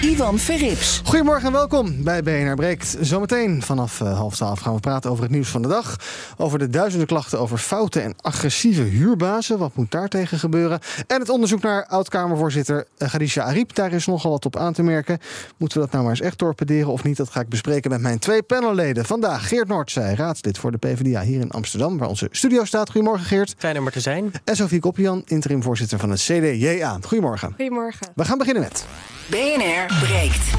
Ivan 0.00 0.38
Verrips. 0.38 1.00
Goedemorgen 1.04 1.46
en 1.46 1.52
welkom 1.52 2.02
bij 2.04 2.22
BNR 2.22 2.54
Breekt. 2.54 2.96
Zometeen 3.00 3.62
vanaf 3.62 4.00
uh, 4.00 4.18
half 4.18 4.34
twaalf 4.36 4.60
gaan 4.60 4.74
we 4.74 4.80
praten 4.80 5.10
over 5.10 5.22
het 5.22 5.32
nieuws 5.32 5.48
van 5.48 5.62
de 5.62 5.68
dag. 5.68 5.96
Over 6.36 6.58
de 6.58 6.68
duizenden 6.68 7.06
klachten 7.06 7.40
over 7.40 7.58
foute 7.58 8.00
en 8.00 8.14
agressieve 8.20 8.82
huurbazen. 8.82 9.58
Wat 9.58 9.74
moet 9.74 9.90
daar 9.90 10.08
tegen 10.08 10.38
gebeuren? 10.38 10.80
En 11.06 11.20
het 11.20 11.28
onderzoek 11.28 11.62
naar 11.62 11.86
oud-Kamervoorzitter 11.86 12.86
uh, 12.98 13.08
Khadija 13.08 13.42
Ariep. 13.42 13.74
Daar 13.74 13.92
is 13.92 14.06
nogal 14.06 14.30
wat 14.30 14.46
op 14.46 14.56
aan 14.56 14.72
te 14.72 14.82
merken. 14.82 15.18
Moeten 15.56 15.78
we 15.78 15.84
dat 15.84 15.92
nou 15.92 16.04
maar 16.04 16.12
eens 16.12 16.26
echt 16.26 16.38
torpederen 16.38 16.92
of 16.92 17.04
niet? 17.04 17.16
Dat 17.16 17.30
ga 17.30 17.40
ik 17.40 17.48
bespreken 17.48 17.90
met 17.90 18.00
mijn 18.00 18.18
twee 18.18 18.42
panelleden. 18.42 19.04
Vandaag 19.04 19.48
Geert 19.48 19.68
Noordzij, 19.68 20.14
raadslid 20.14 20.58
voor 20.58 20.70
de 20.70 20.78
PvdA 20.78 21.22
hier 21.22 21.40
in 21.40 21.50
Amsterdam. 21.50 21.98
Waar 21.98 22.08
onze 22.08 22.28
studio 22.30 22.64
staat. 22.64 22.90
Goedemorgen 22.90 23.26
Geert. 23.26 23.54
Fijn 23.58 23.78
om 23.78 23.86
er 23.86 23.92
te 23.92 24.00
zijn. 24.00 24.32
En 24.44 24.56
Sofie 24.56 24.80
Koppian, 24.80 25.22
interim 25.26 25.62
voorzitter 25.62 25.98
van 25.98 26.10
het 26.10 26.20
CDJA. 26.20 26.98
Goedemorgen. 27.06 27.48
Goedemorgen. 27.56 28.06
We 28.14 28.24
gaan 28.24 28.38
beginnen 28.38 28.62
met... 28.62 28.84
BNR 29.30 29.86
breekt. 30.00 30.50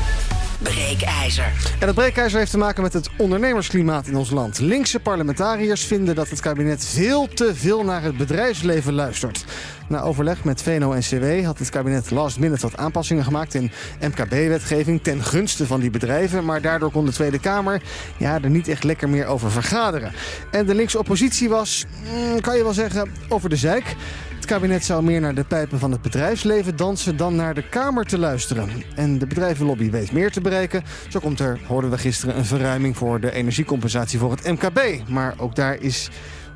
Breekijzer. 0.64 1.54
En 1.80 1.86
dat 1.86 1.96
breekijzer 1.96 2.40
heeft 2.40 2.52
te 2.52 2.58
maken 2.58 2.84
met 2.84 2.94
het 2.94 3.10
ondernemersklimaat 3.18 4.08
in 4.08 4.16
ons 4.16 4.30
land. 4.30 4.60
Linkse 4.60 5.00
parlementariërs 5.00 5.86
vinden 5.86 6.16
dat 6.16 6.30
het 6.30 6.40
kabinet 6.40 6.86
veel 6.86 7.28
te 7.28 7.56
veel 7.56 7.84
naar 7.84 8.04
het 8.04 8.18
bedrijfsleven 8.18 8.94
luistert. 8.94 9.46
Na 9.88 10.02
overleg 10.02 10.44
met 10.44 10.62
VNO-NCW 10.62 11.46
had 11.46 11.60
het 11.60 11.70
kabinet 11.70 12.12
last 12.12 12.40
minute 12.40 12.62
wat 12.62 12.78
aanpassingen 12.78 13.24
gemaakt 13.24 13.54
in 13.54 13.72
MKB-wetgeving 14.00 15.04
ten 15.04 15.24
gunste 15.24 15.68
van 15.68 15.80
die 15.80 15.90
bedrijven. 15.90 16.46
Maar 16.46 16.62
daardoor 16.62 16.91
kon 16.91 17.06
de 17.06 17.12
Tweede 17.12 17.40
Kamer 17.40 17.82
ja, 18.18 18.41
er 18.41 18.50
niet 18.50 18.68
echt 18.68 18.84
lekker 18.84 19.10
meer 19.10 19.26
over 19.26 19.52
vergaderen. 19.52 20.13
En 20.52 20.66
de 20.66 20.76
linkse 20.76 21.00
oppositie 21.00 21.50
was, 21.50 21.85
mm, 22.13 22.41
kan 22.41 22.58
je 22.58 22.63
wel 22.63 22.74
zeggen, 22.74 23.12
over 23.30 23.50
de 23.50 23.56
zeik. 23.56 23.96
Het 24.42 24.50
kabinet 24.50 24.86
zou 24.86 25.04
meer 25.04 25.22
naar 25.22 25.36
de 25.36 25.44
pijpen 25.44 25.80
van 25.80 25.92
het 25.92 26.02
bedrijfsleven 26.02 26.76
dansen 26.76 27.18
dan 27.18 27.36
naar 27.36 27.54
de 27.54 27.70
Kamer 27.70 28.06
te 28.06 28.18
luisteren. 28.18 28.70
En 28.96 29.18
de 29.18 29.28
bedrijvenlobby 29.28 29.90
weet 29.90 30.12
meer 30.12 30.32
te 30.32 30.42
bereiken. 30.42 30.84
Zo 31.10 31.20
komt 31.20 31.40
er, 31.40 31.60
hoorden 31.68 31.90
we 31.90 31.98
gisteren, 31.98 32.38
een 32.38 32.46
verruiming 32.46 32.98
voor 32.98 33.20
de 33.20 33.32
energiecompensatie 33.32 34.20
voor 34.20 34.32
het 34.32 34.44
MKB. 34.44 35.10
Maar 35.10 35.34
ook 35.38 35.56
daar 35.56 35.82
is 35.82 36.10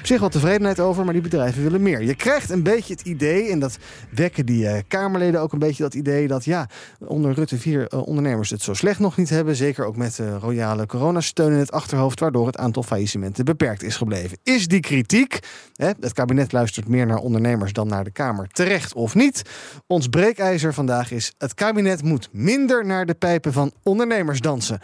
op 0.05 0.11
zich 0.11 0.19
wel 0.19 0.29
tevredenheid 0.29 0.79
over, 0.79 1.03
maar 1.03 1.13
die 1.13 1.21
bedrijven 1.21 1.63
willen 1.63 1.81
meer. 1.81 2.01
Je 2.01 2.15
krijgt 2.15 2.49
een 2.49 2.63
beetje 2.63 2.93
het 2.93 3.01
idee, 3.01 3.49
en 3.49 3.59
dat 3.59 3.77
wekken 4.09 4.45
die 4.45 4.63
uh, 4.63 4.77
Kamerleden 4.87 5.41
ook 5.41 5.53
een 5.53 5.59
beetje 5.59 5.83
dat 5.83 5.93
idee, 5.93 6.27
dat 6.27 6.45
ja, 6.45 6.69
onder 6.99 7.33
Rutte 7.33 7.57
4 7.57 7.93
uh, 7.93 8.07
ondernemers 8.07 8.49
het 8.49 8.61
zo 8.61 8.73
slecht 8.73 8.99
nog 8.99 9.17
niet 9.17 9.29
hebben. 9.29 9.55
Zeker 9.55 9.85
ook 9.85 9.95
met 9.95 10.17
uh, 10.17 10.35
royale 10.39 10.85
coronasteun 10.85 11.51
in 11.51 11.57
het 11.57 11.71
achterhoofd, 11.71 12.19
waardoor 12.19 12.45
het 12.45 12.57
aantal 12.57 12.83
faillissementen 12.83 13.45
beperkt 13.45 13.83
is 13.83 13.95
gebleven. 13.95 14.37
Is 14.43 14.67
die 14.67 14.79
kritiek, 14.79 15.39
hè, 15.73 15.91
het 15.99 16.13
kabinet 16.13 16.51
luistert 16.51 16.87
meer 16.87 17.05
naar 17.05 17.17
ondernemers 17.17 17.73
dan 17.73 17.87
naar 17.87 18.03
de 18.03 18.11
Kamer, 18.11 18.47
terecht 18.47 18.93
of 18.93 19.15
niet? 19.15 19.41
Ons 19.87 20.07
breekijzer 20.07 20.73
vandaag 20.73 21.11
is, 21.11 21.33
het 21.37 21.53
kabinet 21.53 22.03
moet 22.03 22.29
minder 22.31 22.85
naar 22.85 23.05
de 23.05 23.13
pijpen 23.13 23.53
van 23.53 23.71
ondernemers 23.83 24.39
dansen. 24.39 24.79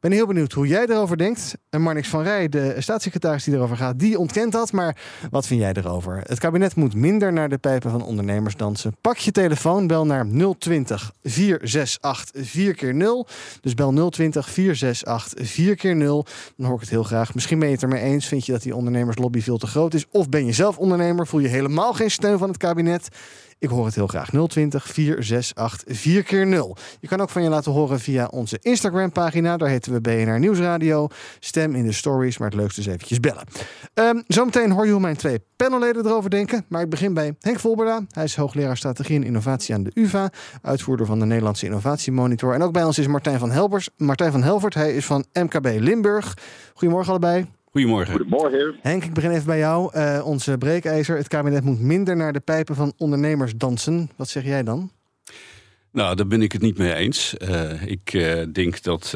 Ben 0.00 0.12
heel 0.12 0.26
benieuwd 0.26 0.52
hoe 0.52 0.66
jij 0.66 0.86
erover 0.86 1.16
denkt. 1.16 1.54
En 1.70 1.82
Marnix 1.82 2.08
van 2.08 2.22
Rij, 2.22 2.48
de 2.48 2.74
staatssecretaris 2.78 3.44
die 3.44 3.54
erover 3.54 3.76
gaat, 3.76 3.98
die 3.98 4.18
ontkent 4.18 4.52
dat. 4.52 4.72
Maar 4.72 4.96
wat 5.30 5.46
vind 5.46 5.60
jij 5.60 5.72
erover? 5.72 6.20
Het 6.26 6.38
kabinet 6.38 6.74
moet 6.74 6.94
minder 6.94 7.32
naar 7.32 7.48
de 7.48 7.58
pijpen 7.58 7.90
van 7.90 8.02
ondernemers 8.02 8.56
dansen. 8.56 8.96
Pak 9.00 9.16
je 9.16 9.30
telefoon, 9.30 9.86
bel 9.86 10.06
naar 10.06 10.26
020 10.58 11.12
468 11.22 12.46
4 12.48 12.74
keer 12.74 12.94
0 12.94 13.26
Dus 13.60 13.74
bel 13.74 14.10
020 14.10 14.50
468 14.50 15.48
4 15.48 15.76
keer 15.76 15.96
0 15.96 16.26
Dan 16.56 16.66
hoor 16.66 16.74
ik 16.74 16.80
het 16.80 16.90
heel 16.90 17.02
graag. 17.02 17.34
Misschien 17.34 17.58
ben 17.58 17.68
je 17.68 17.74
het 17.74 17.82
ermee 17.82 18.02
eens. 18.02 18.26
Vind 18.26 18.46
je 18.46 18.52
dat 18.52 18.62
die 18.62 18.74
ondernemerslobby 18.74 19.40
veel 19.40 19.58
te 19.58 19.66
groot 19.66 19.94
is? 19.94 20.06
Of 20.10 20.28
ben 20.28 20.46
je 20.46 20.52
zelf 20.52 20.78
ondernemer? 20.78 21.26
Voel 21.26 21.40
je 21.40 21.48
helemaal 21.48 21.92
geen 21.92 22.10
steun 22.10 22.38
van 22.38 22.48
het 22.48 22.56
kabinet? 22.56 23.08
Ik 23.60 23.68
hoor 23.68 23.84
het 23.84 23.94
heel 23.94 24.06
graag. 24.06 24.30
020 24.46 24.86
468 24.86 25.98
4 25.98 26.22
keer 26.22 26.46
0 26.46 26.76
Je 27.00 27.08
kan 27.08 27.20
ook 27.20 27.30
van 27.30 27.42
je 27.42 27.48
laten 27.48 27.72
horen 27.72 28.00
via 28.00 28.26
onze 28.26 28.58
Instagram 28.60 29.12
pagina. 29.12 29.56
Daar 29.56 29.68
heten 29.68 29.92
we 29.92 30.00
BNR 30.00 30.38
Nieuwsradio. 30.38 31.08
Stem 31.40 31.74
in 31.74 31.84
de 31.84 31.92
stories, 31.92 32.38
maar 32.38 32.48
het 32.48 32.56
leukste 32.56 32.80
is 32.80 32.86
eventjes 32.86 33.20
bellen. 33.20 33.44
Um, 33.94 34.22
zometeen 34.26 34.70
hoor 34.70 34.86
je 34.86 34.92
hoe 34.92 35.00
mijn 35.00 35.16
twee 35.16 35.40
panelleden 35.56 36.06
erover 36.06 36.30
denken. 36.30 36.64
Maar 36.68 36.82
ik 36.82 36.90
begin 36.90 37.14
bij 37.14 37.34
Henk 37.40 37.58
Volberda. 37.58 38.04
Hij 38.10 38.24
is 38.24 38.36
hoogleraar 38.36 38.76
strategie 38.76 39.16
en 39.16 39.24
innovatie 39.24 39.74
aan 39.74 39.82
de 39.82 39.90
UvA. 39.94 40.30
Uitvoerder 40.62 41.06
van 41.06 41.18
de 41.18 41.24
Nederlandse 41.24 41.66
Innovatiemonitor. 41.66 42.54
En 42.54 42.62
ook 42.62 42.72
bij 42.72 42.84
ons 42.84 42.98
is 42.98 43.06
Martijn 43.06 43.38
van 43.38 43.50
Helbers. 43.50 43.88
Martijn 43.96 44.32
van 44.32 44.42
Helvert. 44.42 44.74
Hij 44.74 44.94
is 44.94 45.06
van 45.06 45.24
MKB 45.32 45.66
Limburg. 45.78 46.36
Goedemorgen 46.74 47.10
allebei. 47.10 47.57
Goedemorgen. 47.78 48.14
Goedemorgen. 48.14 48.76
Henk, 48.80 49.04
ik 49.04 49.14
begin 49.14 49.30
even 49.30 49.46
bij 49.46 49.58
jou. 49.58 49.96
Uh, 49.96 50.20
onze 50.24 50.58
breekijzer. 50.58 51.16
Het 51.16 51.28
kabinet 51.28 51.64
moet 51.64 51.80
minder 51.80 52.16
naar 52.16 52.32
de 52.32 52.40
pijpen 52.40 52.74
van 52.74 52.92
ondernemers 52.96 53.56
dansen. 53.56 54.10
Wat 54.16 54.28
zeg 54.28 54.44
jij 54.44 54.62
dan? 54.62 54.90
Nou, 55.92 56.16
daar 56.16 56.26
ben 56.26 56.42
ik 56.42 56.52
het 56.52 56.62
niet 56.62 56.78
mee 56.78 56.94
eens. 56.94 57.34
Uh, 57.38 57.86
ik 57.86 58.12
uh, 58.12 58.42
denk 58.52 58.82
dat 58.82 59.14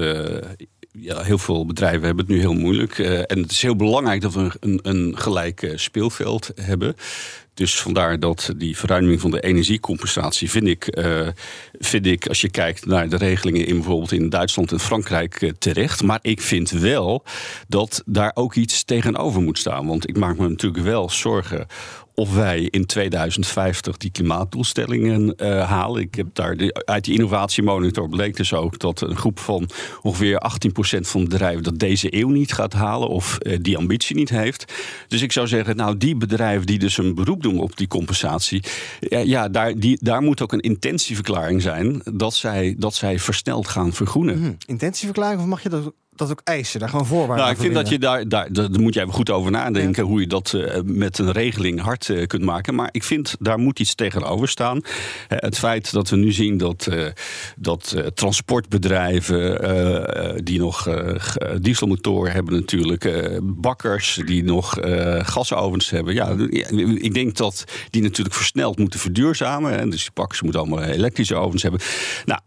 ja, 0.92 1.22
heel 1.22 1.38
veel 1.38 1.66
bedrijven 1.66 2.04
hebben 2.04 2.25
het 2.25 2.34
nu 2.34 2.41
heel 2.41 2.54
moeilijk. 2.54 2.98
en 2.98 3.42
het 3.42 3.50
is 3.50 3.62
heel 3.62 3.76
belangrijk 3.76 4.20
dat 4.20 4.34
we 4.34 4.50
een, 4.60 4.80
een 4.82 5.19
gelijk 5.19 5.72
speelveld 5.75 6.50
hebben. 6.60 6.97
Dus 7.54 7.80
vandaar 7.80 8.20
dat 8.20 8.53
die 8.56 8.76
verruiming 8.76 9.20
van 9.20 9.30
de 9.30 9.41
energiecompensatie 9.41 10.50
vind 10.50 10.66
ik, 10.66 10.98
uh, 10.98 11.28
vind 11.72 12.06
ik 12.06 12.26
als 12.28 12.41
je 12.41 12.50
kijkt 12.50 12.86
naar 12.86 13.08
de 13.08 13.16
regelingen 13.16 13.66
in 13.66 13.75
bijvoorbeeld 13.75 14.12
in 14.12 14.28
Duitsland 14.28 14.72
en 14.72 14.80
Frankrijk 14.80 15.53
terecht. 15.58 16.03
Maar 16.03 16.19
ik 16.22 16.41
vind 16.41 16.70
wel 16.70 17.24
dat 17.69 18.03
daar 18.06 18.30
ook 18.34 18.54
iets 18.54 18.84
tegenover 18.84 19.42
moet 19.42 19.59
staan. 19.59 19.86
Want 19.86 20.09
ik 20.09 20.16
maak 20.16 20.38
me 20.38 20.48
natuurlijk 20.48 20.84
wel 20.84 21.10
zorgen 21.10 21.66
of 22.22 22.34
wij 22.34 22.69
in 22.71 22.87
2050 22.87 23.97
die 23.97 24.10
klimaatdoelstellingen 24.10 25.34
uh, 25.37 25.69
halen. 25.69 26.03
Ik 26.03 26.15
heb 26.15 26.27
daar 26.33 26.56
uit 26.84 27.05
die 27.05 27.15
innovatiemonitor 27.15 28.09
bleek 28.09 28.37
dus 28.37 28.55
ook 28.55 28.78
dat 28.78 29.00
een 29.00 29.16
groep 29.16 29.38
van 29.38 29.69
ongeveer 30.03 30.43
18% 30.97 31.00
van 31.00 31.21
de 31.22 31.28
bedrijven 31.28 31.62
dat 31.62 31.78
deze 31.78 32.16
eeuw 32.16 32.28
niet 32.28 32.53
gaat 32.53 32.72
halen 32.72 33.09
of 33.09 33.38
uh, 33.43 33.59
die 33.60 33.77
ambitie 33.77 34.16
niet 34.16 34.28
heeft. 34.28 34.72
Dus 35.09 35.22
ik 35.22 35.33
zou 35.33 35.47
zeggen, 35.47 35.77
nou 35.77 35.97
die 35.97 36.16
bedrijven 36.16 36.66
die 36.66 36.78
dus 36.78 36.99
een 36.99 37.15
beroep 37.15 37.43
doen 37.43 37.60
op 37.60 37.77
die 37.77 37.87
compensatie, 37.87 38.62
ja, 39.09 39.49
daar, 39.49 39.75
die, 39.75 39.99
daar 40.00 40.22
moet 40.22 40.43
ook 40.43 40.53
een 40.53 40.60
intentieverklaring 40.60 41.62
zijn 41.62 42.03
dat 42.12 42.34
zij, 42.34 42.75
dat 42.78 42.94
zij 42.94 43.19
versneld 43.19 43.69
gaan 43.69 43.93
vergroenen. 43.93 44.39
Mm, 44.39 44.56
intentieverklaring 44.66 45.41
of 45.41 45.47
mag 45.47 45.62
je 45.62 45.69
dat 45.69 45.93
dat 46.22 46.31
ook 46.31 46.41
eisen, 46.44 46.81
daar 46.81 46.88
gewoon 46.88 47.06
voorwaarden 47.06 47.37
Nou, 47.37 47.50
ik 47.50 47.60
vind 47.60 47.75
dat 47.75 47.88
je 47.88 47.99
daar, 47.99 48.28
daar, 48.28 48.53
daar 48.53 48.81
moet 48.81 48.94
je 48.94 49.00
even 49.00 49.12
goed 49.12 49.31
over 49.31 49.50
nadenken 49.50 50.03
ja. 50.03 50.09
hoe 50.09 50.21
je 50.21 50.27
dat 50.27 50.53
uh, 50.53 50.75
met 50.84 51.19
een 51.19 51.33
regeling 51.33 51.81
hard 51.81 52.09
uh, 52.09 52.27
kunt 52.27 52.43
maken. 52.43 52.75
Maar 52.75 52.88
ik 52.91 53.03
vind 53.03 53.37
daar 53.38 53.59
moet 53.59 53.81
iets 53.81 53.94
tegenover 53.94 54.49
staan. 54.49 54.77
Uh, 54.77 54.83
het 55.28 55.59
feit 55.59 55.93
dat 55.93 56.09
we 56.09 56.16
nu 56.16 56.33
zien 56.33 56.56
dat, 56.56 56.88
dat 57.56 57.97
transportbedrijven 58.15 60.44
die 60.44 60.59
nog 60.59 60.88
dieselmotoren 61.60 62.33
hebben, 62.33 62.54
natuurlijk 62.54 63.41
bakkers 63.43 64.21
die 64.25 64.44
nog 64.44 64.77
gasovens 65.22 65.91
hebben. 65.91 66.15
Ja, 66.15 66.37
ik 66.97 67.15
denk 67.15 67.37
dat 67.37 67.65
die 67.91 68.03
natuurlijk 68.03 68.37
versneld 68.37 68.78
moeten 68.78 69.00
verduurzamen. 69.00 69.78
En 69.78 69.91
dus 69.91 70.03
die 70.03 70.10
bakkers 70.15 70.43
moeten 70.43 70.60
allemaal 70.60 70.83
elektrische 70.83 71.34
ovens 71.34 71.62
hebben. 71.62 71.81
Nou, 72.25 72.41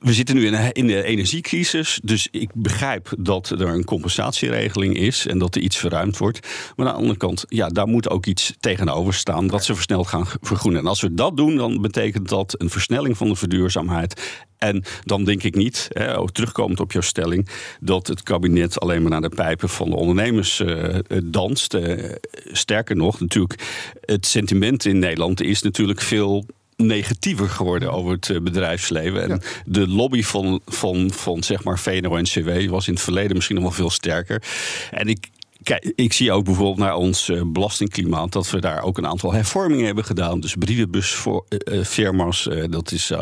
we 0.00 0.12
zitten 0.12 0.34
nu 0.34 0.46
in, 0.46 0.72
in 0.72 0.86
de 0.86 1.02
energiecrisis, 1.02 2.00
dus 2.02 2.28
ik 2.30 2.50
begrijp 2.64 3.12
dat 3.18 3.50
er 3.50 3.68
een 3.68 3.84
compensatieregeling 3.84 4.96
is 4.96 5.26
en 5.26 5.38
dat 5.38 5.54
er 5.54 5.60
iets 5.60 5.76
verruimd 5.76 6.18
wordt. 6.18 6.48
Maar 6.76 6.86
aan 6.86 6.92
de 6.92 6.98
andere 6.98 7.18
kant, 7.18 7.44
ja, 7.48 7.68
daar 7.68 7.86
moet 7.86 8.10
ook 8.10 8.26
iets 8.26 8.52
tegenover 8.60 9.14
staan 9.14 9.46
dat 9.46 9.64
ze 9.64 9.74
versneld 9.74 10.06
gaan 10.06 10.26
vergroenen. 10.40 10.80
En 10.80 10.86
als 10.86 11.00
we 11.00 11.14
dat 11.14 11.36
doen, 11.36 11.56
dan 11.56 11.80
betekent 11.80 12.28
dat 12.28 12.54
een 12.58 12.70
versnelling 12.70 13.16
van 13.16 13.28
de 13.28 13.36
verduurzaamheid. 13.36 14.42
En 14.58 14.84
dan 15.02 15.24
denk 15.24 15.42
ik 15.42 15.54
niet, 15.54 15.88
hè, 15.92 16.32
terugkomend 16.32 16.80
op 16.80 16.92
jouw 16.92 17.02
stelling, 17.02 17.48
dat 17.80 18.06
het 18.06 18.22
kabinet 18.22 18.80
alleen 18.80 19.02
maar 19.02 19.10
naar 19.10 19.20
de 19.20 19.34
pijpen 19.34 19.68
van 19.68 19.90
de 19.90 19.96
ondernemers 19.96 20.60
uh, 20.60 20.98
danst. 21.24 21.74
Uh, 21.74 22.12
sterker 22.52 22.96
nog, 22.96 23.20
natuurlijk, 23.20 23.62
het 24.00 24.26
sentiment 24.26 24.84
in 24.84 24.98
Nederland 24.98 25.40
is 25.40 25.62
natuurlijk 25.62 26.00
veel 26.00 26.46
negatiever 26.76 27.48
geworden 27.48 27.92
over 27.92 28.12
het 28.12 28.42
bedrijfsleven. 28.42 29.22
En 29.22 29.28
ja. 29.28 29.38
de 29.64 29.88
lobby 29.88 30.22
van, 30.22 30.60
van, 30.66 31.10
van 31.10 31.42
zeg 31.42 31.64
maar 31.64 31.78
VNO-NCW 31.78 32.70
was 32.70 32.86
in 32.86 32.94
het 32.94 33.02
verleden 33.02 33.34
misschien 33.34 33.56
nog 33.56 33.64
wel 33.64 33.72
veel 33.72 33.90
sterker. 33.90 34.42
En 34.90 35.08
ik, 35.08 35.28
Kijk, 35.64 35.92
ik 35.94 36.12
zie 36.12 36.32
ook 36.32 36.44
bijvoorbeeld 36.44 36.78
naar 36.78 36.94
ons 36.94 37.28
uh, 37.28 37.42
belastingklimaat 37.46 38.32
dat 38.32 38.50
we 38.50 38.60
daar 38.60 38.82
ook 38.82 38.98
een 38.98 39.06
aantal 39.06 39.32
hervormingen 39.32 39.86
hebben 39.86 40.04
gedaan. 40.04 40.40
Dus 40.40 40.54
brievenbusfirma's, 40.54 42.46
uh, 42.46 42.64
dat, 42.68 42.92
is, 42.92 43.12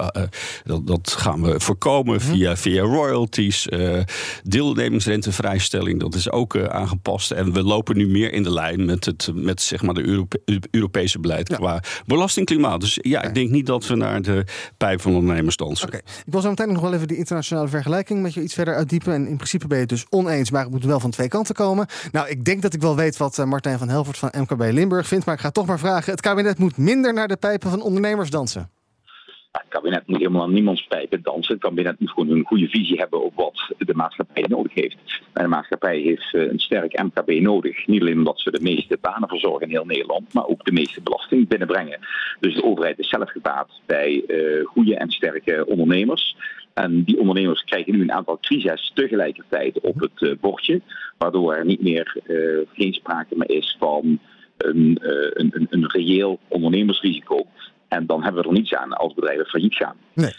dat, 0.65 0.87
dat 0.87 1.11
gaan 1.11 1.43
we 1.43 1.61
voorkomen 1.61 2.15
mhm. 2.15 2.25
via, 2.25 2.57
via 2.57 2.83
royalties. 2.83 3.69
deelnemingsrentevrijstelling, 4.43 6.01
dat 6.01 6.15
is 6.15 6.31
ook 6.31 6.59
aangepast. 6.59 7.31
En 7.31 7.53
we 7.53 7.63
lopen 7.63 7.97
nu 7.97 8.09
meer 8.09 8.33
in 8.33 8.43
de 8.43 8.53
lijn 8.53 8.85
met 8.85 9.05
het 9.05 9.31
met, 9.35 9.63
zeg 9.63 9.83
maar, 9.83 9.95
de 9.95 10.05
Europe 10.05 10.41
Europese 10.71 11.19
beleid 11.19 11.49
qua 11.49 11.83
belastingklimaat. 12.07 12.81
Dus 12.81 12.99
ja, 13.03 13.23
ik 13.23 13.35
denk 13.35 13.51
niet 13.51 13.67
dat 13.67 13.87
we 13.87 13.95
naar 13.95 14.23
de 14.23 14.45
pijp 14.77 15.01
van 15.01 15.15
ondernemers 15.15 15.57
dansen. 15.57 15.89
Oké, 15.89 15.97
ik 15.97 16.33
wil 16.33 16.41
zo 16.41 16.49
meteen 16.49 16.73
nog 16.73 16.83
wel 16.83 16.95
even 16.95 17.09
die 17.09 17.17
internationale 17.17 17.69
vergelijking 17.69 18.23
met 18.23 18.35
je 18.35 18.43
iets 18.43 18.55
verder 18.55 18.75
uitdiepen. 18.75 19.15
En 19.15 19.27
in 19.27 19.37
principe 19.37 19.67
ben 19.67 19.77
je 19.77 19.83
het 19.83 19.93
dus 19.93 20.07
oneens, 20.11 20.51
maar 20.51 20.63
het 20.63 20.71
moet 20.71 20.85
wel 20.85 21.01
van 21.01 21.11
twee 21.11 21.29
kanten 21.29 21.55
komen. 21.55 21.87
Nou, 22.13 22.29
ik 22.33 22.45
denk 22.45 22.63
dat 22.63 22.75
ik 22.75 22.81
wel 22.81 22.97
weet 22.97 23.17
wat 23.17 23.39
eh, 23.39 23.45
Martijn 23.45 23.79
van 23.79 23.89
Helvoort 23.89 24.19
van 24.19 24.33
MKB 24.39 24.61
Limburg 24.61 25.09
vindt. 25.09 25.25
Maar 25.25 25.35
ik 25.35 25.41
ga 25.41 25.51
toch 25.51 25.67
maar 25.67 25.79
vragen: 25.79 26.13
het 26.13 26.21
kabinet 26.21 26.59
moet 26.59 26.77
minder 26.77 27.13
naar 27.13 27.29
de 27.29 27.37
pijpen 27.37 27.71
van 27.71 27.83
ondernemers 27.83 28.31
dansen. 28.31 28.71
Het 29.53 29.69
kabinet 29.69 30.07
moet 30.07 30.19
helemaal 30.19 30.43
aan 30.43 30.53
niemands 30.53 30.87
pijpen 30.87 31.23
dansen. 31.23 31.55
Het 31.55 31.63
kabinet 31.63 32.01
moet 32.01 32.11
gewoon 32.11 32.31
een 32.31 32.45
goede 32.45 32.69
visie 32.69 32.99
hebben 32.99 33.25
op 33.25 33.35
wat 33.35 33.73
de 33.79 33.95
maatschappij 33.95 34.45
nodig 34.49 34.75
heeft. 34.75 34.97
De 35.33 35.47
maatschappij 35.47 35.99
heeft 35.99 36.35
eh, 36.35 36.43
een 36.43 36.59
sterk 36.59 37.03
MKB 37.03 37.31
nodig. 37.31 37.87
Niet 37.87 38.01
alleen 38.01 38.19
omdat 38.19 38.41
ze 38.41 38.51
de 38.51 38.61
meeste 38.61 38.99
banen 39.01 39.29
verzorgen 39.29 39.63
in 39.63 39.73
heel 39.73 39.85
Nederland, 39.85 40.35
maar 40.35 40.47
ook 40.47 40.65
de 40.65 40.73
meeste 40.73 41.01
belasting 41.01 41.49
binnenbrengen. 41.49 41.99
Dus 42.41 42.55
de 42.55 42.65
overheid 42.65 42.99
is 42.99 43.09
zelf 43.09 43.31
gebaat 43.31 43.81
bij 43.87 44.25
uh, 44.27 44.67
goede 44.67 44.97
en 44.97 45.11
sterke 45.11 45.67
ondernemers. 45.67 46.37
En 46.75 47.03
die 47.05 47.19
ondernemers 47.19 47.65
krijgen 47.65 47.93
nu 47.93 48.01
een 48.01 48.13
aantal 48.13 48.39
crises 48.41 48.91
tegelijkertijd 48.95 49.81
op 49.81 50.01
het 50.01 50.21
uh, 50.21 50.33
bordje, 50.41 50.81
waardoor 51.19 51.55
er 51.55 51.65
niet 51.65 51.83
meer 51.83 52.17
geen 52.73 52.93
sprake 52.93 53.35
meer 53.37 53.51
is 53.51 53.77
van 53.79 54.19
een, 54.57 54.99
een, 55.33 55.67
een 55.71 55.87
reëel 55.91 56.39
ondernemersrisico. 56.49 57.47
En 57.93 58.07
dan 58.07 58.23
hebben 58.23 58.43
we 58.43 58.49
er 58.49 58.55
niets 58.55 58.75
aan 58.75 58.93
als 58.93 59.15
bedrijven 59.15 59.47
failliet 59.47 59.75
gaan. 59.75 59.97
Nee. 60.13 60.35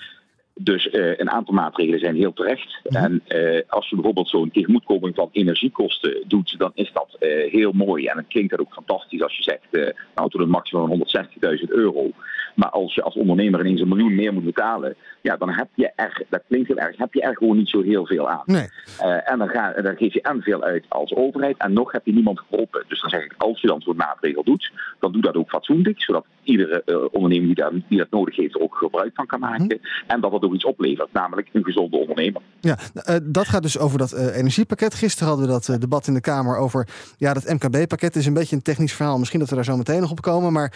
Dus 0.55 0.85
uh, 0.85 1.17
een 1.17 1.29
aantal 1.29 1.53
maatregelen 1.53 1.99
zijn 1.99 2.15
heel 2.15 2.33
terecht. 2.33 2.79
Mhm. 2.83 2.95
En 2.95 3.21
uh, 3.27 3.61
als 3.67 3.89
je 3.89 3.95
bijvoorbeeld 3.95 4.29
zo'n 4.29 4.51
tegemoetkoming 4.51 5.15
van 5.15 5.29
energiekosten 5.31 6.23
doet, 6.27 6.55
dan 6.57 6.71
is 6.73 6.91
dat 6.93 7.17
uh, 7.19 7.51
heel 7.51 7.71
mooi. 7.71 8.05
En 8.05 8.17
het 8.17 8.27
klinkt 8.27 8.51
dat 8.51 8.59
ook 8.59 8.73
fantastisch 8.73 9.21
als 9.21 9.37
je 9.37 9.43
zegt, 9.43 9.93
nou 10.15 10.29
tot 10.29 10.41
een 10.41 10.49
maximum 10.49 10.87
van 10.87 11.25
160.000 11.57 11.63
euro. 11.67 12.11
Maar 12.55 12.69
als 12.69 12.95
je 12.95 13.01
als 13.01 13.15
ondernemer 13.15 13.59
ineens 13.59 13.81
een 13.81 13.87
miljoen 13.87 14.15
meer 14.15 14.33
moet 14.33 14.43
betalen, 14.43 14.95
ja, 15.21 15.37
dan 15.37 15.49
heb 15.49 15.67
je 15.73 15.91
er, 15.95 16.25
dat 16.29 16.43
klinkt 16.47 16.67
heel 16.67 16.77
erg, 16.77 16.97
heb 16.97 17.13
je 17.13 17.21
er 17.21 17.37
gewoon 17.37 17.57
niet 17.57 17.69
zo 17.69 17.81
heel 17.81 18.05
veel 18.05 18.29
aan. 18.29 18.43
Nee. 18.45 18.67
en 19.23 19.37
dan, 19.37 19.49
ga, 19.49 19.71
dan 19.71 19.97
geef 19.97 20.13
je 20.13 20.21
en 20.21 20.41
veel 20.41 20.63
uit 20.63 20.85
als 20.87 21.13
overheid 21.15 21.57
en 21.57 21.73
nog 21.73 21.91
heb 21.91 22.05
je 22.05 22.13
niemand 22.13 22.39
geholpen. 22.39 22.83
Dus 22.87 23.01
dan 23.01 23.09
zeg 23.09 23.23
ik, 23.23 23.33
als 23.37 23.61
je 23.61 23.67
dan 23.67 23.81
zo'n 23.81 23.95
maatregel 23.95 24.43
doet, 24.43 24.71
dan 24.99 25.11
doe 25.11 25.21
dat 25.21 25.35
ook 25.35 25.49
fatsoenlijk, 25.49 26.01
zodat 26.01 26.25
iedere 26.43 27.09
ondernemer 27.11 27.45
die, 27.47 27.55
daar, 27.55 27.71
die 27.87 27.97
dat 27.97 28.11
nodig 28.11 28.35
heeft 28.35 28.55
er 28.55 28.61
ook 28.61 28.75
gebruik 28.75 29.11
van 29.13 29.25
kan 29.25 29.39
maken. 29.39 29.65
Mhm. 29.65 29.77
En 30.07 30.21
dat 30.21 30.31
het 30.42 30.42
ook 30.43 30.53
iets 30.53 30.65
oplevert, 30.65 31.13
namelijk 31.13 31.49
een 31.53 31.63
gezonde 31.63 31.97
ondernemer. 31.97 32.41
Ja, 32.59 32.77
uh, 32.95 33.15
dat 33.23 33.47
gaat 33.47 33.61
dus 33.61 33.77
over 33.77 33.97
dat 33.97 34.13
uh, 34.13 34.37
energiepakket. 34.37 34.93
Gisteren 34.93 35.27
hadden 35.27 35.45
we 35.45 35.51
dat 35.51 35.67
uh, 35.67 35.75
debat 35.77 36.07
in 36.07 36.13
de 36.13 36.21
Kamer 36.21 36.57
over 36.57 36.87
ja, 37.17 37.33
dat 37.33 37.53
MKB-pakket. 37.53 38.15
is 38.15 38.25
een 38.25 38.33
beetje 38.33 38.55
een 38.55 38.61
technisch 38.61 38.93
verhaal. 38.93 39.17
Misschien 39.17 39.39
dat 39.39 39.49
we 39.49 39.55
daar 39.55 39.63
zo 39.63 39.77
meteen 39.77 40.01
nog 40.01 40.11
op 40.11 40.21
komen. 40.21 40.53
Maar 40.53 40.73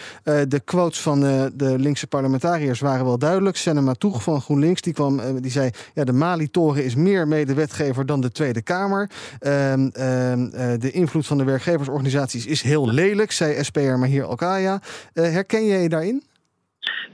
de 0.48 0.60
quotes 0.64 1.00
van 1.00 1.20
de 1.54 1.74
linkse 1.78 2.06
parlementariërs 2.06 2.80
waren 2.80 3.04
wel 3.04 3.18
duidelijk. 3.18 3.56
Senna 3.56 3.80
Matoeg 3.80 4.22
van 4.22 4.40
GroenLinks 4.40 4.80
die 4.80 4.92
kwam, 4.92 5.40
die 5.40 5.50
zei: 5.50 5.70
ja, 5.94 6.04
de 6.04 6.12
Mali-toren 6.12 6.84
is 6.84 6.94
meer 6.94 7.28
medewetgever 7.28 8.06
dan 8.06 8.20
de 8.20 8.30
Tweede 8.30 8.62
Kamer. 8.62 9.10
Ehm, 9.38 9.88
ehm, 9.92 10.48
de 10.78 10.90
invloed 10.90 11.26
van 11.26 11.38
de 11.38 11.44
werkgeversorganisaties 11.44 12.46
is 12.46 12.62
heel 12.62 12.88
lelijk, 12.88 13.32
zei 13.32 13.64
SPR 13.64 13.80
Mahir 13.80 14.24
Alkaya. 14.24 14.80
herken 15.12 15.66
jij 15.66 15.82
je 15.82 15.88
daarin? 15.88 16.22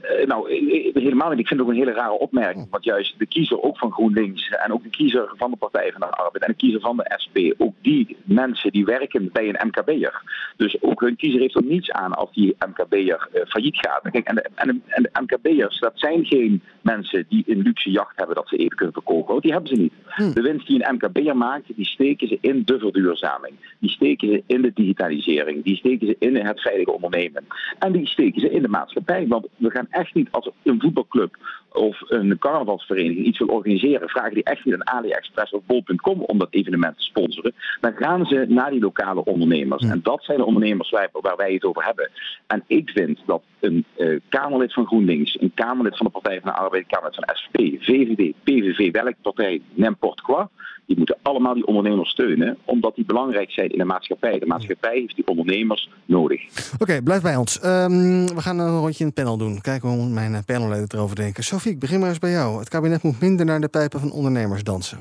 Uh, 0.03 0.27
nou, 0.27 0.53
helemaal 0.93 1.29
niet. 1.29 1.39
Ik 1.39 1.47
vind 1.47 1.59
het 1.59 1.69
ook 1.69 1.75
een 1.75 1.79
hele 1.79 1.93
rare 1.93 2.19
opmerking. 2.19 2.67
Want 2.69 2.83
juist 2.83 3.15
de 3.17 3.25
kiezer 3.25 3.61
ook 3.61 3.77
van 3.77 3.91
GroenLinks 3.91 4.49
en 4.49 4.73
ook 4.73 4.83
de 4.83 4.89
kiezer 4.89 5.33
van 5.37 5.51
de 5.51 5.57
Partij 5.57 5.91
van 5.91 6.01
de 6.01 6.15
Arbeid 6.15 6.43
en 6.43 6.51
de 6.51 6.57
kiezer 6.57 6.81
van 6.81 6.97
de 6.97 7.11
SP, 7.23 7.37
ook 7.57 7.73
die 7.81 8.17
mensen 8.23 8.71
die 8.71 8.85
werken 8.85 9.29
bij 9.31 9.49
een 9.49 9.67
MKB'er. 9.67 10.21
Dus 10.57 10.81
ook 10.81 11.01
hun 11.01 11.15
kiezer 11.15 11.39
heeft 11.39 11.55
er 11.55 11.63
niets 11.63 11.91
aan 11.91 12.13
als 12.13 12.33
die 12.33 12.55
MKB'er 12.67 13.27
uh, 13.33 13.41
failliet 13.45 13.77
gaat. 13.77 14.11
Kijk, 14.11 14.27
en, 14.27 14.35
de, 14.35 14.49
en, 14.55 14.83
en 14.87 15.03
de 15.03 15.21
MKB'ers, 15.21 15.79
dat 15.79 15.91
zijn 15.95 16.25
geen 16.25 16.61
mensen 16.81 17.25
die 17.29 17.43
een 17.47 17.61
luxe 17.61 17.91
jacht 17.91 18.17
hebben 18.17 18.35
dat 18.35 18.47
ze 18.47 18.55
even 18.55 18.75
kunnen 18.75 18.93
verkopen. 18.93 19.41
Die 19.41 19.51
hebben 19.51 19.69
ze 19.69 19.81
niet. 19.81 19.93
Hm. 20.05 20.33
De 20.33 20.41
winst 20.41 20.67
die 20.67 20.87
een 20.87 20.95
MKB'er 20.95 21.37
maakt, 21.37 21.75
die 21.75 21.85
steken 21.85 22.27
ze 22.27 22.37
in 22.41 22.61
de 22.65 22.79
verduurzaming. 22.79 23.53
Die 23.79 23.89
steken 23.89 24.27
ze 24.27 24.43
in 24.47 24.61
de 24.61 24.71
digitalisering. 24.73 25.63
Die 25.63 25.75
steken 25.75 26.07
ze 26.07 26.15
in 26.19 26.35
het 26.35 26.61
veilige 26.61 26.91
ondernemen. 26.91 27.45
En 27.79 27.91
die 27.91 28.07
steken 28.07 28.41
ze 28.41 28.49
in 28.49 28.61
de 28.61 28.67
maatschappij. 28.67 29.27
Want 29.27 29.47
we 29.65 29.71
gaan 29.71 29.87
echt 29.89 30.13
niet 30.13 30.31
als 30.31 30.49
een 30.63 30.81
voetbalclub 30.81 31.37
of 31.75 32.01
een 32.07 32.37
carnavalsvereniging 32.37 33.25
iets 33.25 33.39
wil 33.39 33.47
organiseren, 33.47 34.09
vragen 34.09 34.33
die 34.33 34.43
echt 34.43 34.65
niet 34.65 34.73
aan 34.73 34.87
AliExpress 34.87 35.51
of 35.51 35.61
Bol.com 35.65 36.21
om 36.21 36.37
dat 36.37 36.47
evenement 36.49 36.97
te 36.97 37.03
sponsoren. 37.03 37.53
Dan 37.81 37.93
gaan 37.95 38.25
ze 38.25 38.45
naar 38.47 38.71
die 38.71 38.79
lokale 38.79 39.23
ondernemers. 39.23 39.83
En 39.83 39.99
dat 40.03 40.23
zijn 40.23 40.37
de 40.37 40.45
ondernemers 40.45 40.89
waar, 40.89 41.09
waar, 41.11 41.35
wij 41.35 41.53
het 41.53 41.63
over 41.63 41.83
hebben. 41.85 42.09
En 42.47 42.63
ik 42.67 42.89
vind 42.89 43.19
dat 43.25 43.41
een 43.59 43.85
uh, 43.97 44.19
Kamerlid 44.29 44.73
van 44.73 44.85
GroenLinks, 44.85 45.41
een 45.41 45.51
Kamerlid 45.53 45.97
van 45.97 46.05
de 46.05 46.11
Partij 46.11 46.41
van 46.41 46.51
de 46.51 46.57
Arbeid, 46.57 46.83
een 46.83 46.89
Kamerlid 46.89 47.15
van 47.15 47.35
SP, 47.41 47.57
VVD, 47.79 48.33
PVV, 48.43 48.91
welke 48.91 49.15
partij, 49.21 49.61
n'importe 49.73 50.23
quoi, 50.23 50.47
die 50.85 50.97
moeten 50.97 51.17
allemaal 51.21 51.53
die 51.53 51.65
ondernemers 51.65 52.09
steunen, 52.09 52.57
omdat 52.65 52.95
die 52.95 53.05
belangrijk 53.05 53.51
zijn 53.51 53.69
in 53.69 53.77
de 53.77 53.85
maatschappij. 53.85 54.39
De 54.39 54.45
maatschappij 54.45 54.97
heeft 54.99 55.15
die 55.15 55.27
ondernemers 55.27 55.89
nodig. 56.05 56.41
Oké, 56.79 57.01
blijf 57.01 57.21
bij 57.21 57.35
ons. 57.35 57.63
Um, 57.63 58.27
we 58.27 58.41
gaan 58.41 58.59
een 58.59 58.79
rondje 58.79 58.99
in 58.99 59.05
het 59.05 59.15
panel 59.15 59.37
doen. 59.37 59.61
Kijken 59.61 59.89
hoe 59.89 60.09
mijn 60.09 60.43
panelleden 60.45 60.87
erover 60.93 61.15
denken. 61.15 61.43
Sophie, 61.43 61.64
ik 61.73 61.79
begin 61.79 61.99
maar 61.99 62.09
eens 62.09 62.19
bij 62.19 62.31
jou. 62.31 62.59
Het 62.59 62.69
kabinet 62.69 63.01
moet 63.03 63.19
minder 63.19 63.45
naar 63.45 63.61
de 63.61 63.67
pijpen 63.67 63.99
van 63.99 64.11
ondernemers 64.11 64.63
dansen. 64.63 64.99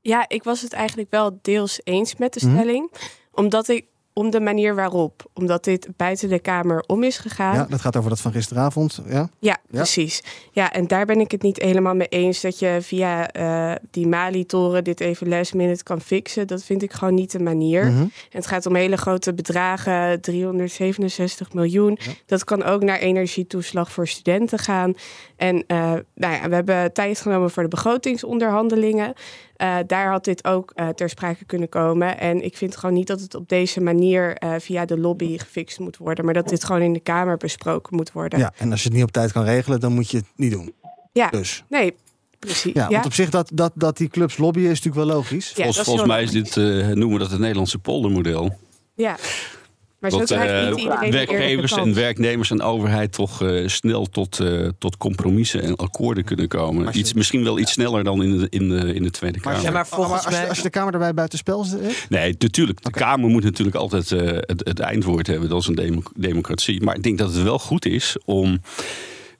Ja, 0.00 0.28
ik 0.28 0.42
was 0.42 0.60
het 0.60 0.72
eigenlijk 0.72 1.10
wel 1.10 1.38
deels 1.42 1.80
eens 1.84 2.16
met 2.16 2.32
de 2.32 2.46
mhm. 2.46 2.54
stelling. 2.54 2.92
Omdat 3.32 3.68
ik 3.68 3.86
om 4.12 4.30
de 4.30 4.40
manier 4.40 4.74
waarop. 4.74 5.30
Omdat 5.34 5.64
dit 5.64 5.88
buiten 5.96 6.28
de 6.28 6.38
Kamer 6.38 6.84
om 6.86 7.02
is 7.02 7.18
gegaan. 7.18 7.54
Ja, 7.54 7.66
dat 7.68 7.80
gaat 7.80 7.96
over 7.96 8.10
dat 8.10 8.20
van 8.20 8.32
gisteravond. 8.32 9.00
Ja, 9.06 9.28
ja, 9.38 9.58
precies. 9.70 10.22
Ja, 10.52 10.72
en 10.72 10.86
daar 10.86 11.06
ben 11.06 11.20
ik 11.20 11.30
het 11.30 11.42
niet 11.42 11.62
helemaal 11.62 11.94
mee 11.94 12.08
eens 12.08 12.40
dat 12.40 12.58
je 12.58 12.78
via 12.80 13.36
uh, 13.36 13.74
die 13.90 14.06
Mali-toren 14.06 14.84
dit 14.84 15.00
even 15.00 15.28
last 15.28 15.54
minute 15.54 15.82
kan 15.82 16.00
fixen. 16.00 16.46
Dat 16.46 16.64
vind 16.64 16.82
ik 16.82 16.92
gewoon 16.92 17.14
niet 17.14 17.32
de 17.32 17.40
manier. 17.40 17.82
En 17.82 18.12
het 18.30 18.46
gaat 18.46 18.66
om 18.66 18.74
hele 18.74 18.96
grote 18.96 19.34
bedragen, 19.34 20.20
367 20.20 21.52
miljoen. 21.52 21.98
Dat 22.26 22.44
kan 22.44 22.62
ook 22.62 22.82
naar 22.82 22.98
energietoeslag 22.98 23.92
voor 23.92 24.08
studenten 24.08 24.58
gaan. 24.58 24.94
En 25.36 25.56
uh, 25.56 25.92
nou 26.14 26.34
ja, 26.34 26.48
we 26.48 26.54
hebben 26.54 26.92
tijd 26.92 27.20
genomen 27.20 27.50
voor 27.50 27.62
de 27.62 27.68
begrotingsonderhandelingen. 27.68 29.14
Uh, 29.62 29.76
daar 29.86 30.10
had 30.10 30.24
dit 30.24 30.44
ook 30.44 30.72
uh, 30.74 30.88
ter 30.88 31.08
sprake 31.08 31.44
kunnen 31.44 31.68
komen. 31.68 32.18
En 32.18 32.44
ik 32.44 32.56
vind 32.56 32.76
gewoon 32.76 32.94
niet 32.94 33.06
dat 33.06 33.20
het 33.20 33.34
op 33.34 33.48
deze 33.48 33.80
manier 33.80 34.42
uh, 34.44 34.54
via 34.58 34.84
de 34.84 34.98
lobby 34.98 35.38
gefixt 35.38 35.78
moet 35.78 35.96
worden, 35.96 36.24
maar 36.24 36.34
dat 36.34 36.48
dit 36.48 36.64
gewoon 36.64 36.82
in 36.82 36.92
de 36.92 37.00
Kamer 37.00 37.36
besproken 37.36 37.96
moet 37.96 38.12
worden. 38.12 38.38
Ja, 38.38 38.52
en 38.56 38.70
als 38.70 38.82
je 38.82 38.88
het 38.88 38.96
niet 38.96 39.06
op 39.06 39.12
tijd 39.12 39.32
kan 39.32 39.44
regelen, 39.44 39.80
dan 39.80 39.92
moet 39.92 40.10
je 40.10 40.16
het 40.16 40.26
niet 40.36 40.50
doen. 40.50 40.74
Ja, 41.12 41.28
dus. 41.30 41.64
nee, 41.68 41.94
Precies. 42.38 42.72
Ja, 42.72 42.88
want 42.88 43.04
op 43.04 43.12
zich 43.12 43.30
dat, 43.30 43.50
dat, 43.54 43.72
dat 43.74 43.96
die 43.96 44.08
clubs 44.08 44.36
lobbyen 44.36 44.70
is 44.70 44.82
natuurlijk 44.82 45.06
wel 45.06 45.16
logisch. 45.16 45.48
Ja, 45.48 45.62
volgens, 45.62 45.84
volgens 45.84 46.08
mij 46.08 46.22
is 46.22 46.30
dit, 46.30 46.56
noemen 46.56 47.12
we 47.12 47.18
dat 47.18 47.30
het 47.30 47.40
Nederlandse 47.40 47.78
poldermodel. 47.78 48.58
Ja. 48.94 49.16
Maar 50.02 50.10
dat 50.10 50.30
uh, 50.30 50.38
werkgevers 51.10 51.72
en 51.72 51.94
werknemers 51.94 52.50
en 52.50 52.62
overheid 52.62 53.12
toch 53.12 53.42
uh, 53.42 53.68
snel 53.68 54.06
tot, 54.06 54.40
uh, 54.40 54.68
tot 54.78 54.96
compromissen 54.96 55.62
en 55.62 55.76
akkoorden 55.76 56.24
kunnen 56.24 56.48
komen. 56.48 56.98
Iets, 56.98 57.12
misschien 57.12 57.44
wel 57.44 57.58
iets 57.58 57.72
sneller 57.72 58.04
dan 58.04 58.22
in 58.22 58.38
de, 58.38 58.46
in 58.50 58.68
de, 58.68 58.94
in 58.94 59.02
de 59.02 59.10
Tweede 59.10 59.40
Kamer. 59.40 59.58
Maar, 59.58 59.66
ja, 59.66 59.72
maar, 59.72 59.86
volgens 59.86 60.24
maar 60.24 60.32
als, 60.32 60.40
je, 60.40 60.48
als, 60.48 60.56
je, 60.56 60.62
de 60.62 60.70
Kamer 60.70 60.92
erbij 60.92 61.14
buitenspel 61.14 61.64
zet? 61.64 62.06
Nee, 62.08 62.34
natuurlijk. 62.38 62.82
De 62.82 62.90
Kamer 62.90 63.30
moet 63.30 63.42
natuurlijk 63.42 63.76
altijd 63.76 64.10
het, 64.10 64.62
het, 64.64 64.78
eindwoord 64.78 65.26
hebben. 65.26 65.48
Dat 65.48 65.60
is 65.60 65.66
een 65.66 66.04
democratie. 66.16 66.82
Maar 66.82 66.96
ik 66.96 67.02
denk 67.02 67.18
dat 67.18 67.34
het 67.34 67.42
wel 67.42 67.58
goed 67.58 67.86
is 67.86 68.16
om 68.24 68.60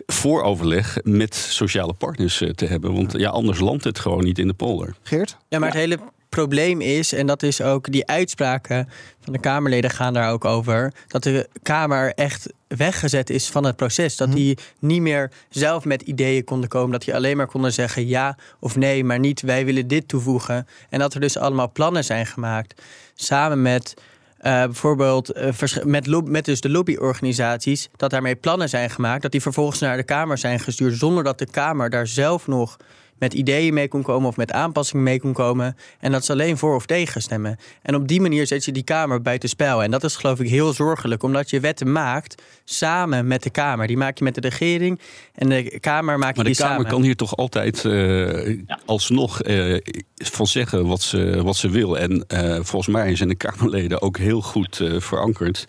vooroverleg 0.06 0.98
met 1.02 1.34
sociale 1.34 1.92
partners 1.92 2.42
te 2.54 2.66
hebben. 2.66 2.94
Want 2.94 3.12
ja, 3.12 3.30
anders 3.30 3.60
landt 3.60 3.84
het 3.84 3.98
gewoon 3.98 4.24
niet 4.24 4.38
in 4.38 4.46
de 4.46 4.54
polder. 4.54 4.94
Geert? 5.02 5.36
Ja, 5.48 5.58
maar 5.58 5.68
het 5.68 5.78
hele 5.78 5.98
probleem 6.32 6.80
is, 6.80 7.12
en 7.12 7.26
dat 7.26 7.42
is 7.42 7.60
ook 7.60 7.92
die 7.92 8.06
uitspraken 8.06 8.88
van 9.20 9.32
de 9.32 9.38
Kamerleden 9.38 9.90
gaan 9.90 10.12
daar 10.12 10.32
ook 10.32 10.44
over, 10.44 10.92
dat 11.08 11.22
de 11.22 11.48
Kamer 11.62 12.14
echt 12.14 12.52
weggezet 12.66 13.30
is 13.30 13.48
van 13.48 13.64
het 13.64 13.76
proces. 13.76 14.16
Dat 14.16 14.28
mhm. 14.28 14.36
die 14.36 14.58
niet 14.78 15.00
meer 15.00 15.30
zelf 15.48 15.84
met 15.84 16.02
ideeën 16.02 16.44
konden 16.44 16.68
komen. 16.68 16.90
Dat 16.90 17.04
die 17.04 17.14
alleen 17.14 17.36
maar 17.36 17.46
konden 17.46 17.72
zeggen 17.72 18.06
ja 18.06 18.36
of 18.60 18.76
nee, 18.76 19.04
maar 19.04 19.18
niet 19.18 19.40
wij 19.40 19.64
willen 19.64 19.86
dit 19.86 20.08
toevoegen. 20.08 20.66
En 20.88 20.98
dat 20.98 21.14
er 21.14 21.20
dus 21.20 21.38
allemaal 21.38 21.72
plannen 21.72 22.04
zijn 22.04 22.26
gemaakt. 22.26 22.82
Samen 23.14 23.62
met 23.62 23.94
uh, 23.96 24.64
bijvoorbeeld 24.64 25.36
uh, 25.36 25.84
met, 25.84 26.24
met 26.24 26.44
dus 26.44 26.60
de 26.60 26.70
lobbyorganisaties, 26.70 27.88
dat 27.96 28.10
daarmee 28.10 28.36
plannen 28.36 28.68
zijn 28.68 28.90
gemaakt, 28.90 29.22
dat 29.22 29.32
die 29.32 29.42
vervolgens 29.42 29.80
naar 29.80 29.96
de 29.96 30.02
Kamer 30.02 30.38
zijn 30.38 30.60
gestuurd, 30.60 30.98
zonder 30.98 31.24
dat 31.24 31.38
de 31.38 31.50
Kamer 31.50 31.90
daar 31.90 32.06
zelf 32.06 32.46
nog 32.46 32.76
met 33.22 33.34
ideeën 33.34 33.74
mee 33.74 33.88
kon 33.88 34.02
komen 34.02 34.28
of 34.28 34.36
met 34.36 34.52
aanpassingen 34.52 35.04
mee 35.04 35.20
kon 35.20 35.32
komen. 35.32 35.76
En 36.00 36.12
dat 36.12 36.24
ze 36.24 36.32
alleen 36.32 36.58
voor 36.58 36.74
of 36.74 36.86
tegen 36.86 37.22
stemmen. 37.22 37.58
En 37.82 37.94
op 37.94 38.08
die 38.08 38.20
manier 38.20 38.46
zet 38.46 38.64
je 38.64 38.72
die 38.72 38.82
Kamer 38.82 39.22
buiten 39.22 39.48
spel. 39.48 39.82
En 39.82 39.90
dat 39.90 40.04
is 40.04 40.16
geloof 40.16 40.40
ik 40.40 40.48
heel 40.48 40.72
zorgelijk, 40.72 41.22
omdat 41.22 41.50
je 41.50 41.60
wetten 41.60 41.92
maakt 41.92 42.42
samen 42.64 43.26
met 43.26 43.42
de 43.42 43.50
Kamer. 43.50 43.86
Die 43.86 43.96
maak 43.96 44.18
je 44.18 44.24
met 44.24 44.34
de 44.34 44.40
regering 44.40 45.00
en 45.34 45.48
de 45.48 45.78
Kamer 45.80 46.18
maak 46.18 46.30
je 46.30 46.36
maar 46.36 46.44
die 46.44 46.54
de 46.54 46.60
Kamer 46.60 46.76
samen. 46.76 46.90
kan 46.90 47.02
hier 47.02 47.16
toch 47.16 47.36
altijd 47.36 47.84
eh, 47.84 48.58
alsnog 48.86 49.42
eh, 49.42 49.76
van 50.14 50.46
zeggen 50.46 50.86
wat 50.86 51.02
ze, 51.02 51.42
wat 51.42 51.56
ze 51.56 51.68
wil. 51.68 51.98
En 51.98 52.24
eh, 52.26 52.54
volgens 52.54 52.94
mij 52.94 53.16
zijn 53.16 53.28
de 53.28 53.34
Kamerleden 53.34 54.02
ook 54.02 54.18
heel 54.18 54.40
goed 54.40 54.80
verankerd 54.98 55.64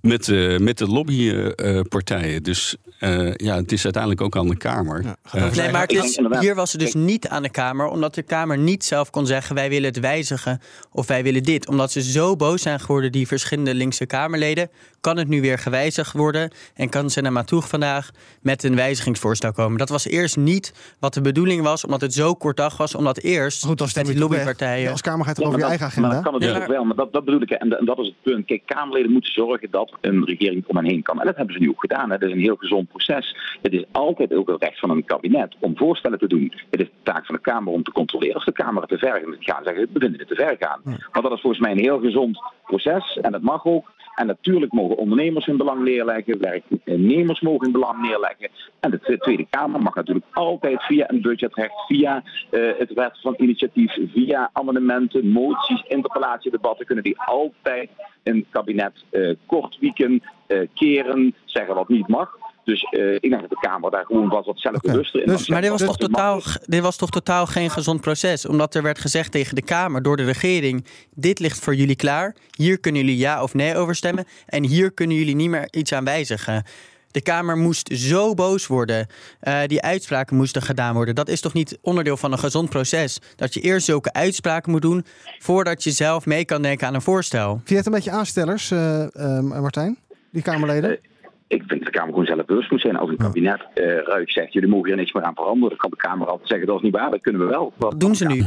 met, 0.00 0.26
met 0.60 0.78
de 0.78 0.86
lobbypartijen. 0.86 2.42
dus 2.42 2.76
eh, 2.98 3.34
ja, 3.34 3.56
het 3.56 3.72
is 3.72 3.84
uiteindelijk 3.84 4.22
ook 4.22 4.36
aan 4.36 4.48
de 4.48 4.56
Kamer. 4.56 5.02
Ja, 5.02 5.16
Eh, 5.32 5.50
Nee, 5.52 5.70
maar 5.70 5.90
is, 5.90 6.20
hier 6.40 6.54
was 6.54 6.72
het 6.72 6.80
dus 6.80 6.94
niet 6.94 7.28
aan 7.28 7.42
de 7.42 7.50
Kamer, 7.50 7.86
omdat 7.86 8.14
de 8.14 8.22
Kamer 8.22 8.58
niet 8.58 8.84
zelf 8.84 9.10
kon 9.10 9.26
zeggen: 9.26 9.54
wij 9.54 9.68
willen 9.68 9.88
het 9.88 10.00
wijzigen 10.00 10.60
of 10.92 11.06
wij 11.06 11.22
willen 11.22 11.42
dit. 11.42 11.68
Omdat 11.68 11.92
ze 11.92 12.02
zo 12.02 12.36
boos 12.36 12.62
zijn 12.62 12.80
geworden, 12.80 13.12
die 13.12 13.26
verschillende 13.26 13.74
linkse 13.74 14.06
Kamerleden, 14.06 14.70
kan 15.00 15.16
het 15.18 15.28
nu 15.28 15.40
weer 15.40 15.58
gewijzigd 15.58 16.12
worden 16.12 16.50
en 16.74 16.88
kan 16.88 17.10
ze 17.10 17.20
naar 17.20 17.32
Matoeg 17.32 17.68
vandaag 17.68 18.10
met 18.42 18.62
een 18.64 18.76
wijzigingsvoorstel 18.76 19.52
komen. 19.52 19.78
Dat 19.78 19.88
was 19.88 20.06
eerst 20.06 20.36
niet 20.36 20.72
wat 20.98 21.14
de 21.14 21.20
bedoeling 21.20 21.62
was, 21.62 21.84
omdat 21.84 22.00
het 22.00 22.14
zo 22.14 22.34
kort 22.34 22.56
dag 22.56 22.76
was, 22.76 22.94
omdat 22.94 23.18
eerst 23.18 23.64
Goed, 23.64 23.78
dan 23.78 23.88
met 23.94 24.06
die 24.06 24.18
lobbypartijen. 24.18 24.82
Ja, 24.84 24.90
als 24.90 25.00
Kamer 25.00 25.26
gaat 25.26 25.36
het 25.36 25.44
Ja, 25.44 25.50
over 25.52 25.58
je 25.60 25.66
maar 25.66 25.78
eigen 25.78 26.00
dat- 26.02 26.10
Maar 26.10 26.10
agenda. 26.10 26.30
dat 26.30 26.32
kan 26.32 26.34
het 26.34 26.42
Ja, 26.42 26.48
dus 26.58 26.58
maar- 26.58 26.76
wel, 26.76 26.84
maar 26.84 26.96
dat, 26.96 27.12
dat 27.12 27.24
bedoel 27.24 27.40
ik. 27.40 27.50
En, 27.50 27.78
en 27.78 27.84
dat 27.84 27.98
is 27.98 28.06
het 28.06 28.22
punt. 28.22 28.46
Kijk, 28.46 28.62
Kamerleden 28.66 29.12
moeten 29.12 29.32
zorgen 29.32 29.68
dat 29.70 29.92
een 30.00 30.24
regering 30.24 30.64
om 30.66 30.76
hen 30.76 30.84
heen 30.86 31.02
kan. 31.02 31.20
En 31.20 31.26
dat 31.26 31.36
hebben 31.36 31.54
ze 31.54 31.60
nu 31.60 31.68
ook 31.68 31.80
gedaan. 31.80 32.10
Hè. 32.10 32.18
Dat 32.18 32.28
is 32.28 32.34
een 32.34 32.40
heel 32.40 32.56
gezond 32.56 32.85
proces. 32.86 33.36
Het 33.62 33.72
is 33.72 33.84
altijd 33.92 34.34
ook 34.34 34.48
het 34.48 34.62
recht 34.62 34.78
van 34.78 34.90
een 34.90 35.04
kabinet 35.04 35.56
om 35.60 35.76
voorstellen 35.76 36.18
te 36.18 36.28
doen. 36.28 36.52
Het 36.70 36.80
is 36.80 36.86
de 36.86 37.02
taak 37.02 37.26
van 37.26 37.34
de 37.34 37.40
Kamer 37.40 37.72
om 37.72 37.82
te 37.82 37.92
controleren. 37.92 38.34
Als 38.34 38.44
de 38.44 38.52
Kamer 38.52 38.80
het 38.80 38.90
te 38.90 38.98
ver 38.98 39.22
gaat, 39.40 39.64
zeggen 39.64 39.88
we 39.92 39.98
vinden 40.00 40.18
het 40.18 40.28
te 40.28 40.34
ver 40.34 40.56
gaan. 40.58 40.80
Maar 40.84 41.22
dat 41.22 41.32
is 41.32 41.40
volgens 41.40 41.62
mij 41.62 41.70
een 41.70 41.78
heel 41.78 41.98
gezond 41.98 42.42
proces. 42.66 43.18
En 43.22 43.32
dat 43.32 43.42
mag 43.42 43.64
ook. 43.64 43.94
En 44.16 44.26
natuurlijk 44.26 44.72
mogen 44.72 44.96
ondernemers 44.96 45.46
hun 45.46 45.56
belang 45.56 45.82
neerleggen, 45.82 46.38
werknemers 46.38 47.40
mogen 47.40 47.62
hun 47.62 47.72
belang 47.72 48.00
neerleggen. 48.02 48.48
En 48.80 48.90
de 48.90 49.18
Tweede 49.18 49.46
Kamer 49.50 49.82
mag 49.82 49.94
natuurlijk 49.94 50.26
altijd 50.32 50.82
via 50.82 51.10
een 51.10 51.20
budgetrecht, 51.20 51.86
via 51.86 52.22
eh, 52.50 52.60
het 52.78 52.92
wet 52.92 53.18
van 53.20 53.34
initiatief, 53.36 53.98
via 54.12 54.50
amendementen, 54.52 55.28
moties, 55.28 55.82
interpellatiedebatten, 55.88 56.86
kunnen 56.86 57.04
die 57.04 57.20
altijd 57.20 57.90
een 58.22 58.46
kabinet 58.50 59.04
eh, 59.10 59.34
kort 59.46 59.78
wieken, 59.78 60.22
eh, 60.46 60.60
keren, 60.74 61.34
zeggen 61.44 61.74
wat 61.74 61.88
niet 61.88 62.08
mag. 62.08 62.38
Dus 62.66 62.82
eh, 62.82 63.14
ik 63.14 63.30
denk 63.30 63.40
dat 63.40 63.50
de 63.50 63.58
Kamer 63.60 63.90
daar 63.90 64.04
gewoon 64.04 64.28
wat, 64.28 64.44
wat 64.46 64.60
zelfbewuster 64.60 65.20
in 65.20 65.26
Dus- 65.26 65.48
Maar 65.48 65.60
dit 65.60 65.70
was, 65.70 65.80
toch 65.82 65.96
totaal, 65.96 66.40
dit 66.64 66.80
was 66.82 66.96
toch 66.96 67.10
totaal 67.10 67.46
geen 67.46 67.70
gezond 67.70 68.00
proces? 68.00 68.46
Omdat 68.46 68.74
er 68.74 68.82
werd 68.82 68.98
gezegd 68.98 69.32
tegen 69.32 69.54
de 69.54 69.62
Kamer 69.62 70.02
door 70.02 70.16
de 70.16 70.24
regering: 70.24 70.84
dit 71.14 71.38
ligt 71.38 71.58
voor 71.58 71.74
jullie 71.74 71.96
klaar. 71.96 72.34
Hier 72.56 72.78
kunnen 72.80 73.00
jullie 73.04 73.18
ja 73.18 73.42
of 73.42 73.54
nee 73.54 73.76
over 73.76 73.94
stemmen. 73.94 74.24
En 74.46 74.64
hier 74.64 74.92
kunnen 74.92 75.16
jullie 75.16 75.34
niet 75.34 75.50
meer 75.50 75.68
iets 75.70 75.92
aan 75.92 76.04
wijzigen. 76.04 76.64
De 77.10 77.22
Kamer 77.22 77.56
moest 77.56 77.90
zo 77.92 78.34
boos 78.34 78.66
worden. 78.66 79.06
eh, 79.40 79.58
die 79.66 79.82
uitspraken 79.82 80.36
moesten 80.36 80.62
gedaan 80.62 80.94
worden. 80.94 81.14
Dat 81.14 81.28
is 81.28 81.40
toch 81.40 81.52
niet 81.52 81.78
onderdeel 81.82 82.16
van 82.16 82.32
een 82.32 82.38
gezond 82.38 82.70
proces? 82.70 83.18
Dat 83.36 83.54
je 83.54 83.60
eerst 83.60 83.86
zulke 83.86 84.12
uitspraken 84.12 84.70
moet 84.72 84.82
doen 84.82 85.04
voordat 85.38 85.84
je 85.84 85.90
zelf 85.90 86.26
mee 86.26 86.44
kan 86.44 86.62
denken 86.62 86.86
aan 86.86 86.94
een 86.94 87.02
voorstel. 87.02 87.54
Vind 87.56 87.68
je 87.68 87.76
het 87.76 87.86
een 87.86 87.92
beetje 87.92 88.10
aanstellers, 88.10 88.70
eh, 88.70 89.02
eh, 89.02 89.40
Martijn? 89.40 89.98
Die 90.32 90.42
Kamerleden? 90.42 90.98
Ik 91.48 91.62
vind 91.66 91.84
dat 91.84 91.92
de 91.92 91.98
Kamer 91.98 92.10
gewoon 92.10 92.26
zelf 92.26 92.44
bewust 92.44 92.70
moet 92.70 92.80
zijn. 92.80 92.96
Als 92.96 93.10
een 93.10 93.16
kabinet 93.16 93.66
eh 93.74 93.98
ruik 93.98 94.30
zegt, 94.30 94.52
jullie 94.52 94.68
mogen 94.68 94.86
hier 94.86 94.96
niks 94.96 95.12
meer 95.12 95.22
aan 95.22 95.34
veranderen, 95.34 95.68
dan 95.68 95.78
kan 95.78 95.90
de 95.90 95.96
Kamer 95.96 96.26
altijd 96.26 96.48
zeggen, 96.48 96.66
dat 96.66 96.76
is 96.76 96.82
niet 96.82 96.94
waar, 96.94 97.10
dat 97.10 97.20
kunnen 97.20 97.40
we 97.42 97.48
wel. 97.48 97.72
Dat 97.78 98.00
doen 98.00 98.14
ze 98.14 98.26
nu. 98.26 98.44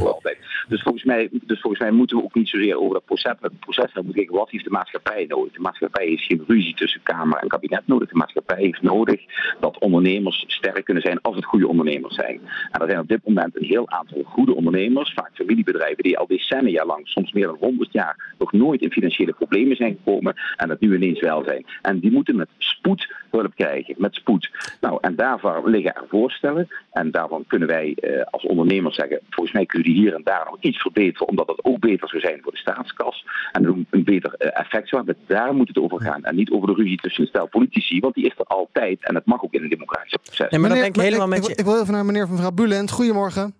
Dus, 0.68 0.82
volgens 0.82 1.04
mij, 1.04 1.28
dus 1.32 1.60
volgens 1.60 1.82
mij 1.82 1.90
moeten 1.90 2.16
we 2.16 2.22
ook 2.22 2.34
niet 2.34 2.48
zozeer 2.48 2.78
over 2.80 2.92
dat 2.92 3.04
proces, 3.04 3.34
het 3.40 3.60
proces 3.60 3.92
hebben 3.92 4.14
kijken, 4.14 4.34
wat 4.34 4.50
heeft 4.50 4.64
de 4.64 4.70
maatschappij 4.70 5.24
nodig? 5.28 5.52
De 5.52 5.60
maatschappij 5.60 6.06
heeft 6.06 6.22
geen 6.22 6.44
ruzie 6.46 6.74
tussen 6.74 7.02
Kamer 7.02 7.38
en 7.38 7.48
kabinet 7.48 7.82
nodig. 7.86 8.08
De 8.08 8.16
maatschappij 8.16 8.62
heeft 8.62 8.82
nodig 8.82 9.20
dat 9.60 9.78
ondernemers 9.78 10.44
sterk 10.46 10.84
kunnen 10.84 11.02
zijn 11.02 11.20
als 11.20 11.36
het 11.36 11.44
goede 11.44 11.68
ondernemers 11.68 12.14
zijn. 12.14 12.40
En 12.70 12.80
er 12.80 12.88
zijn 12.88 13.00
op 13.00 13.08
dit 13.08 13.20
moment 13.24 13.56
een 13.56 13.64
heel 13.64 13.88
aantal 13.90 14.22
goede 14.24 14.54
ondernemers, 14.54 15.12
vaak 15.12 15.30
familiebedrijven, 15.34 16.02
die 16.02 16.18
al 16.18 16.26
decennia 16.26 16.84
lang, 16.84 17.08
soms 17.08 17.32
meer 17.32 17.46
dan 17.46 17.56
100 17.60 17.92
jaar, 17.92 18.34
nog 18.38 18.52
nooit 18.52 18.80
in 18.80 18.92
financiële 18.92 19.32
problemen 19.32 19.76
zijn 19.76 19.98
gekomen 20.04 20.34
en 20.56 20.68
dat 20.68 20.80
nu 20.80 20.94
ineens 20.94 21.20
wel 21.20 21.42
zijn. 21.44 21.64
En 21.82 21.98
die 21.98 22.12
moeten 22.12 22.36
met 22.36 22.48
spoed 22.58 22.89
hulp 23.30 23.54
krijgen, 23.54 23.94
met 23.98 24.14
spoed. 24.14 24.50
Nou, 24.80 24.98
en 25.00 25.16
daarvoor 25.16 25.62
liggen 25.64 25.94
er 25.94 26.04
voorstellen. 26.08 26.68
En 26.92 27.10
daarvan 27.10 27.44
kunnen 27.46 27.68
wij 27.68 27.94
eh, 27.94 28.22
als 28.30 28.44
ondernemers 28.46 28.94
zeggen, 28.96 29.20
volgens 29.30 29.54
mij 29.54 29.66
kunnen 29.66 29.88
die 29.92 30.00
hier 30.02 30.14
en 30.14 30.22
daar 30.24 30.44
nog 30.44 30.56
iets 30.60 30.80
verbeteren, 30.80 31.28
omdat 31.28 31.46
dat 31.46 31.64
ook 31.64 31.78
beter 31.78 32.08
zou 32.08 32.20
zijn 32.22 32.38
voor 32.42 32.52
de 32.52 32.58
staatskas. 32.58 33.24
En 33.52 33.64
een, 33.64 33.86
een 33.90 34.04
beter 34.04 34.34
eh, 34.34 34.60
effect 34.60 34.88
zou 34.88 35.04
hebben. 35.04 35.24
Daar 35.26 35.54
moet 35.54 35.68
het 35.68 35.78
over 35.78 36.00
gaan. 36.00 36.24
En 36.24 36.34
niet 36.36 36.50
over 36.50 36.66
de 36.66 36.74
ruzie 36.74 37.00
tussen 37.00 37.26
stel 37.26 37.46
politici, 37.48 38.00
want 38.00 38.14
die 38.14 38.26
is 38.26 38.34
er 38.38 38.44
altijd. 38.44 39.04
En 39.06 39.14
dat 39.14 39.26
mag 39.26 39.42
ook 39.44 39.52
in 39.52 39.62
een 39.62 39.68
democratisch 39.68 40.16
proces. 40.22 40.50
Nee, 40.50 40.60
maar 40.60 40.68
dat 40.70 40.78
ben 40.78 40.88
ik 40.88 40.96
Meneer- 40.96 41.12
helemaal 41.12 41.32
ik, 41.36 41.40
met 41.42 41.50
ik, 41.50 41.56
je. 41.56 41.62
ik 41.62 41.68
wil 41.70 41.80
even 41.80 41.92
naar 41.94 42.04
meneer 42.04 42.22
of 42.22 42.30
mevrouw 42.30 42.50
Bulent. 42.52 42.90
Goedemorgen. 42.90 43.54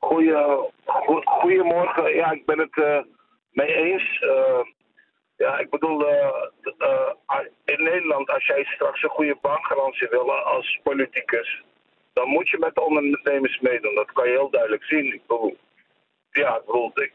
Goeie, 0.00 0.34
goedemorgen. 1.24 2.14
Ja, 2.14 2.30
ik 2.30 2.46
ben 2.46 2.58
het 2.58 2.76
eh, 2.82 2.98
mee 3.52 3.74
eens. 3.74 4.18
Eh, 4.20 4.58
ja, 5.44 5.58
ik 5.58 5.70
bedoel, 5.70 6.08
eh, 6.08 6.28
eh, 6.78 7.40
in 7.64 7.82
Nederland, 7.82 8.30
als 8.30 8.46
jij 8.46 8.64
straks 8.64 9.02
een 9.02 9.16
goede 9.18 9.36
bankgarantie 9.40 10.08
wil 10.10 10.32
als 10.32 10.80
politicus, 10.82 11.62
dan 12.12 12.28
moet 12.28 12.48
je 12.48 12.58
met 12.58 12.74
de 12.74 12.80
ondernemers 12.80 13.60
meedoen. 13.60 13.94
Dat 13.94 14.12
kan 14.12 14.26
je 14.26 14.38
heel 14.38 14.50
duidelijk 14.50 14.84
zien. 14.84 15.06
Ik 15.12 15.26
bedoel, 15.26 15.56
ja, 16.30 16.56
ik 16.56 16.64
bedoel, 16.66 16.90
ik, 16.94 17.12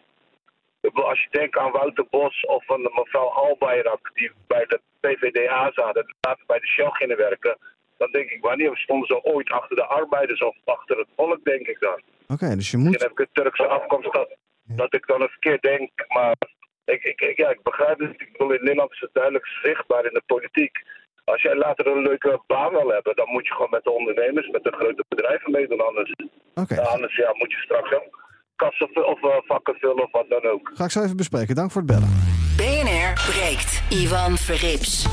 ik 0.81 0.91
bedoel, 0.93 1.09
als 1.09 1.23
je 1.23 1.37
denkt 1.39 1.57
aan 1.57 1.71
Wouter 1.71 2.05
Bos 2.09 2.45
of 2.45 2.71
aan 2.71 2.83
de 2.83 2.91
mevrouw 2.93 3.29
Albayrak, 3.29 4.11
die 4.13 4.31
bij 4.47 4.65
de 4.65 4.79
PVDA 4.99 5.71
zaten, 5.73 6.01
en 6.01 6.15
later 6.21 6.43
bij 6.47 6.59
de 6.59 6.67
Shell 6.67 6.91
gingen 6.91 7.17
werken, 7.17 7.57
dan 7.97 8.11
denk 8.11 8.29
ik, 8.29 8.41
wanneer 8.41 8.77
stonden 8.77 9.07
ze 9.07 9.23
ooit 9.23 9.49
achter 9.49 9.75
de 9.75 9.85
arbeiders 9.85 10.39
of 10.41 10.55
achter 10.65 10.97
het 10.97 11.07
volk, 11.15 11.43
denk 11.43 11.67
ik 11.67 11.79
dan. 11.79 12.01
Oké, 12.27 12.37
dus 12.37 12.49
je 12.49 12.55
Misschien 12.55 12.79
moet... 12.79 13.01
heb 13.01 13.11
ik 13.11 13.19
een 13.19 13.29
Turkse 13.31 13.67
afkomst 13.67 14.13
dat, 14.13 14.35
dat 14.63 14.93
ik 14.93 15.07
dan 15.07 15.21
een 15.21 15.29
verkeerd 15.29 15.61
denk. 15.61 15.91
Maar 16.07 16.35
ik, 16.93 17.01
ik, 17.11 17.21
ik- 17.21 17.37
ja, 17.37 17.49
ik 17.49 17.63
begrijp 17.63 17.99
het. 17.99 18.13
Ik 18.25 18.31
bedoel, 18.31 18.51
in 18.53 18.63
Nederland 18.63 18.91
is 18.91 18.99
het 18.99 19.13
duidelijk 19.13 19.45
zichtbaar 19.63 20.05
in 20.05 20.13
de 20.13 20.21
politiek. 20.25 20.75
Als 21.23 21.41
jij 21.41 21.55
later 21.55 21.87
een 21.87 22.01
leuke 22.01 22.41
baan 22.47 22.71
wil 22.71 22.89
hebben, 22.89 23.15
dan 23.15 23.29
moet 23.29 23.47
je 23.47 23.53
gewoon 23.53 23.69
met 23.77 23.83
de 23.83 23.91
ondernemers, 23.91 24.47
met 24.49 24.63
de 24.63 24.71
grote 24.79 25.03
bedrijven 25.07 25.51
meedoen. 25.51 25.81
Anders, 25.87 26.11
ja, 26.67 26.81
anders 26.81 27.15
ja, 27.15 27.29
moet 27.33 27.51
je 27.51 27.57
straks 27.57 27.93
ook 27.93 28.25
kassen 28.55 28.89
vullen 28.93 29.09
of 29.09 29.23
eh, 29.23 29.35
vakken 29.45 29.75
vullen 29.75 30.03
of 30.03 30.11
wat 30.11 30.29
dan 30.29 30.45
ook. 30.45 30.71
ga 30.73 30.83
ik 30.83 30.91
zo 30.91 31.03
even 31.03 31.17
bespreken. 31.17 31.55
Dank 31.55 31.71
voor 31.71 31.81
het 31.81 31.89
bellen. 31.91 32.09
BNR 32.57 33.13
breekt. 33.31 33.83
Ivan 33.89 34.37
Verrips. 34.37 35.05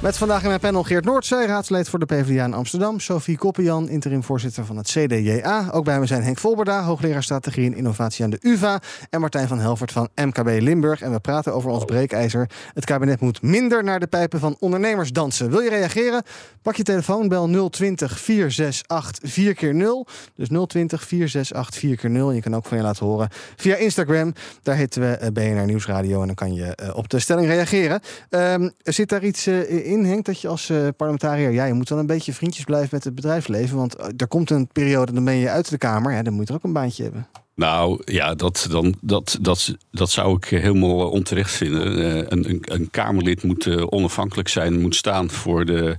Met 0.00 0.18
vandaag 0.18 0.42
in 0.42 0.48
mijn 0.48 0.60
panel 0.60 0.82
Geert 0.82 1.04
Noordzee, 1.04 1.46
raadslid 1.46 1.88
voor 1.88 1.98
de 1.98 2.06
PvdA 2.06 2.44
in 2.44 2.54
Amsterdam. 2.54 3.00
Sophie 3.00 3.38
Koppenjan, 3.38 3.88
interim 3.88 4.22
voorzitter 4.22 4.64
van 4.64 4.76
het 4.76 4.88
CDJA. 4.88 5.68
Ook 5.72 5.84
bij 5.84 6.00
me 6.00 6.06
zijn 6.06 6.22
Henk 6.22 6.38
Volberda, 6.38 6.82
hoogleraar 6.82 7.22
strategie 7.22 7.66
en 7.66 7.76
innovatie 7.76 8.24
aan 8.24 8.30
de 8.30 8.38
UvA. 8.40 8.80
En 9.10 9.20
Martijn 9.20 9.48
van 9.48 9.58
Helvert 9.58 9.92
van 9.92 10.08
MKB 10.14 10.60
Limburg. 10.60 11.00
En 11.00 11.12
we 11.12 11.20
praten 11.20 11.54
over 11.54 11.70
ons 11.70 11.84
breekijzer. 11.84 12.50
Het 12.74 12.84
kabinet 12.84 13.20
moet 13.20 13.42
minder 13.42 13.84
naar 13.84 14.00
de 14.00 14.06
pijpen 14.06 14.40
van 14.40 14.56
ondernemers 14.58 15.12
dansen. 15.12 15.50
Wil 15.50 15.60
je 15.60 15.70
reageren? 15.70 16.22
Pak 16.62 16.76
je 16.76 16.82
telefoon, 16.82 17.28
bel 17.28 17.68
020 17.70 18.18
468 18.18 19.30
4 19.30 19.54
keer 19.54 19.74
0 19.74 20.06
Dus 20.34 20.48
020 20.66 21.04
468 21.04 21.80
4 21.80 21.96
keer 21.96 22.10
0 22.10 22.28
En 22.28 22.34
je 22.34 22.42
kan 22.42 22.56
ook 22.56 22.66
van 22.66 22.76
je 22.76 22.82
laten 22.82 23.06
horen 23.06 23.28
via 23.56 23.76
Instagram. 23.76 24.34
Daar 24.62 24.76
heten 24.76 25.00
we 25.00 25.16
eh, 25.16 25.30
BNR 25.32 25.66
Nieuwsradio. 25.66 26.20
En 26.20 26.26
dan 26.26 26.34
kan 26.36 26.54
je 26.54 26.74
eh, 26.74 26.96
op 26.96 27.08
de 27.08 27.18
stelling 27.18 27.46
reageren. 27.46 28.00
Ehm, 28.30 28.68
zit 28.82 29.08
daar 29.08 29.24
iets 29.24 29.46
eh, 29.46 29.84
in, 29.86 30.20
dat 30.22 30.40
je 30.40 30.48
als 30.48 30.70
eh, 30.70 30.88
parlementariër... 30.96 31.50
ja, 31.50 31.64
je 31.64 31.72
moet 31.72 31.88
wel 31.88 31.98
een 31.98 32.06
beetje 32.06 32.32
vriendjes 32.32 32.64
blijven 32.64 32.88
met 32.92 33.04
het 33.04 33.14
bedrijfsleven... 33.14 33.76
want 33.76 33.96
eh, 33.96 34.06
er 34.16 34.28
komt 34.28 34.50
een 34.50 34.68
periode, 34.72 35.12
dan 35.12 35.24
ben 35.24 35.34
je 35.34 35.50
uit 35.50 35.70
de 35.70 35.78
Kamer... 35.78 36.12
Ja, 36.12 36.22
dan 36.22 36.32
moet 36.32 36.46
je 36.46 36.52
er 36.52 36.58
ook 36.58 36.64
een 36.64 36.72
baantje 36.72 37.02
hebben. 37.02 37.28
Nou 37.54 38.02
ja, 38.04 38.34
dat, 38.34 38.66
dan, 38.70 38.94
dat, 39.00 39.38
dat, 39.40 39.76
dat 39.90 40.10
zou 40.10 40.36
ik 40.36 40.44
helemaal 40.44 41.00
eh, 41.00 41.10
onterecht 41.10 41.50
vinden. 41.50 42.32
Een, 42.32 42.48
een, 42.48 42.62
een 42.62 42.90
Kamerlid 42.90 43.42
moet 43.42 43.90
onafhankelijk 43.92 44.48
zijn, 44.48 44.80
moet 44.80 44.94
staan 44.94 45.30
voor 45.30 45.64
de, 45.64 45.96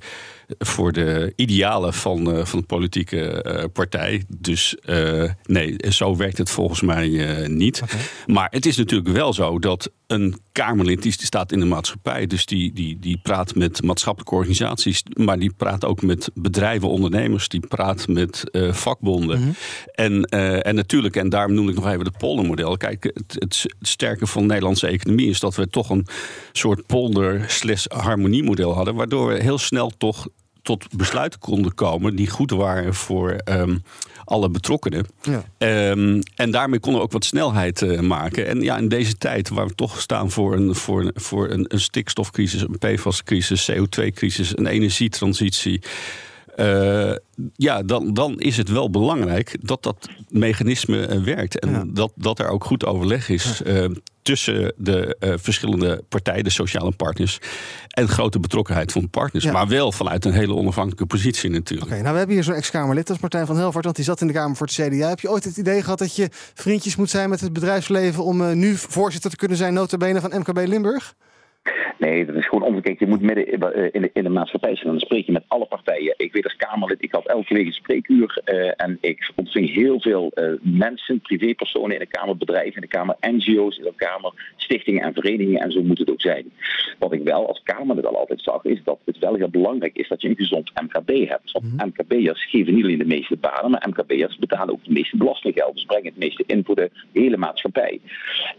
voor 0.58 0.92
de 0.92 1.34
idealen 1.36 1.94
van, 1.94 2.32
eh, 2.32 2.46
van 2.46 2.60
de 2.60 2.66
politieke 2.66 3.42
eh, 3.42 3.64
partij. 3.74 4.24
Dus 4.28 4.76
eh, 4.76 5.32
nee, 5.44 5.76
zo 5.90 6.16
werkt 6.16 6.38
het 6.38 6.50
volgens 6.50 6.82
mij 6.82 7.08
niet. 7.48 7.82
Maar 8.26 8.48
het 8.52 8.66
is 8.66 8.78
natuurlijk 8.78 9.10
wel 9.10 9.34
zo 9.34 9.60
dat 9.60 9.92
een 10.08 10.40
Kamerlid 10.52 11.02
die 11.02 11.12
staat 11.12 11.52
in 11.52 11.60
de 11.60 11.66
maatschappij. 11.66 12.28
Dus 12.28 12.46
die, 12.46 12.74
die, 12.74 13.00
die 13.00 13.20
praat 13.24 13.56
met 13.56 13.84
maatschappelijke 13.84 14.36
organisaties. 14.36 15.04
Maar 15.14 15.40
die 15.40 15.54
praat 15.58 15.86
ook 15.86 16.02
met 16.02 16.30
bedrijven, 16.34 16.90
ondernemers. 16.90 17.48
Die 17.48 17.68
praat 17.68 18.08
met 18.08 18.44
vakbonden. 18.72 19.56
en, 19.94 20.24
eh, 20.24 20.66
en 20.66 20.76
natuurlijk, 20.76 21.16
en 21.16 21.30
daarom 21.30 21.54
noem 21.54 21.70
ik 21.70 21.76
nog 21.76 21.88
even 21.88 22.06
het 22.06 22.18
poldermodel. 22.18 22.78
Kijk, 22.78 23.04
het, 23.04 23.36
het 23.40 23.66
sterke 23.82 24.28
van 24.28 24.42
de 24.42 24.48
Nederlandse 24.48 24.88
economie 24.88 25.30
is 25.30 25.40
dat 25.40 25.56
we 25.56 25.68
toch 25.68 25.90
een 25.90 26.08
soort 26.52 26.86
polder-harmoniemodel 26.86 28.74
hadden. 28.74 28.96
Waardoor 28.96 29.28
we 29.28 29.42
heel 29.42 29.58
snel 29.58 29.92
toch 29.98 30.28
tot 30.68 30.88
besluiten 30.98 31.40
konden 31.40 31.74
komen 31.74 32.16
die 32.16 32.30
goed 32.30 32.52
waren 32.52 32.94
voor 32.94 33.30
ehm, 33.32 33.78
alle 34.26 34.50
betrokkenen. 34.50 35.06
Ja. 35.22 35.44
Ehm, 35.58 36.22
en 36.36 36.52
daarmee 36.52 36.80
konden 36.80 37.00
we 37.02 37.08
ook 37.08 37.14
wat 37.14 37.26
snelheid 37.26 37.82
eh, 37.82 38.00
maken. 38.00 38.48
En 38.48 38.62
ja, 38.62 38.78
in 38.78 38.88
deze 38.90 39.18
tijd 39.18 39.50
waar 39.50 39.68
we 39.68 39.76
toch 39.76 40.02
staan 40.02 40.32
voor 40.32 40.54
een, 40.54 40.76
voor, 40.76 41.02
een- 41.02 41.12
voor 41.16 41.50
een, 41.50 41.66
een 41.68 41.80
stikstofcrisis, 41.80 42.62
een 42.62 42.78
PFAS-crisis, 42.80 43.72
CO2-crisis, 43.72 44.58
een 44.58 44.66
energietransitie. 44.68 45.82
Eh, 46.58 47.16
ja, 47.56 47.84
dan, 47.84 48.14
dan 48.14 48.40
is 48.40 48.58
het 48.58 48.70
wel 48.70 48.90
belangrijk 48.90 49.58
dat 49.62 49.84
dat 49.84 50.10
mechanisme 50.30 51.06
eh, 51.06 51.24
werkt. 51.24 51.60
En 51.60 51.70
Ja. 51.70 51.84
dat, 51.88 52.12
dat 52.16 52.40
er 52.40 52.50
ook 52.50 52.64
goed 52.64 52.86
overleg 52.86 53.30
is 53.30 53.62
eh, 53.64 53.86
tussen 54.22 54.74
de 54.78 55.16
verschillende 55.42 56.04
partijen, 56.10 56.44
de 56.44 56.50
sociale 56.50 56.92
partners. 56.92 57.40
En 57.88 58.08
grote 58.08 58.40
betrokkenheid 58.40 58.92
van 58.92 59.02
de 59.02 59.08
partners. 59.08 59.44
Ja. 59.44 59.52
Maar 59.52 59.68
wel 59.68 59.92
vanuit 59.92 60.26
een 60.26 60.34
hele 60.34 60.54
onafhankelijke 60.54 61.06
positie 61.06 61.50
natuurlijk. 61.50 61.92
Oké, 61.92 62.00
nou 62.02 62.12
we 62.12 62.18
hebben 62.18 62.36
hier 62.36 62.44
zo'n 62.44 62.54
ex-Kamerlid, 62.56 63.10
is 63.10 63.20
Martijn 63.20 63.46
van 63.46 63.58
Helvert, 63.58 63.84
want 63.84 63.96
die 63.96 64.06
zat 64.06 64.22
in 64.22 64.28
de 64.28 64.34
Kamer 64.34 64.56
voor 64.56 64.68
het 64.68 64.76
CDA. 64.76 65.10
Heb 65.10 65.20
je 65.20 65.30
ooit 65.30 65.44
het 65.44 65.58
idee 65.58 65.82
gehad 65.84 66.00
dat 66.00 66.16
je 66.16 66.30
vriendjes 66.54 66.96
moet 66.96 67.10
zijn 67.10 67.30
met 67.30 67.42
het 67.42 67.54
bedrijfsleven 67.54 68.24
om 68.24 68.58
nu 68.58 68.76
voorzitter 68.76 69.30
te 69.30 69.36
kunnen 69.36 69.58
zijn, 69.58 69.74
nota 69.74 69.98
bene 69.98 70.22
van 70.22 70.34
MKB 70.40 70.68
Limburg? 70.68 71.16
Nee, 71.98 72.26
dat 72.26 72.36
is 72.36 72.48
gewoon 72.48 72.68
omgekeerd. 72.68 73.00
Je 73.00 73.08
moet 73.08 73.22
midden 73.22 73.52
in 73.52 73.60
de, 73.60 73.90
in 73.92 74.02
de, 74.02 74.10
in 74.14 74.24
de 74.24 74.30
maatschappij 74.30 74.76
zijn. 74.76 74.88
Dan 74.92 75.00
spreek 75.00 75.26
je 75.26 75.32
met 75.32 75.44
alle 75.48 75.66
partijen. 75.66 76.14
Ik 76.18 76.34
weet 76.34 76.44
als 76.44 76.56
Kamerlid, 76.56 77.04
ik 77.04 77.12
had 77.12 77.28
elke 77.28 77.54
week 77.54 77.66
een 77.66 77.74
spreekuur. 77.74 78.42
eh, 78.44 78.72
en 78.78 78.98
ik 79.02 79.32
ontving 79.36 79.74
heel 79.74 80.02
veel 80.02 80.32
eh, 80.34 80.52
mensen, 80.62 81.20
privépersonen 81.20 81.92
in 81.92 82.00
de 82.00 82.06
Kamer, 82.06 82.38
bedrijven 82.38 82.76
in 82.76 82.82
de 82.82 82.88
Kamer, 82.88 83.16
NGO's 83.22 83.78
in 83.78 83.84
de 83.84 83.94
Kamer, 83.96 84.54
stichtingen 84.56 85.04
en 85.04 85.14
verenigingen. 85.14 85.62
En 85.62 85.72
zo 85.72 85.84
moet 85.84 86.00
het 86.00 86.12
ook 86.12 86.22
zijn. 86.22 86.52
Wat 87.00 87.14
ik 87.14 87.24
wel 87.24 87.48
als 87.48 87.62
Kamerlid 87.64 88.06
al 88.06 88.18
altijd 88.18 88.42
zag, 88.42 88.64
is 88.64 88.82
dat 88.84 89.00
het 89.06 89.18
wel 89.20 89.36
heel 89.36 89.50
belangrijk 89.50 89.98
is 89.98 90.08
dat 90.08 90.22
je 90.22 90.30
een 90.30 90.36
gezond 90.36 90.72
MKB 90.82 91.28
hebt. 91.30 91.52
Want 91.52 91.66
MKB'ers 91.86 92.50
geven 92.50 92.74
niet 92.74 92.84
alleen 92.84 92.98
de 92.98 93.06
meeste 93.06 93.36
banen, 93.36 93.72
maar 93.72 93.86
MKB'ers 93.90 94.38
betalen 94.38 94.74
ook 94.74 94.84
de 94.84 94.92
meeste 94.92 95.18
belastinggeld. 95.18 95.74
Dus 95.74 95.86
brengen 95.86 96.06
het 96.06 96.18
meeste 96.18 96.44
in 96.48 96.64
voor 96.66 96.76
de 96.76 96.92
hele 97.14 97.38
maatschappij. 97.38 98.00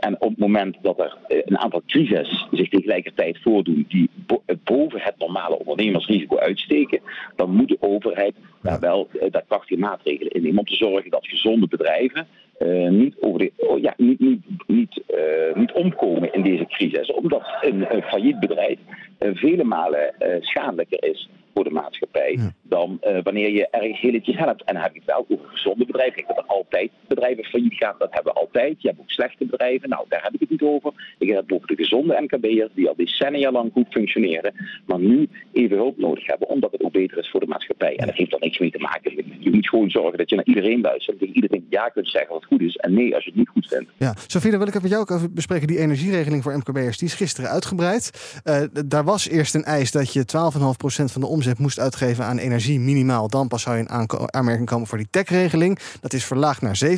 En 0.01 0.15
op 0.21 0.29
het 0.29 0.39
moment 0.39 0.77
dat 0.83 1.01
er 1.01 1.17
eh, 1.29 1.39
een 1.45 1.59
aantal 1.59 1.83
crises 1.87 2.47
zich 2.51 2.69
tegelijkertijd 3.03 3.43
voordoen 3.43 3.85
die 3.89 4.11
bo- 4.27 4.43
boven 4.65 5.01
het 5.01 5.15
normale 5.19 5.59
ondernemersrisico 5.59 6.39
uitsteken, 6.39 7.01
dan 7.37 7.51
moet 7.51 7.69
de 7.69 7.77
overheid 7.81 8.35
daar 8.63 8.81
wel 8.81 9.09
eh, 9.21 9.31
daar 9.31 9.45
krachtige 9.49 9.81
maatregelen 9.81 10.33
in 10.33 10.43
nemen 10.43 10.59
om 10.59 10.65
te 10.65 10.75
zorgen 10.75 11.11
dat 11.11 11.27
gezonde 11.27 11.69
bedrijven 11.69 12.27
eh, 12.59 12.89
niet, 12.89 13.15
over 13.21 13.39
de, 13.39 13.53
oh 13.57 13.81
ja, 13.81 13.95
niet, 13.97 14.21
niet, 14.21 14.41
niet, 14.67 15.03
eh, 15.07 15.55
niet 15.55 15.73
omkomen 15.73 16.33
in 16.33 16.43
deze 16.43 16.67
crisis. 16.67 17.13
Omdat 17.13 17.43
een, 17.61 17.95
een 17.95 18.03
failliet 18.03 18.41
bedrijf 18.41 18.79
vele 19.19 19.65
malen 19.65 20.15
schadelijker 20.41 21.05
is 21.05 21.29
voor 21.59 21.69
de 21.69 21.81
maatschappij 21.83 22.39
dan 22.63 22.99
eh, 23.01 23.19
wanneer 23.23 23.51
je 23.51 23.69
ergens 23.71 24.01
heel 24.01 24.13
iets 24.15 24.37
helpt. 24.37 24.65
En 24.65 24.75
dan 24.75 24.83
heb 24.83 24.93
je 24.93 25.01
het 25.05 25.09
wel 25.15 25.27
over 25.29 25.49
gezonde 25.49 25.85
bedrijven. 25.87 26.15
Kijk, 26.15 26.29
dat 26.29 26.37
er 26.37 26.45
altijd 26.47 26.91
bedrijven 27.09 27.45
failliet 27.45 27.75
gaan, 27.75 27.95
dat 27.99 28.09
hebben 28.11 28.33
we 28.33 28.39
altijd. 28.41 28.83
Je 28.83 28.89
hebt 28.89 29.01
ook 29.01 29.11
slechte 29.11 29.45
bedrijven, 29.45 29.89
nou 29.89 30.05
daar 30.09 30.23
heb 30.23 30.35
ik 30.35 30.41
het 30.41 30.51
niet 30.51 30.63
over. 30.63 31.15
Ik 31.19 31.29
heb 31.29 31.37
het 31.43 31.53
over 31.53 31.67
de 31.67 31.77
gezonde 31.77 32.21
MKB'ers 32.21 32.71
die 32.75 32.89
al 32.89 32.97
decennia 32.97 33.51
lang 33.51 33.73
goed 33.73 33.87
functioneren, 33.91 34.53
maar 34.87 34.99
nu 34.99 35.29
even 35.53 35.77
hulp 35.77 35.99
nodig 35.99 36.27
hebben, 36.27 36.49
omdat 36.49 36.73
het 36.73 36.83
ook 36.83 36.93
beter 36.93 37.19
is 37.19 37.31
voor 37.31 37.41
de 37.41 37.47
maatschappij. 37.47 37.97
En 37.97 38.07
dat 38.07 38.17
heeft 38.17 38.33
er 38.33 38.41
niks 38.41 38.59
mee 38.59 38.71
te 38.71 38.79
maken. 38.79 39.25
Je 39.39 39.51
moet 39.51 39.69
gewoon 39.69 39.91
zorgen 39.91 40.19
dat 40.19 40.31
je 40.31 40.37
naar 40.37 40.45
iedereen 40.45 40.81
luistert, 40.81 41.19
dat 41.21 41.29
je 41.29 41.35
iedereen 41.35 41.67
ja 41.71 41.89
kunt 41.89 42.09
zeggen 42.11 42.33
wat 42.33 42.45
goed 42.45 42.61
is 42.61 42.77
en 42.77 42.95
nee 42.95 43.15
als 43.15 43.25
je 43.25 43.31
het 43.31 43.39
niet 43.39 43.49
goed 43.49 43.67
vindt. 43.69 43.91
Ja, 43.99 44.15
Sofie, 44.27 44.51
daar 44.51 44.59
wil 44.59 44.69
ik 44.69 44.75
het 44.75 44.83
met 44.83 44.91
jou 44.91 45.03
ook 45.03 45.11
over 45.11 45.33
bespreken. 45.33 45.67
Die 45.67 45.79
energieregeling 45.79 46.43
voor 46.43 46.57
MKB'ers, 46.57 46.99
die 46.99 47.09
is 47.09 47.15
gisteren 47.15 47.51
uitgebreid. 47.51 48.11
D- 48.73 48.91
daar 48.91 49.05
was 49.05 49.29
eerst 49.29 49.55
een 49.55 49.65
eis 49.65 49.91
dat 49.91 50.13
je 50.13 50.21
12,5% 50.21 51.05
van 51.13 51.21
de 51.21 51.27
omzet 51.27 51.48
moest 51.59 51.79
uitgeven 51.79 52.25
aan 52.25 52.39
energie 52.39 52.81
minimaal. 52.81 53.29
Dan 53.29 53.49
pas 53.49 53.63
zou 53.63 53.77
je 53.77 53.83
in 53.83 54.11
aanmerking 54.31 54.69
komen 54.69 54.87
voor 54.87 54.99
die 54.99 55.09
tech-regeling. 55.11 55.79
Dat 56.01 56.13
is 56.13 56.25
verlaagd 56.25 56.63
naar 56.63 56.81
7%. 56.87 56.95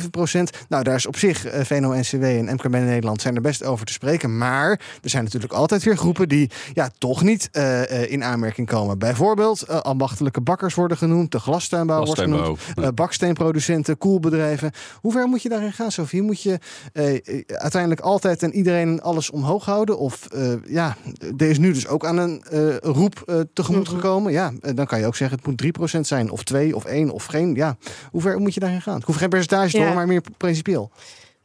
Nou, 0.69 0.83
daar 0.83 0.95
is 0.95 1.05
op 1.05 1.17
zich 1.17 1.45
eh, 1.45 1.63
VNO-NCW 1.65 2.23
en 2.23 2.53
MKB 2.53 2.75
in 2.75 2.85
Nederland 2.85 3.21
zijn 3.21 3.35
er 3.35 3.41
best 3.41 3.63
over 3.63 3.85
te 3.85 3.93
spreken. 3.93 4.37
Maar 4.37 4.69
er 5.01 5.09
zijn 5.09 5.23
natuurlijk 5.23 5.53
altijd 5.53 5.83
weer 5.83 5.97
groepen 5.97 6.29
die 6.29 6.49
ja, 6.73 6.89
toch 6.97 7.21
niet 7.21 7.49
eh, 7.51 7.81
eh, 8.03 8.11
in 8.11 8.23
aanmerking 8.23 8.67
komen. 8.67 8.99
Bijvoorbeeld 8.99 9.61
eh, 9.61 9.77
ambachtelijke 9.77 10.41
bakkers 10.41 10.75
worden 10.75 10.97
genoemd, 10.97 11.31
de 11.31 11.39
glastuinbouw 11.39 12.05
wordt 12.05 12.21
genoemd, 12.21 12.59
eh, 12.75 12.87
baksteenproducenten, 12.95 13.97
koelbedrijven. 13.97 14.71
Hoe 15.01 15.11
ver 15.11 15.27
moet 15.27 15.41
je 15.41 15.49
daarin 15.49 15.73
gaan, 15.73 15.91
Sofie? 15.91 16.21
Moet 16.21 16.41
je 16.41 16.59
uiteindelijk 17.47 18.01
altijd 18.01 18.43
en 18.43 18.53
iedereen 18.53 19.01
alles 19.01 19.29
omhoog 19.29 19.65
houden? 19.65 19.97
Of 19.97 20.25
eh, 20.25 20.53
ja, 20.67 20.97
er 21.37 21.49
is 21.49 21.57
nu 21.57 21.73
dus 21.73 21.87
ook 21.87 22.05
aan 22.05 22.17
een 22.17 22.43
eh, 22.49 22.77
roep 22.77 23.45
tegemoet 23.53 23.89
gekomen. 23.89 24.30
Ja, 24.31 24.53
eh, 24.61 24.75
dan 24.75 24.85
kan 24.85 24.99
je 24.99 25.05
ook 25.05 25.15
zeggen 25.15 25.37
het 25.37 25.47
moet 25.47 25.57
3% 25.57 26.07
zijn, 26.07 26.29
of 26.29 26.43
2, 26.43 26.75
of 26.75 26.85
1, 26.85 27.09
of 27.09 27.25
geen. 27.25 27.55
Ja, 27.55 27.77
hoe 28.11 28.21
ver 28.21 28.39
moet 28.39 28.53
je 28.53 28.59
daarin 28.59 28.81
gaan? 28.81 28.97
Ik 28.97 29.05
hoef 29.05 29.15
geen 29.15 29.29
percentage 29.29 29.71
te 29.71 29.77
horen, 29.77 29.93
maar 29.93 30.07
meer 30.07 30.23
principieel. 30.37 30.91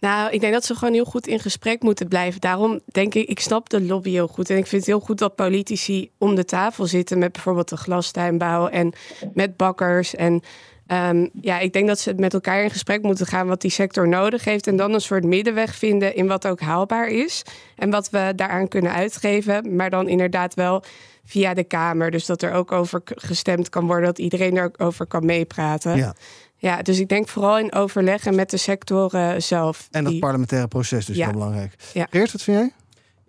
Nou, 0.01 0.31
ik 0.31 0.41
denk 0.41 0.53
dat 0.53 0.65
ze 0.65 0.75
gewoon 0.75 0.95
heel 0.95 1.05
goed 1.05 1.27
in 1.27 1.41
gesprek 1.41 1.83
moeten 1.83 2.09
blijven. 2.09 2.41
Daarom 2.41 2.81
denk 2.87 3.15
ik, 3.15 3.29
ik 3.29 3.41
snap 3.41 3.69
de 3.69 3.81
lobby 3.81 4.11
heel 4.11 4.27
goed. 4.27 4.51
En 4.51 4.57
ik 4.57 4.67
vind 4.67 4.81
het 4.81 4.91
heel 4.91 5.01
goed 5.01 5.19
dat 5.19 5.35
politici 5.35 6.11
om 6.19 6.35
de 6.35 6.45
tafel 6.45 6.87
zitten 6.87 7.19
met 7.19 7.33
bijvoorbeeld 7.33 7.69
de 7.69 7.77
glastuinbouw 7.77 8.69
en 8.69 8.93
met 9.35 9.57
bakkers. 9.57 10.15
En 10.15 10.43
ehm, 10.87 11.27
ja, 11.41 11.59
ik 11.59 11.73
denk 11.73 11.87
dat 11.87 11.99
ze 11.99 12.15
met 12.17 12.35
elkaar 12.35 12.63
in 12.63 12.71
gesprek 12.71 13.03
moeten 13.03 13.27
gaan 13.27 13.47
wat 13.47 13.61
die 13.61 13.71
sector 13.71 14.09
nodig 14.09 14.45
heeft. 14.45 14.67
En 14.67 14.77
dan 14.77 14.93
een 14.93 15.01
soort 15.01 15.25
middenweg 15.25 15.75
vinden 15.75 16.15
in 16.15 16.27
wat 16.27 16.47
ook 16.47 16.61
haalbaar 16.61 17.09
is. 17.09 17.43
En 17.77 17.91
wat 17.91 18.11
we 18.11 18.33
daaraan 18.37 18.69
kunnen 18.69 18.93
uitgeven. 18.93 19.77
Maar 19.77 19.91
dan 19.91 20.09
inderdaad 20.09 20.55
wel 20.55 20.85
via 21.27 21.55
de 21.55 21.65
Kamer. 21.65 22.11
Dus 22.11 22.27
dat 22.27 22.43
er 22.43 22.53
ook 22.53 22.73
over 22.73 23.01
gestemd 23.05 23.69
kan 23.69 23.87
worden, 23.87 24.05
dat 24.05 24.19
iedereen 24.19 24.57
er 24.57 24.65
ook 24.65 24.81
over 24.81 25.07
kan 25.07 25.25
meepraten. 25.27 25.97
Ja. 25.97 26.15
Ja, 26.59 26.83
dus 26.83 26.99
ik 26.99 27.09
denk 27.09 27.29
vooral 27.29 27.59
in 27.59 27.73
overleggen 27.73 28.35
met 28.35 28.51
de 28.51 28.57
sectoren 28.57 29.43
zelf. 29.43 29.89
En 29.91 30.03
dat 30.03 30.13
die- 30.13 30.21
parlementaire 30.21 30.69
proces 30.69 31.07
dus 31.07 31.17
Ja. 31.17 31.25
heel 31.25 31.33
belangrijk. 31.33 31.75
Ja. 31.93 32.07
Geert, 32.11 32.33
wat 32.33 32.43
vind 32.43 32.57
jij? 32.59 32.73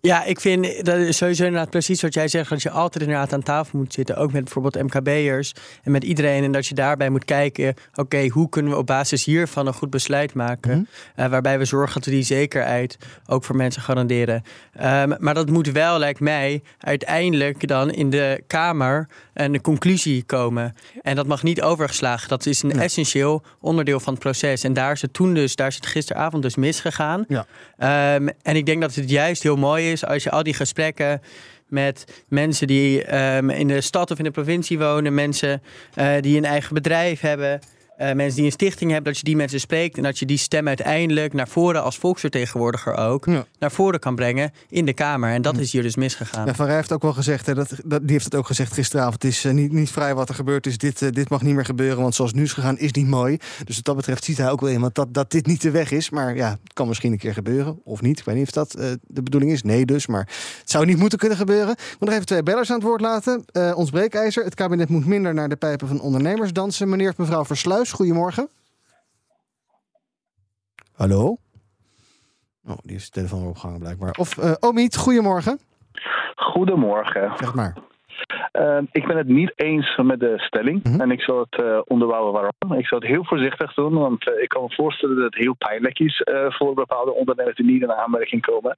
Ja, 0.01 0.23
ik 0.23 0.39
vind 0.39 0.85
dat 0.85 0.97
is 0.97 1.17
sowieso 1.17 1.45
inderdaad 1.45 1.69
precies 1.69 2.01
wat 2.01 2.13
jij 2.13 2.27
zegt. 2.27 2.49
Dat 2.49 2.61
je 2.61 2.69
altijd 2.69 3.03
inderdaad 3.03 3.33
aan 3.33 3.43
tafel 3.43 3.79
moet 3.79 3.93
zitten. 3.93 4.17
Ook 4.17 4.31
met 4.31 4.43
bijvoorbeeld 4.43 4.83
MKB'ers 4.83 5.53
en 5.83 5.91
met 5.91 6.03
iedereen. 6.03 6.43
En 6.43 6.51
dat 6.51 6.67
je 6.67 6.75
daarbij 6.75 7.09
moet 7.09 7.25
kijken, 7.25 7.73
oké, 7.95 8.27
hoe 8.27 8.49
kunnen 8.49 8.71
we 8.71 8.77
op 8.77 8.85
basis 8.85 9.25
hiervan 9.25 9.67
een 9.67 9.73
goed 9.73 9.89
besluit 9.89 10.33
maken? 10.33 10.87
Eh, 11.15 11.27
waarbij 11.27 11.57
we 11.57 11.65
zorgen 11.65 11.93
dat 11.93 12.05
we 12.05 12.11
die 12.11 12.23
zekerheid 12.23 12.97
ook 13.25 13.43
voor 13.43 13.55
mensen 13.55 13.81
garanderen. 13.81 14.43
Ehm, 14.73 15.13
maar 15.19 15.33
dat 15.33 15.49
moet 15.49 15.71
wel, 15.71 15.99
lijkt 15.99 16.19
mij, 16.19 16.63
uiteindelijk 16.79 17.67
dan 17.67 17.91
in 17.91 18.09
de 18.09 18.43
Kamer 18.47 19.07
een 19.33 19.61
conclusie 19.61 20.23
komen. 20.23 20.75
En 21.01 21.15
dat 21.15 21.27
mag 21.27 21.43
niet 21.43 21.61
overgeslagen. 21.61 22.29
Dat 22.29 22.45
is 22.45 22.63
een 22.63 22.79
essentieel 22.79 23.43
onderdeel 23.59 23.99
van 23.99 24.13
het 24.13 24.21
proces. 24.21 24.63
En 24.63 24.73
daar 24.73 24.91
is 24.91 25.01
het 25.01 25.13
toen 25.13 25.33
dus, 25.33 25.55
daar 25.55 25.67
is 25.67 25.75
het 25.75 25.85
gisteravond 25.85 26.43
dus 26.43 26.55
misgegaan. 26.55 27.25
Ja. 27.27 27.45
Ehm, 27.77 28.27
en 28.41 28.55
ik 28.55 28.65
denk 28.65 28.81
dat 28.81 28.95
het 28.95 29.09
juist 29.09 29.43
heel 29.43 29.55
mooi 29.55 29.91
is 29.91 30.05
als 30.05 30.23
je 30.23 30.31
al 30.31 30.43
die 30.43 30.53
gesprekken 30.53 31.21
met 31.67 32.23
mensen 32.27 32.67
die 32.67 33.03
ehm, 33.03 33.49
in 33.49 33.67
de 33.67 33.81
stad 33.81 34.11
of 34.11 34.17
in 34.17 34.23
de 34.23 34.31
provincie 34.31 34.79
wonen, 34.79 35.13
mensen 35.13 35.61
eh, 35.93 36.21
die 36.21 36.37
een 36.37 36.45
eigen 36.45 36.73
bedrijf 36.73 37.19
hebben, 37.19 37.59
eh, 37.97 38.13
mensen 38.13 38.35
die 38.35 38.45
een 38.45 38.51
stichting 38.51 38.91
hebben, 38.91 39.11
dat 39.11 39.17
je 39.19 39.25
die 39.25 39.35
mensen 39.35 39.59
spreekt 39.59 39.97
en 39.97 40.03
dat 40.03 40.19
je 40.19 40.25
die 40.25 40.37
stem 40.37 40.67
uiteindelijk 40.67 41.33
naar 41.33 41.47
voren 41.47 41.83
als 41.83 41.97
volksvertegenwoordiger 41.97 42.95
ook 42.95 43.25
Ja. 43.25 43.45
naar 43.59 43.71
voren 43.71 43.99
kan 43.99 44.15
brengen 44.15 44.51
in 44.69 44.85
de 44.85 44.93
Kamer. 44.93 45.29
En 45.31 45.41
dat 45.41 45.57
is 45.57 45.71
hier 45.71 45.81
dus 45.81 45.95
misgegaan. 45.95 46.45
Ja, 46.45 46.53
Van 46.55 46.65
Rij 46.65 46.75
heeft 46.75 46.91
ook 46.91 47.01
wel 47.01 47.13
gezegd, 47.13 47.45
hè, 47.45 47.53
dat, 47.53 47.69
dat, 47.85 48.01
die 48.01 48.11
heeft 48.11 48.25
het 48.25 48.35
ook 48.35 48.45
gezegd 48.47 48.73
gisteravond. 48.73 49.13
Het 49.13 49.31
is 49.31 49.45
eh, 49.45 49.51
niet, 49.51 49.71
niet 49.71 49.89
vrij 49.91 50.15
wat 50.15 50.29
er 50.29 50.35
gebeurd 50.35 50.67
is. 50.67 50.77
Dit, 50.77 51.01
eh, 51.01 51.09
dit 51.11 51.29
mag 51.29 51.41
niet 51.41 51.55
meer 51.55 51.65
gebeuren, 51.65 52.01
want 52.01 52.15
zoals 52.15 52.29
het 52.31 52.39
nu 52.39 52.45
is 52.45 52.53
gegaan 52.53 52.77
is 52.77 52.91
niet 52.91 53.07
mooi. 53.07 53.37
Dus 53.65 53.75
wat 53.75 53.85
dat 53.85 53.95
betreft 53.95 54.23
ziet 54.23 54.37
hij 54.37 54.49
ook 54.49 54.61
wel 54.61 54.69
iemand 54.69 54.95
dat, 54.95 55.13
dat 55.13 55.31
dit 55.31 55.45
niet 55.45 55.61
de 55.61 55.71
weg 55.71 55.91
is. 55.91 56.09
Maar 56.09 56.35
ja, 56.35 56.49
het 56.63 56.73
kan 56.73 56.87
misschien 56.87 57.11
een 57.11 57.17
keer 57.17 57.33
gebeuren, 57.33 57.79
of 57.83 58.01
niet. 58.01 58.19
Ik 58.19 58.25
weet 58.25 58.35
niet 58.35 58.45
of 58.47 58.51
dat 58.51 58.71
de 59.07 59.21
bedoeling 59.23 59.51
is. 59.51 59.63
Nee 59.63 59.85
dus, 59.85 60.07
maar 60.07 60.27
het 60.59 60.69
zou 60.71 60.85
niet 60.85 60.97
moeten 60.97 61.19
kunnen 61.19 61.37
gebeuren. 61.37 61.71
Ik 61.71 61.95
moet 61.99 62.09
nog 62.09 62.13
even 62.13 62.25
twee 62.25 62.43
bellers 62.43 62.69
aan 62.69 62.75
het 62.75 62.85
woord 62.85 63.01
laten. 63.01 63.45
Ons 63.75 63.89
breekijzer, 63.89 64.43
het 64.43 64.55
kabinet 64.55 64.89
moet 64.89 65.05
minder 65.05 65.33
naar 65.33 65.49
de 65.49 65.55
pijpen 65.55 65.87
van 65.87 65.99
ondernemers 66.01 66.53
dansen. 66.53 66.89
Meneer 66.89 67.09
of 67.09 67.17
mevrouw 67.17 67.45
Versluis, 67.45 67.86
goedemorgen. 67.91 68.49
Hallo? 70.93 71.37
Oh, 72.67 72.77
die 72.81 72.91
heeft 72.91 73.05
de 73.05 73.11
telefoon 73.11 73.39
weer 73.39 73.49
opgehangen 73.49 73.79
blijkbaar. 73.79 74.11
Of 74.11 74.37
eh 74.37 74.53
Omiet, 74.59 74.95
goedemorgen. 74.95 75.59
Goedemorgen. 76.35 77.31
Zeg 77.37 77.53
maar. 77.53 77.77
Eh, 78.51 78.77
ik 78.91 79.07
ben 79.07 79.17
het 79.17 79.27
niet 79.27 79.51
eens 79.55 79.99
met 80.03 80.19
de 80.19 80.33
stelling. 80.37 80.83
Mhm. 80.83 81.01
En 81.01 81.11
ik 81.11 81.21
zal 81.21 81.39
het 81.39 81.61
eh, 81.63 81.79
onderbouwen 81.85 82.33
waarom. 82.33 82.79
Ik 82.79 82.87
zal 82.87 82.99
het 82.99 83.07
heel 83.07 83.25
voorzichtig 83.25 83.73
doen. 83.73 83.93
Want 83.93 84.29
eh, 84.29 84.41
ik 84.41 84.49
kan 84.49 84.61
me 84.63 84.73
voorstellen 84.73 85.15
dat 85.15 85.25
het 85.25 85.35
heel 85.35 85.55
pijnlijk 85.55 85.99
is 85.99 86.21
eh, 86.21 86.45
voor 86.49 86.73
bepaalde 86.73 87.13
ondernemers 87.13 87.55
die 87.55 87.65
niet 87.65 87.81
in 87.81 87.93
aanmerking 87.93 88.41
komen. 88.41 88.75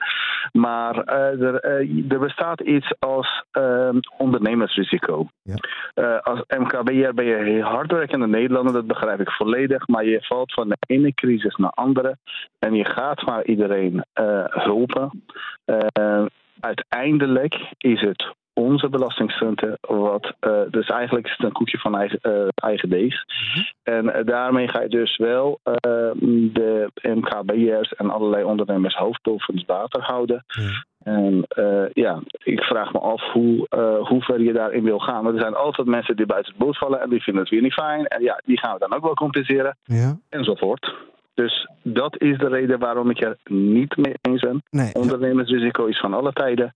Maar 0.52 1.04
er, 1.04 1.63
er 2.10 2.19
bestaat 2.19 2.62
iets 2.62 2.93
als 2.99 3.43
eh, 3.52 3.89
ondernemersrisico. 4.17 5.28
Ja. 5.41 6.17
Als 6.23 6.43
MKB'er 6.58 7.13
ben 7.13 7.25
je 7.25 7.36
heel 7.36 7.62
hardwerkende 7.62 8.28
Nederlander, 8.28 8.73
dat 8.73 8.88
begrijp 8.88 9.19
ik 9.19 9.32
volledig. 9.32 9.88
Maar 9.88 10.06
je 10.06 10.21
valt 10.21 10.54
van 10.54 10.69
de 10.69 10.78
ene 10.88 11.13
crisis 11.13 11.56
naar 11.56 11.71
de 11.75 11.82
andere. 11.82 12.17
En 12.60 12.73
je 12.73 12.86
gaat 12.86 13.21
maar 13.25 13.45
iedereen 13.45 14.06
hulpen. 14.49 15.23
Eh, 15.65 16.25
uiteindelijk 16.60 17.56
is 17.78 18.02
het 18.02 18.36
onze 18.60 18.89
belastingcenten. 18.89 19.78
Wat, 19.82 20.34
uh, 20.41 20.62
dus 20.69 20.88
eigenlijk 20.88 21.26
is 21.26 21.36
het 21.38 21.45
een 21.45 21.52
koekje 21.52 21.78
van 21.78 21.98
eigen, 21.98 22.19
uh, 22.22 22.48
eigen 22.56 22.89
deeg. 22.89 23.15
En 23.84 24.26
daarmee 24.26 24.67
ga 24.67 24.82
je 24.82 24.89
dus 24.89 25.17
wel 25.17 25.60
de 26.54 26.91
MKB'ers 27.02 27.93
en 27.93 28.10
allerlei 28.10 28.43
ondernemers 28.43 28.95
hoofd 28.95 29.22
boven 29.22 29.56
het 29.56 29.65
water 29.65 30.02
houden. 30.02 30.45
En 31.04 31.45
ja, 31.93 32.22
ik 32.43 32.63
vraag 32.63 32.93
me 32.93 33.00
af 33.00 33.22
hoe, 33.32 33.67
hoe 34.08 34.22
ver 34.22 34.41
je 34.41 34.54
daarin 34.54 34.84
wil 34.84 35.00
gaan. 35.00 35.24
Want 35.24 35.36
er 35.36 35.41
zijn 35.41 35.56
altijd 35.56 35.88
mensen 35.88 36.15
die 36.15 36.26
buiten 36.26 36.54
het 36.54 36.62
boot 36.65 36.78
vallen 36.78 37.02
en 37.02 37.10
die 37.10 37.24
vinden 37.24 37.41
het 37.41 37.52
weer 37.52 37.62
niet 37.62 37.74
fijn. 37.74 38.06
En 38.08 38.24
ja, 38.24 38.41
die 38.45 38.60
gaan 38.60 38.74
we 38.74 38.80
dan 38.80 38.93
ook 38.93 39.04
wel 39.04 39.13
compenseren. 39.13 39.78
Ja. 39.84 40.17
Enzovoort. 40.30 40.93
Dus 41.39 41.67
dat 41.84 42.21
is 42.21 42.38
de 42.38 42.47
reden 42.47 42.80
waarom 42.80 43.10
ik 43.10 43.21
er 43.21 43.38
niet 43.49 43.97
mee 43.97 44.13
eens 44.21 44.41
ben. 44.41 44.63
Nee. 44.69 44.93
Ondernemersrisico 44.93 45.86
is 45.86 45.99
van 45.99 46.13
alle 46.13 46.34
tijden. 46.34 46.73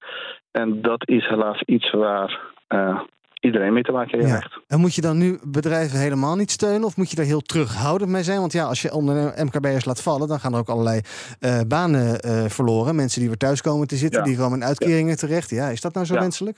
En 0.51 0.81
dat 0.81 1.07
is 1.07 1.27
helaas 1.27 1.61
iets 1.61 1.91
waar 1.91 2.39
uh, 2.69 2.99
iedereen 3.43 3.73
mee 3.73 3.83
te 3.83 3.91
maken 3.91 4.19
heeft. 4.19 4.31
Ja. 4.31 4.61
En 4.67 4.79
moet 4.79 4.95
je 4.95 5.01
dan 5.01 5.17
nu 5.17 5.39
bedrijven 5.43 5.99
helemaal 5.99 6.35
niet 6.35 6.51
steunen? 6.51 6.83
Of 6.83 6.97
moet 6.97 7.09
je 7.09 7.15
daar 7.15 7.25
heel 7.25 7.41
terughoudend 7.41 8.11
mee 8.11 8.23
zijn? 8.23 8.39
Want 8.39 8.53
ja, 8.53 8.63
als 8.63 8.81
je 8.81 8.93
onder 8.93 9.33
MKB'ers 9.45 9.85
laat 9.85 10.01
vallen, 10.01 10.27
dan 10.27 10.39
gaan 10.39 10.53
er 10.53 10.59
ook 10.59 10.69
allerlei 10.69 11.01
uh, 11.39 11.59
banen 11.67 12.19
uh, 12.25 12.45
verloren. 12.45 12.95
Mensen 12.95 13.19
die 13.19 13.29
weer 13.29 13.37
thuis 13.37 13.61
komen 13.61 13.87
te 13.87 13.95
zitten, 13.95 14.23
die 14.23 14.37
komen 14.37 14.59
in 14.59 14.65
uitkeringen 14.65 15.17
terecht. 15.17 15.49
Ja, 15.49 15.67
is 15.67 15.81
dat 15.81 15.93
nou 15.93 16.05
zo 16.05 16.13
wenselijk? 16.13 16.57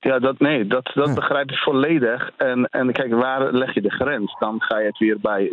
Ja, 0.00 0.18
dat, 0.18 0.38
nee, 0.38 0.66
dat, 0.66 0.90
dat 0.94 1.14
begrijp 1.14 1.50
ik 1.50 1.56
volledig. 1.56 2.30
En, 2.36 2.68
en 2.70 2.92
kijk, 2.92 3.14
waar 3.14 3.52
leg 3.52 3.74
je 3.74 3.80
de 3.80 3.90
grens? 3.90 4.36
Dan 4.38 4.62
ga 4.62 4.78
je 4.78 4.86
het 4.86 4.98
weer 4.98 5.18
bij 5.20 5.48
6% 5.48 5.50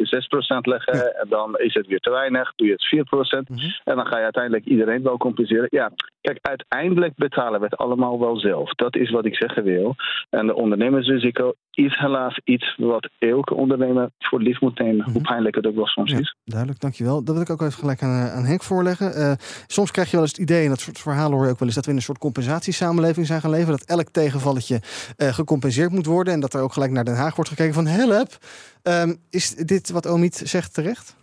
leggen. 0.61 1.15
En 1.15 1.29
dan 1.29 1.57
is 1.57 1.73
het 1.73 1.87
weer 1.87 1.99
te 1.99 2.09
weinig. 2.09 2.53
Doe 2.55 2.67
je 2.67 2.73
het 2.73 3.35
4%. 3.35 3.49
Mm 3.49 3.57
-hmm. 3.57 3.75
En 3.83 3.95
dan 3.95 4.05
ga 4.05 4.17
je 4.17 4.23
uiteindelijk 4.23 4.65
iedereen 4.65 5.03
wel 5.03 5.17
compenseren. 5.17 5.67
Ja, 5.69 5.91
kijk, 6.21 6.37
uiteindelijk 6.41 7.13
betalen 7.15 7.59
we 7.59 7.65
het 7.65 7.77
allemaal 7.77 8.19
wel 8.19 8.37
zelf. 8.37 8.73
Dat 8.73 8.95
is 8.95 9.09
wat 9.09 9.25
ik 9.25 9.35
zeggen 9.35 9.63
wil. 9.63 9.95
En 10.29 10.47
de 10.47 10.55
ondernemersrisico 10.71 11.53
is 11.71 11.97
helaas 11.97 12.39
iets 12.43 12.75
wat 12.77 13.09
elke 13.19 13.53
ondernemer 13.53 14.09
voor 14.19 14.41
lief 14.41 14.61
moet 14.61 14.79
nemen. 14.79 15.11
Hoe 15.11 15.21
pijnlijk 15.21 15.55
het 15.55 15.67
ook 15.67 15.75
wel 15.75 15.87
soms 15.87 16.11
is. 16.11 16.35
Duidelijk, 16.43 16.79
dankjewel. 16.79 17.23
Dat 17.23 17.33
wil 17.33 17.43
ik 17.43 17.49
ook 17.49 17.61
even 17.61 17.79
gelijk 17.79 18.01
aan, 18.01 18.29
aan 18.29 18.45
Henk 18.45 18.63
voorleggen. 18.63 19.17
Uh, 19.17 19.31
soms 19.67 19.91
krijg 19.91 20.07
je 20.07 20.15
wel 20.15 20.25
eens 20.25 20.31
het 20.31 20.41
idee, 20.41 20.63
en 20.63 20.69
dat 20.69 20.79
soort 20.79 20.99
verhalen 20.99 21.33
hoor 21.33 21.45
je 21.45 21.51
ook 21.51 21.59
wel 21.59 21.67
eens, 21.67 21.75
dat 21.75 21.85
we 21.85 21.91
in 21.91 21.97
een 21.97 22.03
soort 22.03 22.17
compensatiesamenleving 22.17 23.25
zijn 23.25 23.41
gaan 23.41 23.49
leven. 23.49 23.71
Dat 23.71 23.85
elk 23.85 24.09
tegenvalletje 24.09 24.81
uh, 25.17 25.27
gecompenseerd 25.27 25.91
moet 25.91 26.05
worden. 26.05 26.33
En 26.33 26.39
dat 26.39 26.53
er 26.53 26.61
ook 26.61 26.73
gelijk 26.73 26.91
naar 26.91 27.05
Den 27.05 27.15
Haag 27.15 27.35
wordt 27.35 27.49
gekeken 27.49 27.73
van 27.73 27.87
help. 27.87 28.37
Um, 28.83 29.17
is 29.29 29.55
dit 29.55 29.91
wat 29.91 30.07
Omid 30.07 30.35
zegt 30.35 30.73
terecht? 30.73 31.15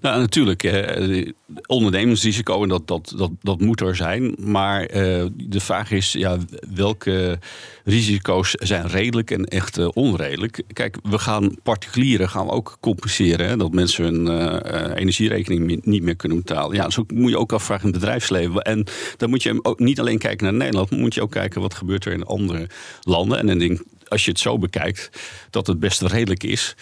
Nou, 0.00 0.20
natuurlijk. 0.20 0.62
Eh, 0.62 1.30
ondernemersrisico, 1.66 2.62
en 2.62 2.68
dat, 2.68 2.86
dat, 2.86 3.12
dat, 3.16 3.30
dat 3.42 3.60
moet 3.60 3.80
er 3.80 3.96
zijn. 3.96 4.34
Maar 4.38 4.82
eh, 4.82 5.24
de 5.34 5.60
vraag 5.60 5.90
is, 5.90 6.12
ja, 6.12 6.38
welke 6.74 7.38
risico's 7.84 8.50
zijn 8.50 8.86
redelijk 8.86 9.30
en 9.30 9.44
echt 9.44 9.78
uh, 9.78 9.88
onredelijk? 9.92 10.62
Kijk, 10.72 10.96
we 11.02 11.18
gaan 11.18 11.56
particulieren 11.62 12.28
gaan 12.28 12.46
we 12.46 12.52
ook 12.52 12.76
compenseren. 12.80 13.48
Hè, 13.48 13.56
dat 13.56 13.72
mensen 13.72 14.04
hun 14.04 14.26
uh, 14.26 14.90
energierekening 14.94 15.84
niet 15.84 16.02
meer 16.02 16.16
kunnen 16.16 16.38
betalen. 16.38 16.76
Ja, 16.76 16.90
zo 16.90 17.04
moet 17.14 17.30
je 17.30 17.38
ook 17.38 17.52
afvragen 17.52 17.86
in 17.86 17.90
het 17.90 18.00
bedrijfsleven. 18.00 18.62
En 18.62 18.86
dan 19.16 19.30
moet 19.30 19.42
je 19.42 19.58
ook 19.62 19.78
niet 19.78 20.00
alleen 20.00 20.18
kijken 20.18 20.44
naar 20.44 20.54
Nederland, 20.54 20.90
maar 20.90 21.00
moet 21.00 21.14
je 21.14 21.22
ook 21.22 21.30
kijken 21.30 21.60
wat 21.60 21.74
gebeurt 21.74 22.04
er 22.04 22.12
in 22.12 22.24
andere 22.24 22.68
landen. 23.02 23.38
En 23.38 23.46
dan 23.46 23.58
denk 23.58 23.80
als 24.08 24.24
je 24.24 24.30
het 24.30 24.40
zo 24.40 24.58
bekijkt, 24.58 25.10
dat 25.50 25.66
het 25.66 25.80
best 25.80 26.02
redelijk 26.02 26.44
is 26.44 26.74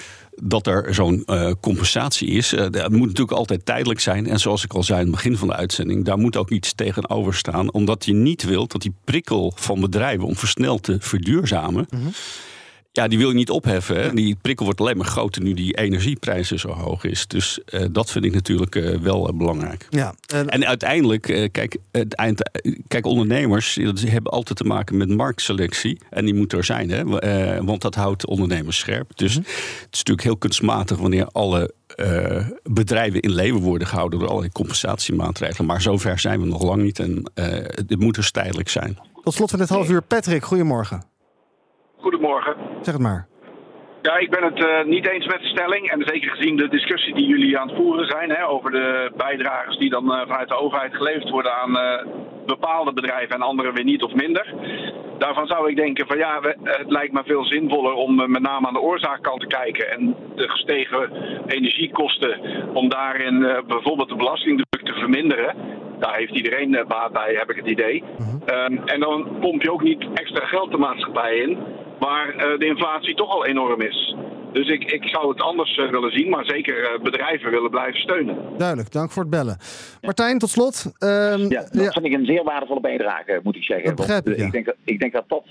dat 0.42 0.66
er 0.66 0.94
zo'n 0.94 1.22
uh, 1.26 1.50
compensatie 1.60 2.28
is. 2.28 2.52
Uh, 2.52 2.60
dat 2.70 2.90
moet 2.90 3.06
natuurlijk 3.06 3.38
altijd 3.38 3.66
tijdelijk 3.66 4.00
zijn. 4.00 4.26
En 4.26 4.40
zoals 4.40 4.64
ik 4.64 4.72
al 4.72 4.82
zei 4.82 4.98
in 5.00 5.06
het 5.06 5.14
begin 5.14 5.36
van 5.36 5.48
de 5.48 5.54
uitzending, 5.54 6.04
daar 6.04 6.18
moet 6.18 6.36
ook 6.36 6.50
iets 6.50 6.72
tegenover 6.72 7.34
staan. 7.34 7.72
Omdat 7.72 8.04
je 8.04 8.12
niet 8.12 8.44
wilt 8.44 8.72
dat 8.72 8.82
die 8.82 8.94
prikkel 9.04 9.52
van 9.56 9.80
bedrijven 9.80 10.26
om 10.26 10.36
versneld 10.36 10.82
te 10.82 10.96
verduurzamen. 11.00 11.86
-hmm 11.88 12.10
ja, 12.96 13.08
die 13.08 13.18
wil 13.18 13.28
je 13.28 13.34
niet 13.34 13.50
opheffen. 13.50 14.02
Hè? 14.02 14.14
Die 14.14 14.36
prikkel 14.42 14.64
wordt 14.64 14.80
alleen 14.80 14.96
maar 14.96 15.06
groter 15.06 15.42
nu 15.42 15.54
die 15.54 15.76
energieprijzen 15.76 16.58
zo 16.58 16.68
hoog 16.68 17.04
is. 17.04 17.26
Dus 17.26 17.60
uh, 17.70 17.84
dat 17.90 18.10
vind 18.10 18.24
ik 18.24 18.34
natuurlijk 18.34 18.74
uh, 18.74 18.98
wel 18.98 19.28
uh, 19.28 19.38
belangrijk. 19.38 19.86
Ja, 19.90 20.14
en 20.26 20.66
uiteindelijk, 20.66 21.48
kijk, 21.52 21.76
het 21.90 22.14
eind, 22.14 22.50
kijk, 22.88 23.06
ondernemers 23.06 23.74
die 23.74 24.10
hebben 24.10 24.32
altijd 24.32 24.58
te 24.58 24.64
maken 24.64 24.96
met 24.96 25.08
marktselectie. 25.08 25.98
En 26.10 26.24
die 26.24 26.34
moet 26.34 26.52
er 26.52 26.64
zijn, 26.64 26.90
hè? 26.90 27.04
want 27.64 27.82
dat 27.82 27.94
houdt 27.94 28.26
ondernemers 28.26 28.78
scherp. 28.78 29.16
Dus 29.16 29.36
mm 29.36 29.42
-hmm. 29.42 29.52
het 29.54 29.88
is 29.90 29.98
natuurlijk 29.98 30.26
heel 30.26 30.36
kunstmatig 30.36 30.98
wanneer 30.98 31.26
alle 31.26 31.74
bedrijven 32.62 33.20
in 33.20 33.32
leven 33.32 33.60
worden 33.60 33.88
gehouden 33.88 34.18
door 34.18 34.28
allerlei 34.28 34.52
compensatiemaatregelen. 34.52 35.66
Maar 35.66 35.82
zover 35.82 36.18
zijn 36.18 36.40
we 36.40 36.46
nog 36.46 36.62
lang 36.62 36.82
niet 36.82 36.98
en 36.98 37.30
het 37.34 38.00
moet 38.00 38.14
dus 38.14 38.30
tijdelijk 38.30 38.68
zijn. 38.68 38.98
Tot 39.22 39.34
slot 39.34 39.50
van 39.50 39.58
dit 39.58 39.68
half 39.68 39.88
uur, 39.88 40.02
Patrick, 40.02 40.44
goedemorgen. 40.44 41.14
Goedemorgen. 42.06 42.54
Zeg 42.80 42.94
het 42.94 43.02
maar. 43.02 43.26
Ja, 44.02 44.16
ik 44.16 44.30
ben 44.30 44.42
het 44.42 44.58
uh, 44.58 44.84
niet 44.84 45.08
eens 45.08 45.26
met 45.26 45.40
de 45.40 45.46
stelling. 45.46 45.90
En 45.90 46.02
zeker 46.04 46.30
gezien 46.30 46.56
de 46.56 46.68
discussie 46.68 47.14
die 47.14 47.26
jullie 47.26 47.58
aan 47.58 47.68
het 47.68 47.76
voeren 47.76 48.06
zijn 48.06 48.30
hè, 48.30 48.48
over 48.48 48.70
de 48.70 49.10
bijdragers 49.16 49.78
die 49.78 49.90
dan 49.90 50.04
uh, 50.04 50.20
vanuit 50.20 50.48
de 50.48 50.58
overheid 50.58 50.94
geleverd 50.94 51.30
worden 51.30 51.52
aan 51.54 51.76
uh, 51.76 52.06
bepaalde 52.46 52.92
bedrijven 52.92 53.34
en 53.34 53.42
andere 53.42 53.72
weer 53.72 53.84
niet 53.84 54.02
of 54.02 54.14
minder. 54.14 54.54
Daarvan 55.18 55.46
zou 55.46 55.70
ik 55.70 55.76
denken 55.76 56.06
van 56.06 56.18
ja, 56.18 56.40
we, 56.40 56.56
het 56.62 56.90
lijkt 56.90 57.12
me 57.12 57.22
veel 57.24 57.44
zinvoller 57.44 57.92
om 57.92 58.30
met 58.30 58.42
name 58.42 58.66
aan 58.66 58.74
de 58.74 58.80
oorzaakkant 58.80 59.40
te 59.40 59.46
kijken. 59.46 59.90
En 59.90 60.16
de 60.34 60.48
gestegen 60.48 61.10
energiekosten, 61.46 62.40
om 62.74 62.88
daarin 62.88 63.38
bijvoorbeeld 63.66 64.08
de 64.08 64.16
belastingdruk 64.16 64.84
te 64.84 64.92
verminderen. 64.92 65.54
Daar 65.98 66.16
heeft 66.16 66.36
iedereen 66.36 66.84
baat 66.88 67.12
bij, 67.12 67.34
heb 67.34 67.50
ik 67.50 67.56
het 67.56 67.66
idee. 67.66 68.04
-huh. 68.16 68.64
um, 68.64 68.82
en 68.84 69.00
dan 69.00 69.28
pomp 69.40 69.62
je 69.62 69.72
ook 69.72 69.82
niet 69.82 70.06
extra 70.14 70.46
geld 70.46 70.70
de 70.70 70.78
maatschappij 70.78 71.36
in 71.36 71.58
waar 71.98 72.34
uh, 72.34 72.58
de 72.58 72.66
inflatie 72.66 73.14
toch 73.14 73.30
al 73.30 73.46
enorm 73.46 73.80
is. 73.80 74.14
Dus 74.56 74.68
ik, 74.68 74.84
ik 74.84 75.08
zou 75.08 75.28
het 75.28 75.40
anders 75.40 75.76
uh, 75.76 75.90
willen 75.90 76.10
zien, 76.10 76.28
maar 76.28 76.44
zeker 76.44 76.92
uh, 76.92 77.02
bedrijven 77.02 77.50
willen 77.50 77.70
blijven 77.70 78.00
steunen. 78.00 78.36
Duidelijk, 78.58 78.92
dank 78.92 79.10
voor 79.10 79.22
het 79.22 79.30
bellen. 79.30 79.58
Martijn, 80.02 80.38
tot 80.38 80.50
slot. 80.50 80.92
Um, 80.98 81.10
ja, 81.10 81.60
dat 81.60 81.84
ja. 81.84 81.90
vind 81.90 82.04
ik 82.04 82.12
een 82.12 82.24
zeer 82.24 82.44
waardevolle 82.44 82.80
bijdrage, 82.80 83.40
moet 83.42 83.56
ik 83.56 83.62
zeggen. 83.62 83.86
Dat 83.86 83.96
begrijp 83.96 84.28
ik, 84.28 84.36
ja. 84.36 84.46
ik, 84.46 84.52
denk, 84.52 84.74
ik 84.84 85.00
denk 85.00 85.12
dat 85.12 85.24
dat, 85.28 85.44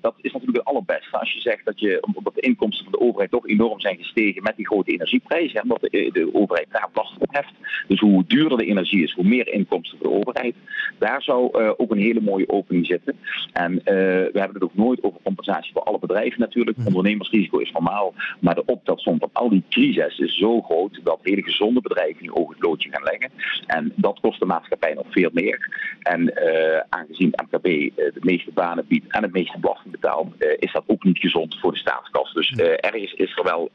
dat 0.00 0.14
is 0.20 0.32
natuurlijk 0.32 0.56
het 0.56 0.64
allerbeste. 0.64 1.18
Als 1.18 1.32
je 1.32 1.40
zegt 1.40 1.64
dat, 1.64 1.80
je, 1.80 1.98
omdat 2.14 2.34
de 2.34 2.40
inkomsten 2.40 2.84
van 2.84 2.92
de 2.92 3.00
overheid 3.00 3.30
toch 3.30 3.48
enorm 3.48 3.80
zijn 3.80 3.96
gestegen 3.96 4.42
met 4.42 4.56
die 4.56 4.66
grote 4.66 4.92
energieprijzen, 4.92 5.62
omdat 5.62 5.80
de, 5.80 6.10
de 6.12 6.30
overheid 6.32 6.66
daar 6.70 6.88
last 6.94 7.14
op 7.18 7.28
heft. 7.30 7.52
Dus 7.88 8.00
hoe 8.00 8.24
duurder 8.26 8.58
de 8.58 8.64
energie 8.64 9.02
is, 9.02 9.12
hoe 9.12 9.24
meer 9.24 9.52
inkomsten 9.52 9.98
voor 9.98 10.08
de 10.08 10.16
overheid. 10.16 10.54
Daar 10.98 11.22
zou 11.22 11.52
ook 11.76 11.90
een 11.90 11.98
hele 11.98 12.20
mooie 12.20 12.48
opening 12.48 12.86
zitten. 12.86 13.16
En 13.52 13.74
we 13.84 14.30
hebben 14.32 14.54
het 14.54 14.62
ook 14.62 14.74
nooit 14.74 15.02
over 15.02 15.20
compensatie 15.22 15.72
voor 15.72 15.82
alle 15.82 15.98
bedrijven 15.98 16.40
natuurlijk. 16.40 16.76
Hm. 16.76 16.86
Ondernemersrisico 16.86 17.58
is 17.58 17.72
normaal. 17.72 18.09
Maar 18.38 18.54
de 18.54 18.64
optelsom 18.64 19.18
van 19.18 19.30
al 19.32 19.48
die 19.48 19.64
crisis 19.68 20.18
is 20.18 20.36
zo 20.36 20.60
groot 20.62 21.00
dat 21.04 21.18
hele 21.22 21.42
gezonde 21.42 21.80
bedrijven 21.80 22.22
nu 22.22 22.32
ook 22.32 22.50
het 22.50 22.62
loodje 22.62 22.90
gaan 22.90 23.02
leggen. 23.02 23.30
En 23.66 23.92
dat 23.96 24.20
kost 24.20 24.40
de 24.40 24.46
maatschappij 24.46 24.94
nog 24.94 25.06
veel 25.10 25.30
meer. 25.32 25.68
En 26.00 26.20
uh, 26.20 26.80
aangezien 26.88 27.34
MKB 27.44 27.66
uh, 27.66 27.90
de 27.96 28.20
meeste 28.20 28.50
banen 28.50 28.86
biedt 28.86 29.12
en 29.12 29.22
het 29.22 29.32
meeste 29.32 29.58
belasting 29.58 29.92
betaalt, 29.92 30.34
uh, 30.38 30.48
is 30.58 30.72
dat 30.72 30.84
ook 30.86 31.04
niet 31.04 31.18
gezond 31.18 31.58
voor 31.60 31.72
de 31.72 31.78
staatskas. 31.78 32.32
Dus 32.32 32.50
ergens 32.76 33.12
is 33.12 33.36
er 33.36 33.44
wel 33.44 33.68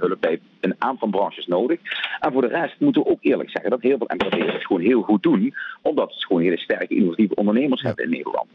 hulp 0.00 0.20
bij 0.20 0.40
een 0.60 0.74
aantal 0.78 1.08
branches 1.08 1.46
nodig. 1.46 1.78
En 2.20 2.32
voor 2.32 2.42
de 2.42 2.48
rest 2.48 2.80
moeten 2.80 3.02
we 3.02 3.08
ook 3.08 3.18
eerlijk 3.20 3.50
zeggen 3.50 3.70
dat 3.70 3.82
heel 3.82 3.98
veel 3.98 4.10
MKB'ers 4.14 4.52
het 4.52 4.66
gewoon 4.66 4.82
heel 4.82 5.02
goed 5.02 5.22
doen, 5.22 5.54
omdat 5.82 6.12
ze 6.12 6.26
gewoon 6.26 6.42
hele 6.42 6.58
sterke 6.58 6.94
innovatieve 6.94 7.34
ondernemers 7.34 7.82
hebben 7.82 8.04
in 8.04 8.10
Nederland. 8.10 8.48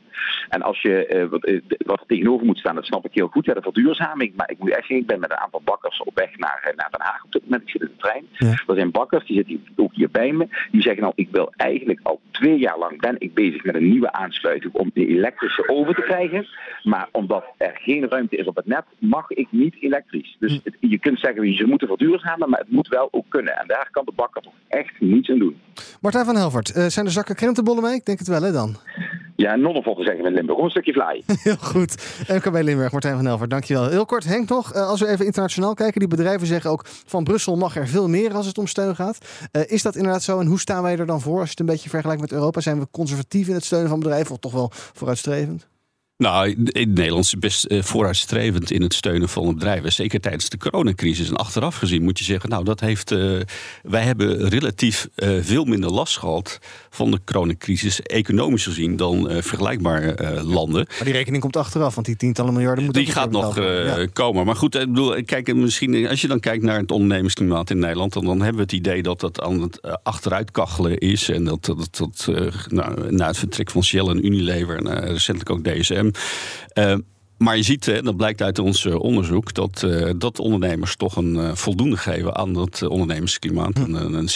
En 0.49 0.61
als 0.61 0.81
je 0.81 1.27
wat, 1.29 1.61
wat 1.85 1.99
er 1.99 2.07
tegenover 2.07 2.45
moet 2.45 2.57
staan, 2.57 2.75
dat 2.75 2.85
snap 2.85 3.05
ik 3.05 3.13
heel 3.13 3.27
goed, 3.27 3.45
ja, 3.45 3.53
de 3.53 3.61
verduurzaming. 3.61 4.35
Maar 4.35 4.51
ik 4.51 4.59
moet 4.59 4.64
echt 4.73 4.89
ik 4.89 5.05
ben 5.05 5.19
met 5.19 5.31
een 5.31 5.37
aantal 5.37 5.61
bakkers 5.63 6.01
op 6.01 6.15
weg 6.15 6.37
naar, 6.37 6.73
naar 6.75 6.89
Den 6.91 7.01
Haag 7.01 7.23
op 7.23 7.31
dit 7.31 7.43
moment. 7.43 7.61
Ik 7.61 7.69
zit 7.69 7.81
in 7.81 7.87
de 7.87 8.01
trein. 8.01 8.27
Ja. 8.31 8.49
Er 8.67 8.75
zijn 8.75 8.91
bakkers, 8.91 9.25
die 9.25 9.35
zitten 9.35 9.73
ook 9.75 9.93
hier 9.93 10.11
bij 10.11 10.31
me. 10.31 10.47
Die 10.71 10.81
zeggen 10.81 11.01
nou, 11.01 11.13
ik 11.15 11.29
wil 11.31 11.53
eigenlijk 11.55 11.99
al 12.03 12.19
twee 12.31 12.59
jaar 12.59 12.77
lang 12.77 13.01
ben 13.01 13.15
ik 13.19 13.33
bezig 13.33 13.63
met 13.63 13.75
een 13.75 13.89
nieuwe 13.89 14.11
aansluiting 14.11 14.73
om 14.73 14.91
de 14.93 15.07
elektrische 15.07 15.69
oven 15.69 15.95
te 15.95 16.01
krijgen. 16.01 16.47
Maar 16.83 17.07
omdat 17.11 17.45
er 17.57 17.77
geen 17.81 18.09
ruimte 18.09 18.35
is 18.35 18.45
op 18.45 18.55
het 18.55 18.65
net, 18.65 18.83
mag 18.97 19.29
ik 19.29 19.47
niet 19.49 19.75
elektrisch. 19.79 20.35
Dus 20.39 20.59
het, 20.63 20.75
je 20.79 20.99
kunt 20.99 21.19
zeggen, 21.19 21.53
je 21.53 21.65
moet 21.65 21.83
verduurzamen, 21.87 22.49
maar 22.49 22.59
het 22.59 22.71
moet 22.71 22.87
wel 22.87 23.07
ook 23.11 23.25
kunnen. 23.29 23.57
En 23.57 23.67
daar 23.67 23.87
kan 23.91 24.05
de 24.05 24.11
bakker 24.15 24.41
toch 24.41 24.53
echt 24.67 24.93
niets 24.99 25.29
aan 25.29 25.39
doen. 25.39 25.59
Martijn 26.01 26.25
van 26.25 26.35
Helvert, 26.35 26.75
uh, 26.75 26.85
zijn 26.85 27.05
er 27.05 27.11
zakken 27.11 27.35
krentenbollen 27.35 27.83
mee? 27.83 27.93
Ik 27.93 28.05
denk 28.05 28.19
het 28.19 28.27
wel, 28.27 28.41
hè 28.41 28.51
dan? 28.51 28.75
Ja, 29.35 29.55
nonnenvotten 29.55 30.05
zeggen 30.05 30.23
we 30.23 30.29
in 30.29 30.35
Limburg. 30.35 30.55
Gewoon 30.55 30.63
een 30.63 30.81
stukje 30.81 30.93
vlaai. 30.93 31.23
Heel 31.43 31.55
goed. 31.55 32.23
MKB 32.27 32.63
Limburg, 32.63 32.91
Martijn 32.91 33.15
van 33.15 33.25
Helvert, 33.25 33.49
dankjewel. 33.49 33.89
Heel 33.89 34.05
kort, 34.05 34.23
Henk 34.23 34.49
nog. 34.49 34.75
Uh, 34.75 34.87
als 34.87 34.99
we 34.99 35.07
even 35.07 35.25
internationaal 35.25 35.73
kijken, 35.73 35.99
die 35.99 36.09
bedrijven 36.09 36.47
zeggen 36.47 36.71
ook 36.71 36.85
van 36.85 37.23
Brussel 37.23 37.55
mag 37.55 37.75
er 37.75 37.87
veel 37.87 38.09
meer 38.09 38.33
als 38.33 38.45
het 38.45 38.57
om 38.57 38.67
steun 38.67 38.95
gaat. 38.95 39.47
Uh, 39.51 39.61
is 39.65 39.81
dat 39.81 39.95
inderdaad 39.95 40.23
zo 40.23 40.39
en 40.39 40.47
hoe 40.47 40.59
staan 40.59 40.83
wij 40.83 40.97
er 40.97 41.05
dan 41.05 41.21
voor 41.21 41.39
als 41.39 41.43
je 41.43 41.49
het 41.49 41.59
een 41.59 41.65
beetje 41.65 41.89
vergelijkt 41.89 42.21
met 42.21 42.31
Europa? 42.31 42.59
Zijn 42.59 42.79
we 42.79 42.87
conservatief 42.91 43.47
in 43.47 43.53
het 43.53 43.65
steunen 43.65 43.89
van 43.89 43.99
bedrijven 43.99 44.31
of 44.31 44.39
toch 44.39 44.51
wel 44.51 44.69
vooruitstrevend? 44.73 45.67
Nou, 46.17 46.55
in 46.67 46.93
Nederland 46.93 47.25
is 47.25 47.39
best 47.39 47.63
eh, 47.63 47.81
vooruitstrevend 47.81 48.71
in 48.71 48.81
het 48.81 48.93
steunen 48.93 49.29
van 49.29 49.53
bedrijven. 49.53 49.93
Zeker 49.93 50.19
tijdens 50.19 50.49
de 50.49 50.57
coronacrisis. 50.57 51.29
En 51.29 51.35
achteraf 51.35 51.75
gezien 51.75 52.03
moet 52.03 52.19
je 52.19 52.25
zeggen, 52.25 52.49
nou, 52.49 52.63
dat 52.63 52.79
heeft. 52.79 53.11
Uh, 53.11 53.39
wij 53.83 54.01
hebben 54.01 54.49
relatief 54.49 55.07
uh, 55.15 55.37
veel 55.41 55.65
minder 55.65 55.91
last 55.91 56.17
gehad 56.17 56.59
van 56.89 57.11
de 57.11 57.19
coronacrisis, 57.25 58.01
economisch 58.01 58.63
gezien, 58.63 58.95
dan 58.95 59.29
vergelijkbare 59.29 60.43
landen. 60.43 60.85
Maar 60.89 61.03
die 61.03 61.13
rekening 61.13 61.41
komt 61.41 61.57
achteraf, 61.57 61.95
want 61.95 62.07
die 62.07 62.15
tientallen 62.15 62.53
miljarden 62.53 62.83
moeten. 62.83 63.03
Die 63.03 63.13
gaat 63.13 63.31
nog 63.31 63.55
ja. 63.55 64.07
komen. 64.13 64.45
Maar 64.45 64.55
goed, 64.55 64.75
ik 64.75 64.87
bedoel, 64.87 65.23
kijk, 65.23 65.55
misschien 65.55 66.07
als 66.07 66.21
je 66.21 66.27
dan 66.27 66.39
kijkt 66.39 66.63
naar 66.63 66.79
het 66.79 66.91
ondernemersklimaat 66.91 67.69
in 67.69 67.79
Nederland, 67.79 68.13
dan, 68.13 68.25
dan 68.25 68.37
hebben 68.37 68.55
we 68.55 68.61
het 68.61 68.71
idee 68.71 69.03
dat 69.03 69.19
dat 69.19 69.41
aan 69.41 69.61
het 69.61 70.03
achteruitkachelen 70.03 70.97
is. 70.97 71.29
En 71.29 71.43
dat 71.43 71.65
dat, 71.65 71.87
dat 71.91 72.29
nou, 72.67 73.11
na 73.15 73.27
het 73.27 73.37
vertrek 73.37 73.71
van 73.71 73.83
Shell 73.83 74.05
en 74.05 74.25
Unilever 74.25 74.77
en 74.77 75.07
recentelijk 75.07 75.49
ook 75.49 75.63
DSM 75.63 76.04
maar 77.37 77.57
je 77.57 77.63
ziet, 77.63 77.87
en 77.87 78.03
dat 78.03 78.17
blijkt 78.17 78.41
uit 78.41 78.59
ons 78.59 78.85
eh, 78.85 78.99
onderzoek, 78.99 79.53
dat, 79.53 79.81
uh, 79.85 80.09
dat 80.17 80.39
ondernemers 80.39 80.95
toch 80.95 81.15
een 81.15 81.35
uh, 81.35 81.55
voldoende 81.55 81.97
geven 81.97 82.35
aan 82.35 82.53
dat 82.53 82.81
ondernemersklimaat. 82.81 83.77
Hm. 83.77 83.95
Een, 83.95 84.13
een 84.13 84.29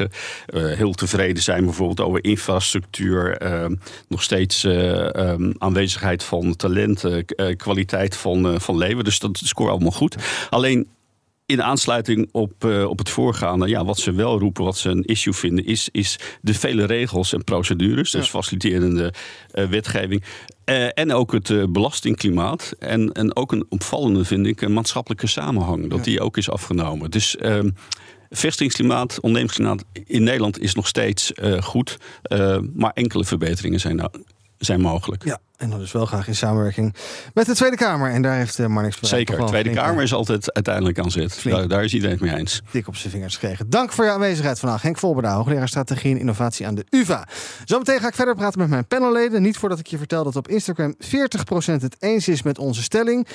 6,9. 0.00 0.06
heel 0.52 0.92
tevreden 0.92 1.42
zijn 1.42 1.64
bijvoorbeeld 1.64 2.00
over 2.00 2.24
infrastructuur. 2.24 3.36
Ehm, 3.36 3.74
nog 4.08 4.22
steeds 4.22 4.64
um, 4.64 5.54
aanwezigheid 5.58 6.22
van 6.22 6.56
talenten, 6.56 7.24
kwaliteit 7.56 8.16
van, 8.16 8.60
van 8.60 8.76
leven. 8.76 9.04
Dus 9.04 9.18
dat 9.18 9.40
scoort 9.44 9.70
allemaal 9.70 9.90
goed. 9.90 10.16
Alleen 10.50 10.86
in 11.46 11.62
aansluiting 11.62 12.28
op, 12.32 12.64
uh, 12.64 12.88
op 12.88 12.98
het 12.98 13.10
voorgaande, 13.10 13.68
ja, 13.68 13.84
wat 13.84 13.98
ze 13.98 14.12
wel 14.12 14.38
roepen, 14.38 14.64
wat 14.64 14.78
ze 14.78 14.90
een 14.90 15.04
issue 15.04 15.32
vinden, 15.32 15.64
is, 15.64 15.88
is 15.92 16.18
de 16.40 16.54
vele 16.54 16.84
regels 16.84 17.32
en 17.32 17.44
procedures. 17.44 18.10
Dus 18.10 18.28
faciliterende 18.28 19.12
uh, 19.54 19.64
wetgeving. 19.64 20.22
Uh, 20.64 20.98
en 20.98 21.12
ook 21.12 21.32
het 21.32 21.72
belastingklimaat. 21.72 22.74
En, 22.78 23.12
en 23.12 23.36
ook 23.36 23.52
een 23.52 23.66
opvallende, 23.68 24.24
vind 24.24 24.46
ik, 24.46 24.60
een 24.60 24.72
maatschappelijke 24.72 25.26
samenhang. 25.26 25.90
Dat 25.90 26.04
die 26.04 26.20
ook 26.20 26.36
is 26.36 26.50
afgenomen. 26.50 27.10
Dus 27.10 27.36
ehm, 27.36 27.70
vestigingsklimaat, 28.30 29.20
ondernemersklimaat 29.20 29.84
in 30.04 30.22
Nederland 30.22 30.58
is 30.58 30.74
nog 30.74 30.86
steeds 30.86 31.32
goed. 31.60 31.98
maar 32.74 32.92
enkele 32.92 33.24
verbeteringen 33.24 33.80
zijn, 33.80 33.96
nou, 33.96 34.10
zijn 34.58 34.80
mogelijk. 34.80 35.24
Ja, 35.24 35.40
en 35.56 35.70
dat 35.70 35.80
is 35.80 35.92
wel 35.92 36.06
graag 36.06 36.28
in 36.28 36.34
samenwerking 36.34 36.94
met 37.34 37.46
de 37.46 37.54
Tweede 37.54 37.76
Kamer. 37.76 38.10
En 38.10 38.22
daar 38.22 38.36
heeft 38.36 38.58
uh, 38.58 38.66
Marnix 38.66 38.98
Zeker, 39.00 39.38
de 39.38 39.44
Tweede 39.44 39.70
Kamer 39.70 40.02
is 40.02 40.14
altijd 40.14 40.54
uiteindelijk 40.54 40.98
aan 40.98 41.10
zit. 41.10 41.42
Daar, 41.44 41.68
daar, 41.68 41.84
is 41.84 41.94
iedereen 41.94 42.16
het 42.16 42.24
mee 42.24 42.36
eens. 42.36 42.62
Dik 42.70 42.88
op 42.88 42.96
zijn 42.96 43.12
vingers 43.12 43.34
gekregen. 43.34 43.70
Dank 43.70 43.92
voor 43.92 44.04
je 44.04 44.10
aanwezigheid 44.10 44.58
vandaag. 44.58 44.82
Henk 44.82 44.98
Volberda, 44.98 45.34
hoogleraar 45.34 45.68
strategie 45.68 46.14
en 46.14 46.18
innovatie 46.18 46.66
aan 46.66 46.74
de 46.74 46.84
UvA. 46.90 47.28
Zometeen 47.64 48.00
ga 48.00 48.08
ik 48.08 48.14
verder 48.14 48.34
praten 48.34 48.58
met 48.58 48.68
mijn 48.68 48.86
panelleden. 48.86 49.42
Niet 49.42 49.56
voordat 49.56 49.78
ik 49.78 49.86
je 49.86 49.98
vertel 49.98 50.24
dat 50.24 50.36
op 50.36 50.48
Instagram 50.48 50.94
40% 51.04 51.08
het 51.80 51.96
eens 51.98 52.28
is 52.28 52.42
met 52.42 52.58
onze 52.58 52.82
stelling. 52.82 53.26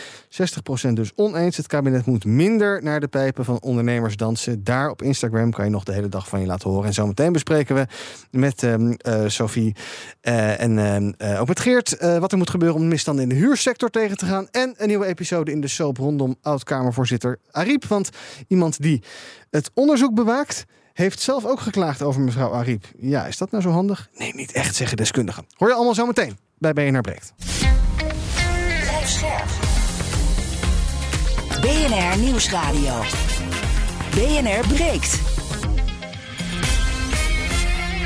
60% 0.89 0.93
dus 0.93 1.11
oneens. 1.15 1.57
Het 1.57 1.67
kabinet 1.67 2.05
moet 2.05 2.25
minder 2.25 2.83
naar 2.83 2.99
de 2.99 3.07
pijpen 3.07 3.45
van 3.45 3.61
ondernemers 3.61 4.15
dansen. 4.15 4.63
Daar 4.63 4.89
op 4.89 5.01
Instagram 5.01 5.51
kan 5.51 5.65
je 5.65 5.71
nog 5.71 5.83
de 5.83 5.93
hele 5.93 6.09
dag 6.09 6.27
van 6.27 6.39
je 6.39 6.45
laten 6.45 6.69
horen. 6.69 6.87
En 6.87 6.93
zometeen 6.93 7.31
bespreken 7.31 7.75
we 7.75 7.85
met 8.31 8.63
uh, 8.63 9.23
Sophie 9.27 9.75
uh, 10.21 10.61
en 10.61 10.79
ehm, 11.17 11.39
ook 11.39 11.47
met 11.47 11.59
Geert 11.59 11.97
eh, 12.13 12.19
wat 12.19 12.31
er 12.31 12.37
moet 12.37 12.49
gebeuren 12.49 12.77
om 12.77 12.87
misstanden 12.87 13.23
in 13.23 13.29
de 13.29 13.35
huursector 13.35 13.89
tegen 13.89 14.17
te 14.17 14.25
gaan. 14.25 14.47
En 14.51 14.73
een 14.77 14.87
nieuwe 14.87 15.05
episode 15.05 15.51
in 15.51 15.61
de 15.61 15.67
soap 15.67 15.97
rondom 15.97 16.35
oud-Kamervoorzitter 16.41 17.39
Ariep. 17.51 17.85
Want 17.85 18.09
iemand 18.47 18.81
die 18.81 19.03
het 19.49 19.71
onderzoek 19.73 20.13
bewaakt, 20.13 20.65
heeft 20.93 21.19
zelf 21.19 21.45
ook 21.45 21.59
geklaagd 21.59 22.01
over 22.01 22.21
mevrouw 22.21 22.53
Ariep. 22.53 22.85
Ja, 22.97 23.25
is 23.25 23.37
dat 23.37 23.51
nou 23.51 23.63
zo 23.63 23.69
handig? 23.69 24.09
Nee, 24.17 24.35
niet 24.35 24.51
echt, 24.51 24.75
zeggen 24.75 24.97
deskundigen. 24.97 25.45
Hoor 25.55 25.67
je 25.67 25.73
allemaal 25.73 25.95
zo 25.95 26.05
meteen 26.05 26.37
bij 26.57 26.73
BNR 26.73 27.01
Breekt. 27.01 27.33
BNR 31.61 32.19
Nieuwsradio. 32.19 33.01
BNR 34.15 34.67
Breekt. 34.67 35.30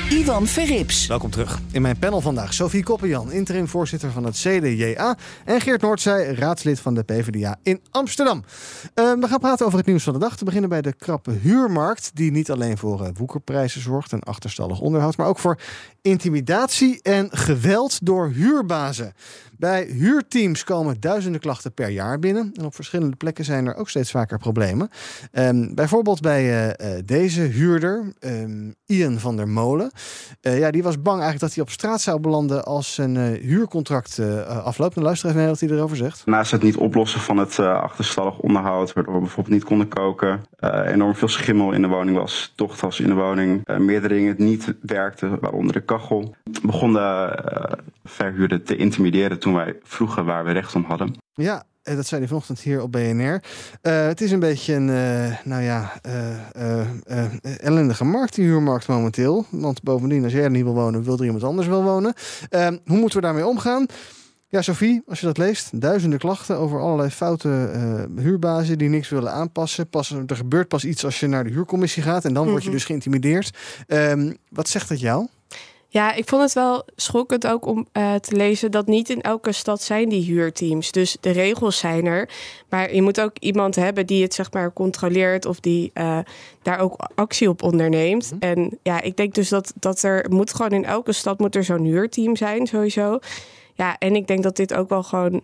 Ivan 0.10 0.48
Verrips. 0.48 1.08
Welkom 1.08 1.30
terug. 1.30 1.60
In 1.72 1.82
mijn 1.82 2.00
panel 2.00 2.22
vandaag 2.22 2.54
Sophie 2.54 2.84
Koppenjan, 2.84 3.32
interim 3.32 3.68
voorzitter 3.68 4.12
van 4.12 4.24
het 4.24 4.36
CDJA. 4.36 5.18
En 5.46 5.62
Geert 5.62 5.82
Noordzij, 5.82 6.34
raadslid 6.34 6.80
van 6.80 6.94
de 6.94 7.04
PvdA 7.04 7.58
in 7.63 7.82
Amsterdam. 7.91 8.44
Uh, 8.96 9.13
we 9.20 9.28
gaan 9.28 9.39
praten 9.39 9.65
over 9.65 9.78
het 9.78 9.88
nieuws 9.88 10.04
van 10.04 10.13
de 10.13 10.20
dag. 10.20 10.38
Te 10.38 10.46
beginnen 10.46 10.70
bij 10.70 10.82
de 10.82 10.94
krappe 10.94 11.32
huurmarkt. 11.32 12.12
Die 12.13 12.32
niet 12.32 12.52
alleen 12.52 12.78
voor 12.78 13.02
uh, 13.02 13.08
woekerprijzen 13.13 13.82
zorgt 13.82 14.12
en 14.12 14.20
achterstallig 14.20 14.80
onderhoud. 14.80 15.18
Maar 15.18 15.28
ook 15.28 15.39
voor 15.39 15.60
intimidatie 16.02 17.02
en 17.02 17.28
geweld 17.32 18.06
door 18.06 18.30
huurbazen. 18.30 19.13
Bij 19.58 19.84
huurteams 19.84 20.63
komen 20.63 21.00
duizenden 21.00 21.41
klachten 21.41 21.74
per 21.74 21.89
jaar 21.89 22.20
binnen. 22.20 22.52
En 22.54 22.65
op 22.65 22.76
verschillende 22.76 23.15
plekken 23.15 23.46
zijn 23.46 23.65
er 23.65 23.76
ook 23.76 23.89
steeds 23.89 24.12
vaker 24.12 24.38
problemen. 24.38 24.89
Um, 25.32 25.76
bijvoorbeeld 25.76 26.22
bij 26.22 26.44
uh, 26.44 26.65
uh, 26.68 27.02
deze 27.06 27.41
huurder, 27.41 28.13
um, 28.20 28.76
Ian 28.86 29.20
van 29.20 29.36
der 29.36 29.48
Molen. 29.48 29.91
Uh, 30.41 30.60
ja, 30.60 30.72
die 30.72 30.84
was 30.84 31.02
bang 31.02 31.22
eigenlijk 31.22 31.39
dat 31.39 31.54
hij 31.54 31.63
op 31.63 31.70
straat 31.70 32.02
zou 32.02 32.20
belanden 32.20 32.65
als 32.65 32.94
zijn 32.94 33.18
huurcontract 33.18 34.20
afloopt. 34.48 34.96
En 34.96 35.02
luister 35.02 35.30
even 35.30 35.41
naar 35.41 35.50
wat 35.50 35.60
hij 35.60 35.70
erover 35.70 35.98
zegt. 35.98 36.26
Naast 36.26 36.52
het 36.52 36.63
niet 36.63 36.78
oplossen 36.78 37.20
van 37.20 37.38
het 37.38 37.60
achterstallig 37.60 38.39
onderhoud, 38.39 38.94
waardoor 38.94 39.13
we 39.13 39.20
bijvoorbeeld 39.20 39.56
niet 39.56 39.63
konden 39.63 39.88
koken, 39.88 40.41
enorm 40.86 41.15
veel 41.15 41.28
schimmel 41.28 41.72
in 41.72 41.82
de 41.82 41.88
woning 41.88 42.18
was, 42.18 42.54
tocht 42.56 42.80
was 42.80 43.00
in 43.00 43.08
de 43.08 43.13
woning, 43.13 43.78
meerdere 43.78 44.13
dingen 44.13 44.36
niet 44.38 44.74
werkten, 44.82 45.39
waaronder 45.39 45.74
de 45.74 45.82
kachel, 45.82 46.36
begon 46.62 46.94
de 46.94 47.39
verhuurder 48.04 48.63
te 48.63 48.76
intimideren 48.76 49.39
toen 49.45 49.53
wij 49.53 49.75
vroegen 49.84 50.25
waar 50.25 50.45
we 50.45 50.51
recht 50.51 50.75
om 50.75 50.84
hadden. 50.84 51.15
Ja, 51.34 51.63
eh, 51.84 51.95
dat 51.95 52.05
zei 52.05 52.19
hij 52.19 52.29
vanochtend 52.29 52.60
hier 52.60 52.81
op 52.81 52.91
BNR. 52.91 53.43
Uh, 53.81 54.05
het 54.05 54.21
is 54.21 54.31
een 54.31 54.39
beetje 54.39 54.73
een, 54.73 54.88
uh, 54.88 55.38
nou 55.43 55.63
ja, 55.63 55.93
uh, 56.08 57.60
ellendige 57.60 58.05
markt, 58.05 58.36
die 58.36 58.45
huurmarkt 58.45 58.88
momenteel. 58.88 59.45
Want 59.49 59.84
bovendien, 59.84 60.23
als 60.23 60.34
jij 60.34 60.43
er 60.43 60.49
niet 60.49 60.63
wil 60.63 60.73
wonen, 60.73 61.03
wil 61.03 61.17
er 61.17 61.25
iemand 61.25 61.43
anders 61.43 61.67
wel 61.67 61.84
wonen. 61.84 62.13
Ehm, 62.49 62.77
hoe 62.86 62.97
moeten 62.97 63.19
we 63.19 63.25
daarmee 63.25 63.47
omgaan? 63.47 63.86
Ja, 64.47 64.62
Sophie, 64.62 65.01
als 65.08 65.19
je 65.19 65.25
dat 65.25 65.38
leest, 65.38 65.81
duizenden 65.81 66.19
klachten 66.19 66.58
over 66.58 66.79
allerlei 66.79 67.10
foute 67.10 67.49
huurbazen 68.15 68.77
die 68.77 68.89
niks 68.89 69.10
willen 69.10 69.31
aanpassen. 69.31 69.89
Pas, 69.89 70.12
er 70.27 70.36
gebeurt 70.36 70.67
pas 70.67 70.86
iets 70.86 71.05
als 71.05 71.19
je 71.19 71.27
naar 71.27 71.43
de 71.43 71.49
huurcommissie 71.49 72.03
gaat 72.03 72.25
en 72.25 72.34
dan 72.34 72.49
word 72.49 72.62
je 72.62 72.69
mhm. 72.69 72.77
dus 72.77 72.86
geïntimideerd. 72.86 73.58
Ehm, 73.88 74.34
wat 74.49 74.69
zegt 74.69 74.89
dat 74.89 74.99
jou? 74.99 75.27
Ja, 75.95 76.13
ik 76.13 76.29
vond 76.29 76.41
het 76.41 76.53
wel 76.53 76.86
schokkend 76.95 77.47
ook 77.47 77.65
om 77.65 77.88
uh, 77.93 78.15
te 78.15 78.36
lezen 78.36 78.71
dat 78.71 78.88
niet 78.88 79.10
in 79.10 79.21
elke 79.21 79.51
stad 79.51 79.81
zijn 79.81 80.10
die 80.10 80.23
huurteams. 80.23 80.91
Dus 80.91 81.17
de 81.19 81.31
regels 81.31 81.77
zijn 81.77 82.05
er. 82.05 82.29
Maar 82.69 82.93
je 82.93 83.01
moet 83.01 83.21
ook 83.21 83.38
iemand 83.39 83.75
hebben 83.75 84.05
die 84.05 84.23
het 84.23 84.34
zeg 84.34 84.51
maar 84.51 84.73
controleert 84.73 85.45
of 85.45 85.60
die 85.60 85.91
uh, 85.93 86.19
daar 86.62 86.79
ook 86.79 87.10
actie 87.15 87.49
op 87.49 87.63
onderneemt. 87.63 88.31
Mm 88.31 88.39
En 88.39 88.79
ja, 88.84 89.01
ik 89.01 89.17
denk 89.17 89.34
dus 89.34 89.49
dat, 89.49 89.73
dat 89.79 90.03
er 90.03 90.25
moet 90.29 90.53
gewoon 90.53 90.71
in 90.71 90.86
elke 90.86 91.12
stad 91.13 91.39
moet 91.39 91.55
er 91.55 91.63
zo'n 91.63 91.86
huurteam 91.86 92.36
zijn, 92.36 92.67
sowieso. 92.67 93.19
Ja, 93.73 93.97
en 93.97 94.15
ik 94.15 94.27
denk 94.27 94.43
dat 94.43 94.55
dit 94.55 94.73
ook 94.73 94.89
wel 94.89 95.03
gewoon 95.03 95.43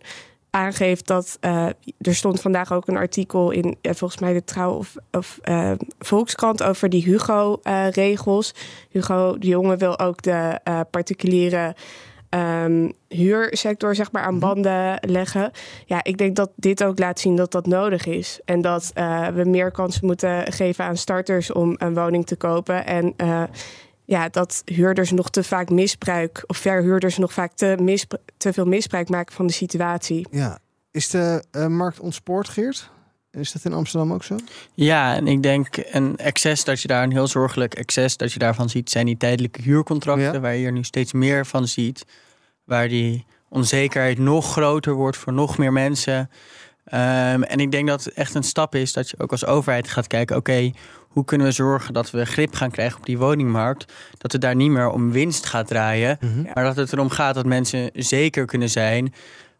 aangeeft 0.51 1.07
dat 1.07 1.37
uh, 1.41 1.65
er 2.01 2.15
stond 2.15 2.41
vandaag 2.41 2.73
ook 2.73 2.87
een 2.87 2.97
artikel 2.97 3.51
in 3.51 3.65
uh, 3.81 3.93
volgens 3.93 4.21
mij 4.21 4.33
de 4.33 4.43
Trouw 4.43 4.71
of, 4.71 4.95
of 5.11 5.39
uh, 5.43 5.71
Volkskrant 5.99 6.63
over 6.63 6.89
die 6.89 7.03
Hugo-regels. 7.03 8.53
Hugo 8.89 9.37
de 9.37 9.47
Jonge 9.47 9.77
wil 9.77 9.99
ook 9.99 10.21
de 10.21 10.59
particuliere 10.89 11.75
um, 12.29 12.93
huursector 13.07 13.95
zeg 13.95 14.11
maar 14.11 14.23
aan 14.23 14.35
mhm. 14.35 14.45
banden 14.45 14.97
leggen. 15.01 15.51
Ja, 15.85 16.03
ik 16.03 16.17
denk 16.17 16.35
dat 16.35 16.51
dit 16.55 16.83
ook 16.83 16.99
laat 16.99 17.19
zien 17.19 17.35
dat 17.35 17.51
dat 17.51 17.65
nodig 17.65 18.05
is 18.05 18.39
en 18.45 18.61
dat 18.61 18.91
we 19.33 19.43
meer 19.45 19.71
kansen 19.71 20.05
moeten 20.05 20.51
geven 20.51 20.85
aan 20.85 20.97
starters 20.97 21.51
om 21.51 21.75
een 21.77 21.93
woning 21.93 22.25
te 22.25 22.35
kopen 22.35 22.85
en 22.85 23.15
ja, 24.11 24.29
dat 24.29 24.61
huurders 24.65 25.11
nog 25.11 25.29
te 25.29 25.43
vaak 25.43 25.69
misbruik, 25.69 26.43
of 26.47 26.57
verhuurders 26.57 27.17
nog 27.17 27.33
vaak 27.33 27.51
te, 27.53 27.97
te 28.37 28.53
veel 28.53 28.65
misbruik 28.65 29.09
maken 29.09 29.35
van 29.35 29.47
de 29.47 29.53
situatie. 29.53 30.27
Ja, 30.31 30.59
is 30.91 31.09
de 31.09 31.43
uh, 31.51 31.67
markt 31.67 31.99
ontspoord, 31.99 32.49
Geert? 32.49 32.89
Is 33.31 33.51
dat 33.51 33.65
in 33.65 33.73
Amsterdam 33.73 34.13
ook 34.13 34.23
zo? 34.23 34.35
Ja, 34.73 35.15
en 35.15 35.27
ik 35.27 35.43
denk 35.43 35.67
een 35.91 36.17
excess 36.17 36.63
dat 36.63 36.81
je 36.81 36.87
daar 36.87 37.03
een 37.03 37.11
heel 37.11 37.27
zorgelijk 37.27 37.73
excess 37.73 38.17
dat 38.17 38.33
je 38.33 38.39
daarvan 38.39 38.69
ziet, 38.69 38.89
zijn 38.89 39.05
die 39.05 39.17
tijdelijke 39.17 39.61
huurcontracten, 39.61 40.41
waar 40.41 40.55
je 40.55 40.65
er 40.65 40.71
nu 40.71 40.83
steeds 40.83 41.13
meer 41.13 41.45
van 41.45 41.67
ziet, 41.67 42.05
waar 42.63 42.87
die 42.87 43.25
onzekerheid 43.49 44.17
nog 44.17 44.51
groter 44.51 44.93
wordt 44.93 45.17
voor 45.17 45.33
nog 45.33 45.57
meer 45.57 45.73
mensen. 45.73 46.29
Um, 46.93 47.43
en 47.43 47.59
ik 47.59 47.71
denk 47.71 47.87
dat 47.87 48.03
het 48.03 48.13
echt 48.13 48.35
een 48.35 48.43
stap 48.43 48.75
is 48.75 48.93
dat 48.93 49.09
je 49.09 49.19
ook 49.19 49.31
als 49.31 49.45
overheid 49.45 49.87
gaat 49.87 50.07
kijken: 50.07 50.35
oké, 50.35 50.71
hoe 51.11 51.25
kunnen 51.25 51.47
we 51.47 51.53
zorgen 51.53 51.93
dat 51.93 52.11
we 52.11 52.25
grip 52.25 52.53
gaan 52.53 52.71
krijgen 52.71 52.97
op 52.97 53.05
die 53.05 53.17
woningmarkt? 53.17 53.93
Dat 54.17 54.31
het 54.31 54.41
daar 54.41 54.55
niet 54.55 54.71
meer 54.71 54.89
om 54.89 55.11
winst 55.11 55.45
gaat 55.45 55.67
draaien, 55.67 56.17
mhm. 56.19 56.41
maar 56.53 56.63
dat 56.63 56.75
het 56.75 56.93
erom 56.93 57.09
gaat 57.09 57.35
dat 57.35 57.45
mensen 57.45 57.89
zeker 57.93 58.45
kunnen 58.45 58.69
zijn 58.69 59.13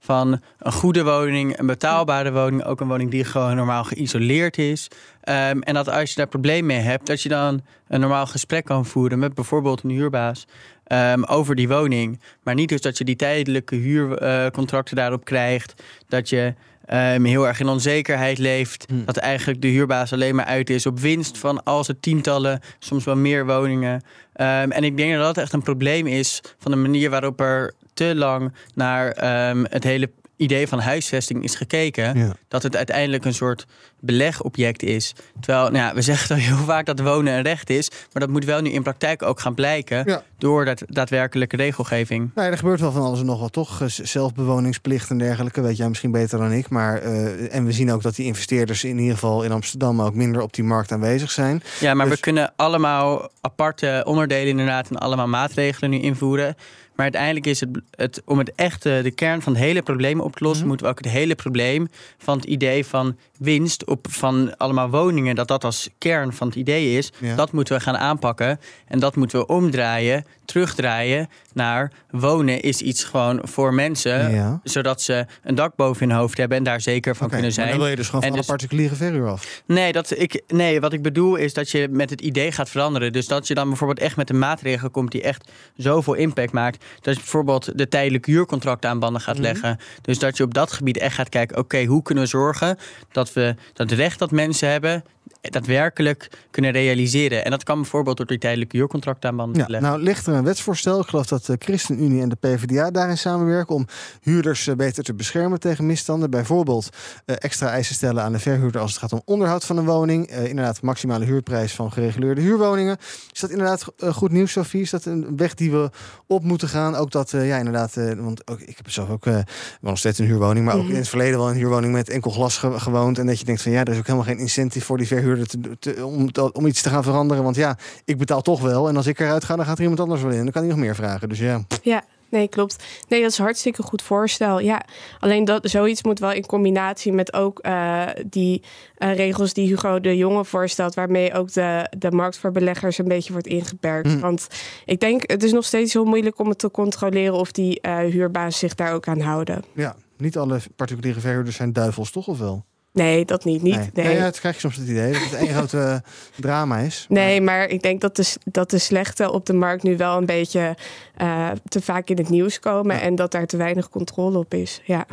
van 0.03 0.41
een 0.59 0.71
goede 0.71 1.03
woning, 1.03 1.59
een 1.59 1.65
betaalbare 1.65 2.31
woning, 2.31 2.63
ook 2.63 2.81
een 2.81 2.87
woning 2.87 3.11
die 3.11 3.23
gewoon 3.23 3.55
normaal 3.55 3.83
geïsoleerd 3.83 4.57
is. 4.57 4.87
Um, 5.23 5.61
en 5.61 5.73
dat 5.73 5.89
als 5.89 6.09
je 6.09 6.15
daar 6.15 6.27
problemen 6.27 6.65
mee 6.65 6.77
hebt, 6.77 7.07
dat 7.07 7.21
je 7.21 7.29
dan 7.29 7.61
een 7.87 7.99
normaal 7.99 8.25
gesprek 8.25 8.65
kan 8.65 8.85
voeren 8.85 9.19
met 9.19 9.33
bijvoorbeeld 9.33 9.83
een 9.83 9.89
huurbaas. 9.89 10.47
ehm, 10.83 11.23
over 11.23 11.55
die 11.55 11.67
woning. 11.67 12.19
Maar 12.43 12.55
niet 12.55 12.69
dus 12.69 12.81
dat 12.81 12.97
je 12.97 13.03
die 13.03 13.15
tijdelijke 13.15 13.75
huurcontracten 13.75 14.95
daarop 14.95 15.25
krijgt. 15.25 15.83
Dat 16.07 16.29
je 16.29 16.53
um, 16.93 17.25
heel 17.25 17.47
erg 17.47 17.59
in 17.59 17.67
onzekerheid 17.67 18.37
leeft. 18.37 18.85
Hmm. 18.87 19.05
Dat 19.05 19.17
eigenlijk 19.17 19.61
de 19.61 19.67
huurbaas 19.67 20.13
alleen 20.13 20.35
maar 20.35 20.45
uit 20.45 20.69
is 20.69 20.85
op 20.85 20.99
winst 20.99 21.37
van 21.37 21.63
als 21.63 21.87
het 21.87 22.01
tientallen, 22.01 22.59
soms 22.79 23.03
wel 23.03 23.15
meer 23.15 23.45
woningen. 23.45 24.03
Ehm, 24.33 24.71
en 24.71 24.83
ik 24.83 24.97
denk 24.97 25.13
dat 25.13 25.23
dat 25.23 25.37
echt 25.37 25.53
een 25.53 25.61
probleem 25.61 26.07
is 26.07 26.41
van 26.57 26.71
de 26.71 26.77
manier 26.77 27.09
waarop 27.09 27.39
er 27.39 27.73
te 27.93 28.15
lang 28.15 28.53
naar 28.73 29.11
ehm, 29.11 29.63
het 29.69 29.83
hele 29.83 30.09
idee 30.41 30.67
van 30.67 30.79
huisvesting 30.79 31.43
is 31.43 31.55
gekeken. 31.55 32.17
Ja. 32.17 32.33
Dat 32.47 32.63
het 32.63 32.75
uiteindelijk 32.75 33.25
een 33.25 33.33
soort 33.33 33.65
belegobject 33.99 34.83
is. 34.83 35.13
Terwijl, 35.39 35.63
nou 35.63 35.75
ja, 35.85 35.93
we 35.93 36.01
zeggen 36.01 36.27
dan 36.27 36.37
heel 36.37 36.57
vaak 36.65 36.85
dat 36.85 36.99
wonen 36.99 37.33
een 37.33 37.41
recht 37.41 37.69
is. 37.69 37.89
Maar 37.89 38.21
dat 38.21 38.29
moet 38.29 38.45
wel 38.45 38.61
nu 38.61 38.69
in 38.69 38.83
praktijk 38.83 39.21
ook 39.23 39.39
gaan 39.39 39.53
blijken. 39.53 40.03
Ja. 40.05 40.23
Door 40.37 40.65
dat 40.65 40.83
daadwerkelijke 40.85 41.55
regelgeving. 41.55 42.31
Nou 42.35 42.45
ja, 42.47 42.51
er 42.51 42.57
gebeurt 42.59 42.79
wel 42.79 42.91
van 42.91 43.01
alles 43.01 43.19
en 43.19 43.25
nog 43.25 43.39
wat, 43.39 43.53
toch? 43.53 43.81
Zelfbewoningsplicht 43.85 45.09
en 45.09 45.17
dergelijke, 45.17 45.61
weet 45.61 45.77
jij 45.77 45.87
misschien 45.87 46.11
beter 46.11 46.39
dan 46.39 46.51
ik. 46.51 46.69
Maar, 46.69 46.97
eh, 46.97 47.55
en 47.55 47.65
we 47.65 47.71
zien 47.71 47.91
ook 47.91 48.01
dat 48.01 48.15
die 48.15 48.25
investeerders 48.25 48.83
in 48.83 48.97
ieder 48.97 49.13
geval 49.13 49.43
in 49.43 49.51
Amsterdam 49.51 50.01
ook 50.01 50.13
minder 50.13 50.41
op 50.41 50.53
die 50.53 50.63
markt 50.63 50.91
aanwezig 50.91 51.31
zijn. 51.31 51.63
Ja, 51.79 51.93
maar 51.93 52.05
Dus- 52.05 52.15
we 52.15 52.21
kunnen 52.21 52.53
allemaal 52.55 53.29
aparte 53.41 54.01
onderdelen 54.05 54.47
inderdaad 54.47 54.89
en 54.89 54.97
allemaal 54.97 55.27
maatregelen 55.27 55.89
nu 55.89 55.99
invoeren. 55.99 56.55
Maar 57.01 57.09
uiteindelijk 57.11 57.45
is 57.51 57.59
het, 57.59 57.69
het 57.95 58.21
om 58.25 58.37
het 58.37 58.51
echte, 58.55 58.99
de 59.03 59.11
kern 59.11 59.41
van 59.41 59.53
het 59.53 59.61
hele 59.61 59.81
probleem 59.81 60.19
op 60.19 60.35
te 60.35 60.43
lossen, 60.43 60.59
Mhm. 60.59 60.67
moeten 60.67 60.85
we 60.85 60.91
ook 60.91 61.03
het 61.03 61.13
hele 61.13 61.35
probleem 61.35 61.87
van 62.17 62.35
het 62.37 62.45
idee 62.45 62.85
van 62.85 63.17
winst 63.37 63.85
op 63.85 64.07
van 64.09 64.57
allemaal 64.57 64.89
woningen, 64.89 65.35
dat 65.35 65.47
dat 65.47 65.63
als 65.63 65.89
kern 65.97 66.33
van 66.33 66.47
het 66.47 66.55
idee 66.55 66.97
is, 66.97 67.11
Ja. 67.17 67.35
dat 67.35 67.51
moeten 67.51 67.75
we 67.77 67.81
gaan 67.81 67.97
aanpakken. 67.97 68.59
En 68.87 68.99
dat 68.99 69.15
moeten 69.15 69.39
we 69.39 69.45
omdraaien, 69.45 70.25
terugdraaien 70.45 71.29
naar 71.53 71.91
wonen 72.09 72.61
is 72.61 72.81
iets 72.81 73.03
gewoon 73.03 73.39
voor 73.43 73.73
mensen, 73.73 74.31
Ja. 74.33 74.59
zodat 74.63 75.01
ze 75.01 75.25
een 75.43 75.55
dak 75.55 75.75
boven 75.75 76.09
hun 76.09 76.17
hoofd 76.17 76.37
hebben 76.37 76.57
en 76.57 76.63
daar 76.63 76.81
zeker 76.81 77.15
van 77.15 77.29
kunnen 77.29 77.51
zijn. 77.51 77.69
dan 77.69 77.77
wil 77.77 77.87
je 77.87 77.95
dus 77.95 78.05
gewoon 78.05 78.21
En 78.21 78.27
van 78.27 78.37
alle 78.37 78.47
dus- 78.47 78.55
particuliere 78.57 78.95
verhuur 78.95 79.27
af. 79.29 79.61
Nee, 79.65 79.91
dat 79.91 80.19
ik, 80.19 80.41
nee, 80.47 80.79
wat 80.81 80.93
ik 80.93 81.01
bedoel 81.01 81.35
is 81.35 81.53
dat 81.53 81.69
je 81.71 81.87
met 81.91 82.09
het 82.09 82.21
idee 82.21 82.51
gaat 82.51 82.69
veranderen. 82.69 83.13
Dus 83.13 83.27
dat 83.27 83.47
je 83.47 83.53
dan 83.53 83.67
bijvoorbeeld 83.67 83.99
echt 83.99 84.15
met 84.15 84.29
een 84.29 84.39
maatregel 84.39 84.89
komt 84.89 85.11
die 85.11 85.21
echt 85.21 85.51
zoveel 85.75 86.13
impact 86.13 86.51
maakt. 86.51 86.85
Dat 87.01 87.13
je 87.13 87.19
bijvoorbeeld 87.19 87.77
de 87.77 87.87
tijdelijke 87.87 88.31
huurcontracten 88.31 88.89
aan 88.89 88.99
banden 88.99 89.21
gaat 89.21 89.35
Mhm. 89.35 89.43
leggen. 89.43 89.79
Dus 90.01 90.19
dat 90.19 90.37
je 90.37 90.43
op 90.43 90.53
dat 90.53 90.71
gebied 90.71 90.97
echt 90.97 91.15
gaat 91.15 91.29
kijken: 91.29 91.57
oké, 91.57 91.83
hoe 91.85 92.01
kunnen 92.01 92.23
we 92.23 92.29
zorgen 92.29 92.77
dat 93.11 93.33
we 93.33 93.55
dat 93.73 93.91
recht 93.91 94.19
dat 94.19 94.31
mensen 94.31 94.69
hebben 94.69 95.03
daadwerkelijk 95.41 96.29
kunnen 96.51 96.71
realiseren. 96.71 97.45
En 97.45 97.51
dat 97.51 97.63
kan 97.63 97.81
bijvoorbeeld 97.81 98.17
door 98.17 98.25
die 98.25 98.37
tijdelijke 98.37 98.77
huurcontracten 98.77 99.29
aan 99.29 99.35
banden 99.35 99.57
Ja, 99.57 99.65
te 99.65 99.71
leggen. 99.71 99.89
nou 99.89 100.01
ligt 100.03 100.27
er 100.27 100.33
een 100.33 100.43
wetsvoorstel. 100.43 100.99
Ik 100.99 101.07
geloof 101.07 101.25
dat 101.27 101.45
de 101.45 101.55
ChristenUnie 101.59 102.21
en 102.21 102.29
de 102.29 102.35
PvdA 102.35 102.91
daarin 102.91 103.17
samenwerken 103.17 103.75
om 103.75 103.87
huurders 104.21 104.67
eh, 104.67 104.75
beter 104.75 105.03
te 105.03 105.13
beschermen 105.13 105.59
tegen 105.59 105.85
misstanden. 105.85 106.29
Bijvoorbeeld 106.29 106.89
eh, 107.25 107.35
extra 107.39 107.69
eisen 107.69 107.95
stellen 107.95 108.23
aan 108.23 108.31
de 108.31 108.39
verhuurder 108.39 108.81
als 108.81 108.91
het 108.91 108.99
gaat 108.99 109.13
om 109.13 109.21
onderhoud 109.25 109.65
van 109.65 109.77
een 109.77 109.85
woning. 109.85 110.27
Eh, 110.27 110.45
inderdaad, 110.47 110.81
maximale 110.81 111.25
huurprijs 111.25 111.73
van 111.73 111.91
gereguleerde 111.91 112.41
huurwoningen. 112.41 112.97
Is 113.31 113.39
dat 113.39 113.49
inderdaad 113.49 113.85
goed 114.11 114.31
nieuws, 114.31 114.51
Sofie? 114.51 114.81
Is 114.81 114.89
dat 114.89 115.05
een 115.05 115.37
weg 115.37 115.53
die 115.53 115.71
we 115.71 115.89
op 116.27 116.43
moeten 116.43 116.67
gaan? 116.67 116.95
Ook 116.95 117.11
dat, 117.11 117.31
ja, 117.31 117.57
inderdaad, 117.57 117.95
want 118.17 118.47
ook, 118.47 118.59
ik 118.59 118.77
heb 118.77 118.89
zelf 118.89 119.09
ook 119.09 119.25
wel 119.25 119.43
nog 119.81 119.97
steeds 119.97 120.19
een 120.19 120.25
huurwoning, 120.25 120.65
maar 120.65 120.75
ook 120.75 120.81
Mhm. 120.81 120.91
in 120.91 120.97
het 120.97 121.07
verleden 121.09 121.37
wel 121.39 121.49
een 121.49 121.55
huurwoning 121.55 121.93
met 121.93 122.09
enkel 122.09 122.31
glas 122.31 122.57
ge- 122.57 122.79
gewoond. 122.79 123.17
En 123.19 123.25
dat 123.25 123.39
je 123.39 123.45
denkt 123.45 123.61
van 123.61 123.71
ja, 123.71 123.79
er 123.83 123.91
is 123.91 123.97
ook 123.97 124.05
helemaal 124.05 124.27
geen 124.27 124.37
incentive 124.37 124.85
voor 124.85 124.97
die 124.97 125.07
verhuurder 125.07 125.29
te, 125.39 125.77
te- 125.79 126.05
om, 126.05 126.31
te- 126.31 126.51
om 126.53 126.65
iets 126.65 126.81
te 126.81 126.89
gaan 126.89 127.03
veranderen. 127.03 127.43
Want 127.43 127.55
ja, 127.55 127.77
ik 128.05 128.17
betaal 128.17 128.41
toch 128.41 128.61
wel. 128.61 128.87
En 128.87 128.97
als 128.97 129.07
ik 129.07 129.19
eruit 129.19 129.43
ga, 129.43 129.55
dan 129.55 129.65
gaat 129.65 129.75
er 129.77 129.81
iemand 129.81 129.99
anders 129.99 130.21
wel 130.21 130.31
in. 130.31 130.43
Dan 130.43 130.51
kan 130.51 130.61
hij 130.61 130.71
nog 130.71 130.79
meer 130.79 130.95
vragen. 130.95 131.29
Dus 131.29 131.39
ja. 131.39 131.61
Ja, 131.81 132.03
nee, 132.29 132.47
klopt. 132.47 132.83
Nee, 133.07 133.21
dat 133.21 133.31
is 133.31 133.37
hartstikke 133.37 133.83
goed 133.83 134.01
voorstel. 134.01 134.59
Ja, 134.59 134.81
alleen 135.19 135.45
dat 135.45 135.69
zoiets 135.69 136.03
moet 136.03 136.19
wel 136.19 136.31
in 136.31 136.45
combinatie 136.45 137.13
met 137.13 137.33
ook 137.33 137.59
eh, 137.59 138.07
die 138.25 138.63
eh, 138.97 139.15
regels 139.15 139.53
die 139.53 139.67
Hugo 139.67 139.99
de 139.99 140.17
Jonge 140.17 140.45
voorstelt, 140.45 140.93
waarmee 140.93 141.33
ook 141.33 141.53
de, 141.53 141.87
de 141.97 142.11
markt 142.11 142.37
voor 142.37 142.51
beleggers 142.51 142.97
een 142.97 143.07
beetje 143.07 143.31
wordt 143.31 143.47
ingeperkt. 143.47 144.11
Hm. 144.11 144.19
Want 144.19 144.47
ik 144.85 144.99
denk, 144.99 145.31
het 145.31 145.43
is 145.43 145.51
nog 145.51 145.65
steeds 145.65 145.93
heel 145.93 146.05
moeilijk 146.05 146.39
om 146.39 146.49
het 146.49 146.59
te 146.59 146.71
controleren 146.71 147.33
of 147.33 147.51
die 147.51 147.81
eh 147.81 147.97
huurbaas 147.97 148.59
zich 148.59 148.75
daar 148.75 148.93
ook 148.93 149.07
aan 149.07 149.19
houden. 149.19 149.63
ja, 149.75 149.95
niet 150.17 150.37
alle 150.37 150.59
particuliere 150.75 151.19
verhuurders 151.19 151.55
zijn 151.55 151.73
duivels, 151.73 152.11
toch 152.11 152.27
of 152.27 152.39
wel? 152.39 152.65
Nee, 152.93 153.25
dat 153.25 153.43
niet. 153.43 153.61
niet 153.61 153.75
nee. 153.75 153.89
nee. 153.93 154.05
Nee, 154.05 154.15
ja, 154.15 154.23
het 154.23 154.39
krijg 154.39 154.55
je 154.55 154.61
soms 154.61 154.75
het 154.75 154.87
idee 154.87 155.13
dat 155.13 155.21
het 155.21 155.33
één 155.33 155.53
grote 155.53 155.79
eh, 156.05 156.11
drama 156.35 156.77
is. 156.77 157.05
Nee, 157.09 157.41
maar 157.41 157.67
ik 157.67 157.81
denk 157.81 158.01
dat 158.01 158.15
de, 158.15 158.35
dat 158.43 158.69
de 158.69 158.77
slechte 158.77 159.31
op 159.31 159.45
de 159.45 159.53
markt 159.53 159.83
nu 159.83 159.97
wel 159.97 160.17
een 160.17 160.25
beetje 160.25 160.75
eh, 161.15 161.49
te 161.67 161.81
vaak 161.81 162.09
in 162.09 162.17
het 162.17 162.29
nieuws 162.29 162.59
komen. 162.59 163.01
En 163.01 163.15
dat 163.15 163.31
daar 163.31 163.45
te 163.45 163.57
weinig 163.57 163.89
controle 163.89 164.37
op 164.37 164.53
is. 164.53 164.81
Ja. 164.85 165.05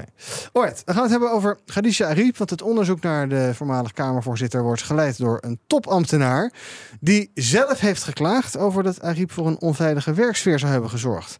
Alright, 0.52 0.82
dan 0.84 0.94
gaan 0.94 1.04
we 1.04 1.10
het 1.10 1.20
hebben 1.20 1.30
over 1.30 1.58
Khadija 1.66 2.08
Ariep. 2.08 2.36
Want 2.36 2.50
het 2.50 2.62
onderzoek 2.62 3.00
naar 3.00 3.28
de 3.28 3.50
voormalig 3.54 3.92
Kamervoorzitter 3.92 4.62
wordt 4.62 4.82
geleid 4.82 5.18
door 5.18 5.38
een 5.40 5.58
topambtenaar. 5.66 6.52
Die 7.00 7.30
zelf 7.34 7.80
heeft 7.80 8.02
geklaagd 8.02 8.56
over 8.56 8.82
dat 8.82 9.02
Ariep 9.02 9.32
voor 9.32 9.46
een 9.46 9.60
onveilige 9.60 10.12
werksfeer 10.12 10.58
zou 10.58 10.72
hebben 10.72 10.90
gezorgd. 10.90 11.36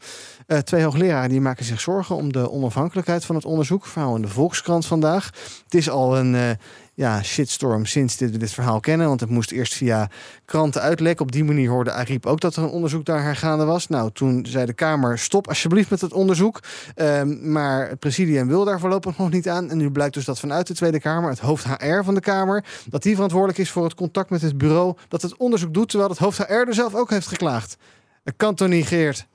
Eh, 0.49 0.59
twee 0.59 0.83
hoogleraren 0.83 1.29
die 1.29 1.41
maken 1.41 1.65
zich 1.65 1.81
zorgen 1.81 2.17
om 2.17 2.33
de 2.33 2.51
onafhankelijkheid 2.51 3.25
van 3.25 3.35
het 3.35 3.45
onderzoek. 3.45 3.87
Verhaal 3.87 4.17
in 4.17 4.23
de 4.23 4.29
Volkskrant 4.29 4.87
vandaag. 4.87 5.31
Het 5.65 5.75
is 5.75 5.91
al 5.91 6.19
een 6.19 6.35
eh, 6.35 6.51
ja, 6.95 7.23
shitstorm 7.23 7.87
sinds 7.87 8.17
dit, 8.17 8.41
dit 8.41 8.51
verhaal 8.51 8.81
kennen. 8.81 9.07
Want 9.07 9.21
het 9.21 9.31
moest 9.31 9.51
eerst 9.51 9.75
via 9.75 10.11
kranten 10.45 10.81
uitlekken. 10.81 11.25
Op 11.25 11.33
die 11.33 11.45
manier 11.45 11.71
hoorde 11.71 11.93
Ariep 11.93 12.27
ook 12.27 12.41
dat 12.41 12.57
er 12.57 12.63
een 12.63 12.69
onderzoek 12.69 13.05
daar 13.05 13.23
hergaande 13.23 13.65
was. 13.65 13.89
Nou, 13.89 14.11
toen 14.13 14.47
zei 14.47 14.67
de 14.67 14.73
Kamer: 14.73 15.19
stop 15.19 15.49
alsjeblieft 15.49 15.91
met 15.91 16.01
het 16.01 16.13
onderzoek. 16.13 16.61
Ehm, 16.95 17.53
maar 17.53 17.89
het 17.89 17.99
presidium 17.99 18.49
wil 18.49 18.65
daar 18.65 18.81
voorlopig 18.81 19.19
nog 19.19 19.31
niet 19.31 19.49
aan. 19.49 19.71
En 19.71 19.77
nu 19.77 19.91
blijkt 19.91 20.15
dus 20.15 20.25
dat 20.25 20.41
vanuit 20.41 20.67
de 20.67 20.75
Tweede 20.75 21.01
Kamer, 21.01 21.31
het 21.31 21.39
hoofd 21.39 21.65
HR 21.65 22.03
van 22.03 22.15
de 22.15 22.21
Kamer, 22.21 22.65
dat 22.91 23.03
die 23.03 23.15
verantwoordelijk 23.15 23.59
is 23.59 23.71
voor 23.71 23.85
het 23.85 23.95
contact 23.95 24.31
met 24.31 24.43
het 24.43 24.59
bureau 24.59 24.97
dat 25.09 25.23
het 25.23 25.37
onderzoek 25.37 25.75
doet. 25.75 25.89
Terwijl 25.89 26.11
het 26.11 26.19
hoofd 26.19 26.39
HR 26.39 26.53
er 26.53 26.75
zelf 26.75 26.95
ook 26.95 27.11
heeft 27.11 27.27
geklaagd. 27.27 27.77
Dat 28.25 28.35
kan 28.37 28.55
toch 28.55 28.89
Geert? 28.89 29.27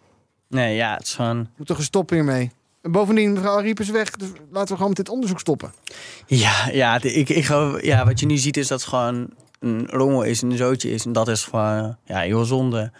Nee, 0.53 0.75
ja, 0.75 0.93
het 0.93 1.03
is 1.03 1.15
gewoon. 1.15 1.47
Moet 1.57 1.67
toch 1.67 1.77
eens 1.77 1.85
stoppen 1.85 2.15
hiermee. 2.15 2.51
En 2.81 2.91
bovendien, 2.91 3.33
mevrouw 3.33 3.57
Ariep 3.57 3.79
is 3.79 3.89
weg. 3.89 4.11
Dus 4.11 4.29
laten 4.51 4.67
we 4.67 4.73
gewoon 4.73 4.87
met 4.87 4.97
dit 4.97 5.09
onderzoek 5.09 5.39
stoppen. 5.39 5.73
Ja, 6.25 6.69
ja, 6.71 7.01
ik, 7.01 7.29
ik, 7.29 7.47
ja, 7.81 8.05
wat 8.05 8.19
je 8.19 8.25
nu 8.25 8.37
ziet 8.37 8.57
is 8.57 8.67
dat 8.67 8.79
het 8.79 8.89
gewoon 8.89 9.29
een 9.59 9.87
rommel 9.89 10.23
is, 10.23 10.41
een 10.41 10.57
zootje 10.57 10.91
is. 10.91 11.05
En 11.05 11.11
dat 11.11 11.27
is 11.27 11.43
gewoon 11.43 11.97
ja, 12.05 12.19
heel 12.19 12.45
zonde. 12.45 12.91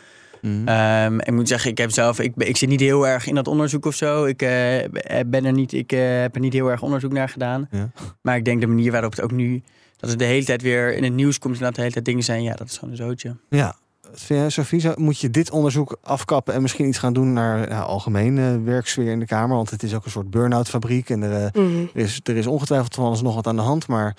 Ehm, 0.65 1.19
ik 1.19 1.31
moet 1.31 1.47
zeggen, 1.47 1.71
ik 1.71 1.77
heb 1.77 1.91
zelf, 1.91 2.19
ik, 2.19 2.33
ik 2.37 2.57
zit 2.57 2.69
niet 2.69 2.79
heel 2.79 3.07
erg 3.07 3.27
in 3.27 3.35
dat 3.35 3.47
onderzoek 3.47 3.85
of 3.85 3.95
zo. 3.95 4.25
Ik, 4.25 4.41
eh, 4.41 5.19
ben 5.25 5.45
er 5.45 5.51
niet, 5.51 5.73
ik 5.73 5.91
eh, 5.91 6.21
heb 6.21 6.35
er 6.35 6.41
niet 6.41 6.53
heel 6.53 6.71
erg 6.71 6.81
onderzoek 6.81 7.11
naar 7.11 7.29
gedaan. 7.29 7.67
Ja. 7.71 7.91
Maar 8.21 8.35
ik 8.35 8.45
denk 8.45 8.61
de 8.61 8.67
manier 8.67 8.91
waarop 8.91 9.11
het 9.11 9.21
ook 9.21 9.31
nu, 9.31 9.63
dat 9.97 10.09
het 10.09 10.19
de 10.19 10.25
hele 10.25 10.45
tijd 10.45 10.61
weer 10.61 10.95
in 10.95 11.03
het 11.03 11.13
nieuws 11.13 11.39
komt 11.39 11.57
en 11.57 11.63
dat 11.63 11.75
de 11.75 11.81
hele 11.81 11.93
tijd 11.93 12.05
dingen 12.05 12.23
zijn, 12.23 12.43
ja, 12.43 12.55
dat 12.55 12.67
is 12.67 12.77
gewoon 12.77 12.89
een 12.89 12.97
zootje. 13.05 13.35
Ja. 13.49 13.75
Sophie? 14.47 14.80
Zou- 14.80 15.02
Moet 15.02 15.19
je 15.19 15.30
dit 15.30 15.52
onderzoek 15.52 15.97
afkappen 16.02 16.54
en 16.54 16.62
misschien 16.62 16.88
iets 16.88 16.97
gaan 16.97 17.13
doen 17.13 17.34
naar 17.34 17.73
algemeen 17.82 18.38
eh, 18.38 18.45
werksfeer 18.63 19.12
in 19.12 19.19
de 19.19 19.26
Kamer? 19.26 19.56
Want 19.56 19.69
het 19.69 19.84
is 19.84 19.93
ook 19.95 20.06
een 20.06 20.12
soort 20.12 20.30
burn-out 20.30 20.69
fabriek 20.69 21.10
en 21.10 21.21
er, 21.23 21.45
eh, 21.45 21.62
Mhm. 21.63 21.80
er, 21.93 22.02
is, 22.04 22.19
er 22.23 22.36
is 22.36 22.47
ongetwijfeld 22.47 22.95
van 22.95 23.06
alles 23.06 23.21
nog 23.21 23.36
wat 23.36 23.47
aan 23.47 23.56
de 23.56 23.62
hand. 23.62 23.88
Maar 23.88 24.15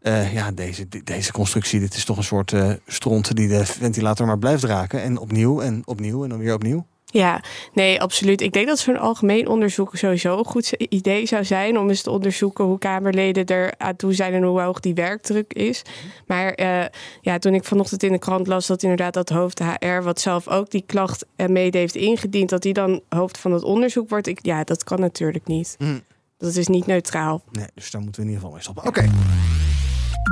eh, 0.00 0.32
ja, 0.32 0.50
deze, 0.50 0.88
de- 0.88 1.02
deze 1.04 1.32
constructie, 1.32 1.80
dit 1.80 1.94
is 1.94 2.04
toch 2.04 2.16
een 2.16 2.24
soort 2.24 2.54
stront 2.86 3.36
die 3.36 3.48
de 3.48 3.66
ventilator 3.66 4.26
maar 4.26 4.38
blijft 4.38 4.64
raken. 4.64 5.02
En 5.02 5.18
opnieuw 5.18 5.60
en 5.60 5.82
opnieuw 5.84 6.22
en 6.22 6.28
dan 6.28 6.38
weer 6.38 6.54
opnieuw. 6.54 6.86
Ja, 7.10 7.42
nee, 7.72 8.00
absoluut. 8.00 8.40
Ik 8.40 8.52
denk 8.52 8.66
dat 8.66 8.78
zo'n 8.78 8.98
algemeen 8.98 9.48
onderzoek 9.48 9.96
sowieso 9.96 10.38
een 10.38 10.44
goed 10.44 10.72
idee 10.72 11.26
zou 11.26 11.44
zijn 11.44 11.78
om 11.78 11.88
eens 11.88 12.02
te 12.02 12.10
onderzoeken 12.10 12.64
hoe 12.64 12.78
Kamerleden 12.78 13.46
er 13.46 13.74
aan 13.78 13.96
toe 13.96 14.12
zijn 14.12 14.32
en 14.32 14.42
hoe 14.42 14.60
hoog 14.60 14.80
die 14.80 14.94
werkdruk 14.94 15.52
is. 15.52 15.82
Maar 16.26 16.52
eh, 16.52 16.84
ja, 17.20 17.38
toen 17.38 17.54
ik 17.54 17.64
vanochtend 17.64 18.02
in 18.02 18.12
de 18.12 18.18
krant 18.18 18.46
las 18.46 18.66
dat 18.66 18.82
inderdaad 18.82 19.14
dat 19.14 19.28
hoofd 19.28 19.58
HR, 19.58 20.02
wat 20.02 20.20
zelf 20.20 20.48
ook 20.48 20.70
die 20.70 20.84
klacht 20.86 21.26
eh, 21.36 21.46
mede 21.46 21.78
heeft 21.78 21.94
ingediend, 21.94 22.48
dat 22.48 22.62
die 22.62 22.72
dan 22.72 23.00
hoofd 23.08 23.38
van 23.38 23.52
het 23.52 23.62
onderzoek 23.62 24.08
wordt. 24.08 24.26
Ik, 24.26 24.38
ja, 24.42 24.64
dat 24.64 24.84
kan 24.84 25.00
natuurlijk 25.00 25.46
niet. 25.46 25.74
Hm. 25.78 25.98
Dat 26.38 26.54
is 26.54 26.66
niet 26.66 26.86
neutraal. 26.86 27.42
Nee, 27.50 27.66
dus 27.74 27.90
daar 27.90 28.02
moeten 28.02 28.22
we 28.22 28.28
in 28.28 28.34
ieder 28.34 28.48
geval 28.48 28.52
mee 28.52 28.62
stoppen. 28.62 28.86
Oké, 28.86 29.10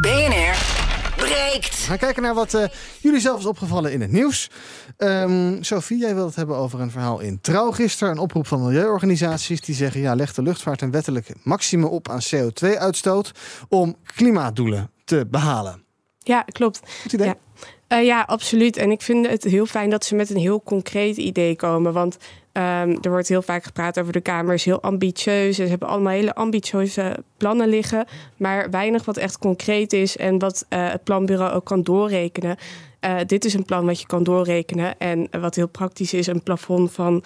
BNR 0.00 0.75
breekt. 1.16 1.79
we 1.79 1.87
gaan 1.87 1.98
kijken 1.98 2.22
naar 2.22 2.35
wat 2.35 2.55
eh, 2.55 2.64
jullie 3.00 3.20
zelf 3.20 3.38
is 3.38 3.46
opgevallen 3.46 3.92
in 3.92 4.00
het 4.00 4.12
nieuws. 4.12 4.50
Ehm 4.96 5.62
Sophie, 5.62 5.98
jij 5.98 6.14
wil 6.14 6.26
het 6.26 6.35
hebben 6.35 6.57
over 6.57 6.81
een 6.81 6.90
verhaal 6.90 7.20
in 7.20 7.40
Trouw 7.40 7.70
gisteren. 7.70 8.12
Een 8.12 8.18
oproep 8.18 8.46
van 8.46 8.64
milieuorganisaties 8.64 9.61
die 9.61 9.74
zeggen... 9.74 10.00
ja, 10.00 10.14
leg 10.14 10.35
de 10.35 10.42
luchtvaart 10.42 10.81
een 10.81 10.90
wettelijk 10.90 11.29
maximum 11.42 11.88
op 11.88 12.09
aan 12.09 12.20
CO2-uitstoot... 12.35 13.31
om 13.68 13.96
klimaatdoelen 14.14 14.90
te 15.05 15.26
behalen. 15.31 15.85
Ja, 16.18 16.42
klopt. 16.42 16.81
Goed 17.02 17.12
idee. 17.12 17.26
Ja. 17.26 17.37
Eh, 17.87 18.05
ja, 18.05 18.22
absoluut. 18.22 18.76
En 18.76 18.90
ik 18.90 19.02
vind 19.02 19.26
het 19.26 19.44
heel 19.44 19.66
fijn 19.66 19.90
dat 19.90 20.05
ze 20.05 20.14
met 20.14 20.31
een 20.31 20.37
heel 20.37 20.62
concreet 20.62 21.16
idee 21.16 21.57
komen. 21.57 21.92
Want 21.92 22.16
Ehm, 22.56 22.96
er 23.00 23.10
wordt 23.10 23.28
heel 23.28 23.42
vaak 23.42 23.64
gepraat 23.64 23.98
over 23.98 24.12
de 24.12 24.20
Kamer 24.20 24.54
is 24.54 24.64
heel 24.64 24.82
ambitieus. 24.82 25.56
Ze 25.56 25.62
hebben 25.62 25.88
allemaal 25.88 26.12
hele 26.12 26.34
ambitieuze 26.34 27.16
plannen 27.36 27.68
liggen. 27.68 28.06
Maar 28.36 28.70
weinig 28.70 29.04
wat 29.04 29.16
echt 29.16 29.38
concreet 29.38 29.92
is 29.92 30.16
en 30.16 30.38
wat 30.38 30.66
uh, 30.68 30.90
het 30.90 31.04
planbureau 31.04 31.52
ook 31.52 31.64
kan 31.64 31.82
doorrekenen. 31.82 32.56
Uh, 33.00 33.16
dit 33.26 33.44
is 33.44 33.54
een 33.54 33.64
plan 33.64 33.86
wat 33.86 34.00
je 34.00 34.07
kan 34.07 34.22
doorrekenen. 34.22 34.98
En 34.98 35.28
wat 35.40 35.54
heel 35.54 35.68
praktisch 35.68 36.12
is, 36.12 36.26
een 36.26 36.42
plafond 36.42 36.92
van 36.92 37.24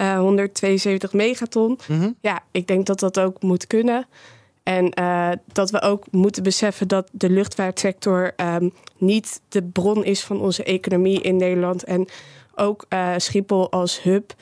uh, 0.00 0.18
172 0.18 1.12
megaton. 1.12 1.78
Mhm. 1.88 2.10
Ja, 2.20 2.42
ik 2.50 2.66
denk 2.66 2.86
dat 2.86 3.00
dat 3.00 3.20
ook 3.20 3.42
moet 3.42 3.66
kunnen. 3.66 4.06
En 4.62 4.92
uh, 4.98 5.30
dat 5.52 5.70
we 5.70 5.80
ook 5.80 6.04
moeten 6.10 6.42
beseffen 6.42 6.88
dat 6.88 7.08
de 7.12 7.30
luchtvaartsector 7.30 8.32
um, 8.36 8.72
niet 8.98 9.40
de 9.48 9.62
bron 9.62 10.04
is 10.04 10.24
van 10.24 10.40
onze 10.40 10.64
economie 10.64 11.20
in 11.20 11.36
Nederland. 11.36 11.84
En 11.84 12.08
ook 12.54 12.86
uh, 12.88 13.12
Schiphol 13.16 13.70
als 13.70 14.02
hub 14.02 14.34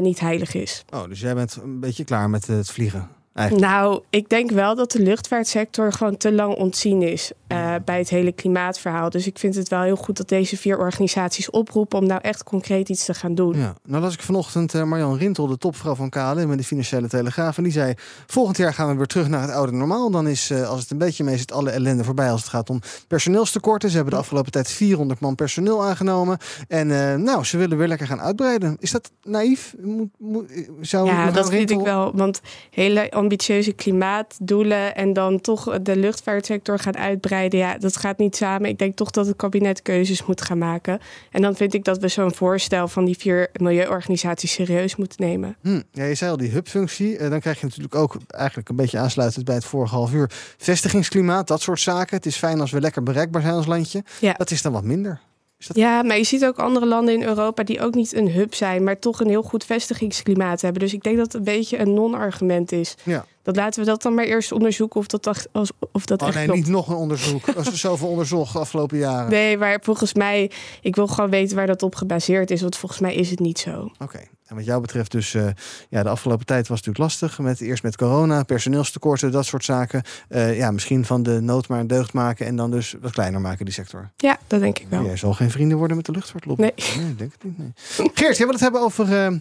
niet 0.00 0.20
heilig 0.20 0.54
is. 0.54 0.84
Oh, 0.90 1.08
dus 1.08 1.20
jij 1.20 1.34
bent 1.34 1.56
een 1.62 1.80
beetje 1.80 2.04
klaar 2.04 2.30
met 2.30 2.46
het 2.46 2.70
vliegen? 2.70 3.08
Eigenlijk. 3.34 3.70
Nou, 3.70 4.02
ik 4.10 4.28
denk 4.28 4.50
wel 4.50 4.74
dat 4.74 4.90
de 4.90 5.02
luchtvaartsector 5.02 5.92
gewoon 5.92 6.16
te 6.16 6.32
lang 6.32 6.54
ontzien 6.54 7.02
is 7.02 7.32
uh, 7.48 7.74
bij 7.84 7.98
het 7.98 8.08
hele 8.08 8.32
klimaatverhaal. 8.32 9.10
Dus 9.10 9.26
ik 9.26 9.38
vind 9.38 9.54
het 9.54 9.68
wel 9.68 9.82
heel 9.82 9.96
goed 9.96 10.16
dat 10.16 10.28
deze 10.28 10.56
vier 10.56 10.78
organisaties 10.78 11.50
oproepen 11.50 11.98
om 11.98 12.06
nou 12.06 12.20
echt 12.20 12.42
concreet 12.42 12.88
iets 12.88 13.04
te 13.04 13.14
gaan 13.14 13.34
doen. 13.34 13.58
Ja. 13.58 13.74
Nou 13.84 14.02
las 14.02 14.14
ik 14.14 14.22
vanochtend 14.22 14.74
uh, 14.74 14.82
Marjan 14.82 15.16
Rintel, 15.16 15.46
de 15.46 15.58
topvrouw 15.58 15.94
van 15.94 16.10
KLM 16.10 16.48
met 16.48 16.58
de 16.58 16.64
Financiële 16.64 17.08
Telegraaf. 17.08 17.56
En 17.56 17.62
die 17.62 17.72
zei, 17.72 17.94
volgend 18.26 18.56
jaar 18.56 18.74
gaan 18.74 18.88
we 18.88 18.96
weer 18.96 19.06
terug 19.06 19.28
naar 19.28 19.42
het 19.42 19.50
oude 19.50 19.72
normaal. 19.72 20.10
Dan 20.10 20.28
is, 20.28 20.50
uh, 20.50 20.68
als 20.68 20.80
het 20.80 20.90
een 20.90 20.98
beetje 20.98 21.24
mee 21.24 21.36
zit, 21.36 21.52
alle 21.52 21.70
ellende 21.70 22.04
voorbij 22.04 22.30
als 22.30 22.40
het 22.40 22.50
gaat 22.50 22.70
om 22.70 22.80
personeelstekorten. 23.08 23.88
Ze 23.88 23.96
hebben 23.96 24.14
de 24.14 24.20
afgelopen 24.20 24.52
tijd 24.52 24.68
400 24.68 25.20
man 25.20 25.34
personeel 25.34 25.84
aangenomen. 25.84 26.38
En 26.68 26.86
nou, 27.22 27.44
ze 27.44 27.56
willen 27.56 27.78
weer 27.78 27.88
lekker 27.88 28.06
gaan 28.06 28.20
uitbreiden. 28.20 28.76
Is 28.80 28.90
dat 28.90 29.10
naïef? 29.22 29.74
Moet, 29.80 30.08
moet, 30.18 30.50
zou 30.80 31.06
ja, 31.06 31.30
dat 31.30 31.48
Rintel... 31.48 31.58
vind 31.58 31.70
ik 31.70 31.80
wel. 31.80 32.12
Want 32.14 32.40
hele 32.70 33.12
ambitieuze 33.24 33.72
klimaatdoelen 33.72 34.94
en 34.94 35.12
dan 35.12 35.40
toch 35.40 35.78
de 35.82 35.96
luchtvaartsector 35.96 36.78
gaan 36.78 36.96
uitbreiden. 36.96 37.58
Ja, 37.58 37.78
dat 37.78 37.96
gaat 37.96 38.18
niet 38.18 38.36
samen. 38.36 38.68
Ik 38.68 38.78
denk 38.78 38.96
toch 38.96 39.10
dat 39.10 39.26
het 39.26 39.36
kabinet 39.36 39.82
keuzes 39.82 40.26
moet 40.26 40.42
gaan 40.42 40.58
maken. 40.58 40.98
En 41.30 41.42
dan 41.42 41.54
vind 41.54 41.74
ik 41.74 41.84
dat 41.84 41.98
we 41.98 42.08
zo'n 42.08 42.34
voorstel 42.34 42.88
van 42.88 43.04
die 43.04 43.16
vier 43.16 43.48
milieuorganisaties 43.52 44.52
serieus 44.52 44.96
moeten 44.96 45.26
nemen. 45.26 45.56
Hm. 45.60 45.82
Ja, 45.92 46.04
je 46.04 46.14
zei 46.14 46.30
al 46.30 46.36
die 46.36 46.50
hubfunctie. 46.50 47.18
Uh, 47.18 47.30
dan 47.30 47.40
krijg 47.40 47.60
je 47.60 47.66
natuurlijk 47.66 47.94
ook 47.94 48.16
eigenlijk 48.26 48.68
een 48.68 48.76
beetje 48.76 48.98
aansluitend 48.98 49.44
bij 49.44 49.54
het 49.54 49.64
vorige 49.64 49.94
half 49.94 50.12
uur. 50.12 50.30
Vestigingsklimaat, 50.58 51.46
dat 51.46 51.62
soort 51.62 51.80
zaken. 51.80 52.16
Het 52.16 52.26
is 52.26 52.36
fijn 52.36 52.60
als 52.60 52.70
we 52.70 52.80
lekker 52.80 53.02
bereikbaar 53.02 53.42
zijn 53.42 53.54
als 53.54 53.66
landje. 53.66 54.04
Ja. 54.20 54.32
Dat 54.32 54.50
is 54.50 54.62
dan 54.62 54.72
wat 54.72 54.84
minder. 54.84 55.20
Dat... 55.66 55.76
Ja, 55.76 56.02
maar 56.02 56.16
je 56.16 56.24
ziet 56.24 56.44
ook 56.44 56.58
andere 56.58 56.86
landen 56.86 57.14
in 57.14 57.22
Europa 57.22 57.62
die 57.62 57.80
ook 57.80 57.94
niet 57.94 58.14
een 58.14 58.30
hub 58.30 58.54
zijn, 58.54 58.84
maar 58.84 58.98
toch 58.98 59.20
een 59.20 59.28
heel 59.28 59.42
goed 59.42 59.64
vestigingsklimaat 59.64 60.60
hebben. 60.60 60.80
Dus 60.80 60.92
ik 60.92 61.02
denk 61.02 61.16
dat 61.16 61.26
het 61.26 61.34
een 61.34 61.44
beetje 61.44 61.78
een 61.78 61.94
non-argument 61.94 62.72
is. 62.72 62.94
Ja. 63.02 63.26
Dat 63.42 63.56
laten 63.56 63.80
we 63.80 63.86
dat 63.86 64.02
dan 64.02 64.14
maar 64.14 64.24
eerst 64.24 64.52
onderzoeken 64.52 65.00
of 65.00 65.06
dat, 65.06 65.48
als, 65.52 65.70
of 65.92 66.04
dat 66.04 66.22
oh, 66.22 66.26
echt 66.26 66.36
nee, 66.36 66.46
klopt. 66.46 66.60
niet 66.60 66.68
nog 66.68 66.88
een 66.88 66.94
onderzoek. 66.94 67.48
Als 67.56 67.70
we 67.70 67.76
zoveel 67.76 68.08
onderzocht 68.08 68.52
de 68.52 68.58
afgelopen 68.58 68.98
jaren. 68.98 69.30
Nee, 69.30 69.58
maar 69.58 69.78
volgens 69.82 70.14
mij, 70.14 70.50
ik 70.80 70.96
wil 70.96 71.06
gewoon 71.06 71.30
weten 71.30 71.56
waar 71.56 71.66
dat 71.66 71.82
op 71.82 71.94
gebaseerd 71.94 72.50
is, 72.50 72.60
want 72.60 72.76
volgens 72.76 73.00
mij 73.00 73.14
is 73.14 73.30
het 73.30 73.40
niet 73.40 73.58
zo. 73.58 73.80
Oké. 73.80 74.02
Okay. 74.02 74.28
En 74.46 74.56
wat 74.56 74.64
jou 74.64 74.80
betreft 74.80 75.10
dus, 75.10 75.34
uh, 75.34 75.48
ja, 75.88 76.02
de 76.02 76.08
afgelopen 76.08 76.46
tijd 76.46 76.68
was 76.68 76.78
het 76.78 76.86
natuurlijk 76.86 77.20
lastig. 77.20 77.38
Met, 77.38 77.60
eerst 77.60 77.82
met 77.82 77.96
corona, 77.96 78.42
personeelstekorten, 78.42 79.32
dat 79.32 79.46
soort 79.46 79.64
zaken. 79.64 80.02
Uh, 80.28 80.56
ja, 80.56 80.70
misschien 80.70 81.04
van 81.04 81.22
de 81.22 81.40
nood 81.40 81.68
maar 81.68 81.80
een 81.80 81.86
deugd 81.86 82.12
maken 82.12 82.46
en 82.46 82.56
dan 82.56 82.70
dus 82.70 82.94
wat 83.00 83.12
kleiner 83.12 83.40
maken, 83.40 83.64
die 83.64 83.74
sector. 83.74 84.10
Ja, 84.16 84.38
dat 84.46 84.60
denk 84.60 84.78
ik 84.78 84.86
wel. 84.88 85.04
Jij 85.04 85.16
zal 85.16 85.32
geen 85.32 85.50
vrienden 85.50 85.78
worden 85.78 85.96
met 85.96 86.06
de 86.06 86.12
luchtvaartlobby. 86.12 86.62
Nee. 86.62 86.72
nee 86.96 87.10
ik 87.10 87.18
denk 87.18 87.32
het 87.32 87.44
niet. 87.44 87.58
Nee. 87.58 87.72
Geert, 88.14 88.36
jij 88.36 88.46
wil 88.46 88.54
het 88.54 88.60
hebben 88.60 88.80
over 88.80 89.08
uh, 89.08 89.38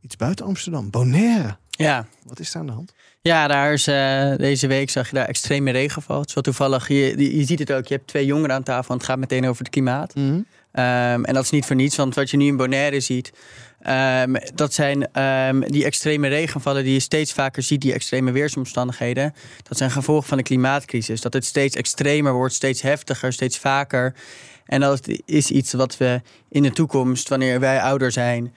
iets 0.00 0.16
buiten 0.16 0.46
Amsterdam. 0.46 0.90
Bonaire. 0.90 1.56
Ja. 1.70 2.06
Wat 2.22 2.40
is 2.40 2.52
daar 2.52 2.62
aan 2.62 2.68
de 2.68 2.74
hand? 2.74 2.92
Ja, 3.20 3.46
daar 3.46 3.72
is 3.72 3.88
uh, 3.88 4.36
deze 4.36 4.66
week 4.66 4.90
zag 4.90 5.08
je 5.08 5.14
daar 5.14 5.26
extreme 5.26 5.70
regenval. 5.70 6.18
Het 6.18 6.28
is 6.28 6.34
wel 6.34 6.42
toevallig. 6.42 6.88
Je, 6.88 6.94
je, 6.94 7.36
je, 7.36 7.44
ziet 7.44 7.58
het 7.58 7.72
ook. 7.72 7.86
Je 7.86 7.94
hebt 7.94 8.06
twee 8.06 8.26
jongeren 8.26 8.54
aan 8.54 8.62
tafel 8.62 8.90
en 8.90 8.96
het 8.96 9.06
gaat 9.06 9.18
meteen 9.18 9.46
over 9.46 9.58
het 9.64 9.72
klimaat. 9.72 10.14
Mm 10.14 10.28
-hmm. 10.28 10.36
um, 10.84 11.24
en 11.24 11.34
dat 11.34 11.42
is 11.42 11.50
niet 11.50 11.64
voor 11.64 11.76
niets, 11.76 11.96
want 11.96 12.14
wat 12.14 12.30
je 12.30 12.36
nu 12.36 12.46
in 12.46 12.56
Bonaire 12.56 13.00
ziet, 13.00 13.32
um, 13.86 14.36
dat 14.54 14.74
zijn 14.74 15.22
um, 15.22 15.60
die 15.70 15.84
extreme 15.84 16.28
regenvallen 16.28 16.84
die 16.84 16.92
je 16.92 17.00
steeds 17.00 17.32
vaker 17.32 17.62
ziet, 17.62 17.80
die 17.80 17.92
extreme 17.92 18.32
weersomstandigheden. 18.32 19.34
Dat 19.62 19.78
zijn 19.78 19.90
gevolgen 19.90 20.28
van 20.28 20.36
de 20.36 20.42
klimaatcrisis. 20.42 21.20
Dat 21.20 21.32
het 21.32 21.44
steeds 21.44 21.76
extremer 21.76 22.32
wordt, 22.32 22.54
steeds 22.54 22.82
heftiger, 22.82 23.32
steeds 23.32 23.58
vaker. 23.58 24.14
En 24.66 24.80
dat 24.80 25.08
is 25.24 25.50
iets 25.50 25.72
wat 25.72 25.96
we 25.96 26.20
in 26.48 26.62
de 26.62 26.72
toekomst, 26.72 27.28
wanneer 27.28 27.60
wij 27.60 27.80
ouder 27.80 28.12
zijn, 28.12 28.54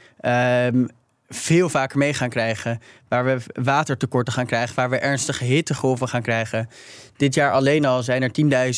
veel 1.30 1.70
vaker 1.70 1.98
mee 1.98 2.14
gaan 2.14 2.30
krijgen. 2.30 2.82
Waar 3.08 3.26
we 3.26 3.38
watertekorten 3.54 4.34
gaan 4.34 4.46
krijgen, 4.46 4.76
waar 4.76 4.90
we 4.90 4.98
ernstige 4.98 5.44
hittegolven 5.44 6.08
gaan 6.08 6.22
krijgen. 6.22 6.70
Dit 7.18 7.34
jaar 7.34 7.52
alleen 7.52 7.86
al 7.86 8.04
zijn 8.04 8.22
er 8.24 8.32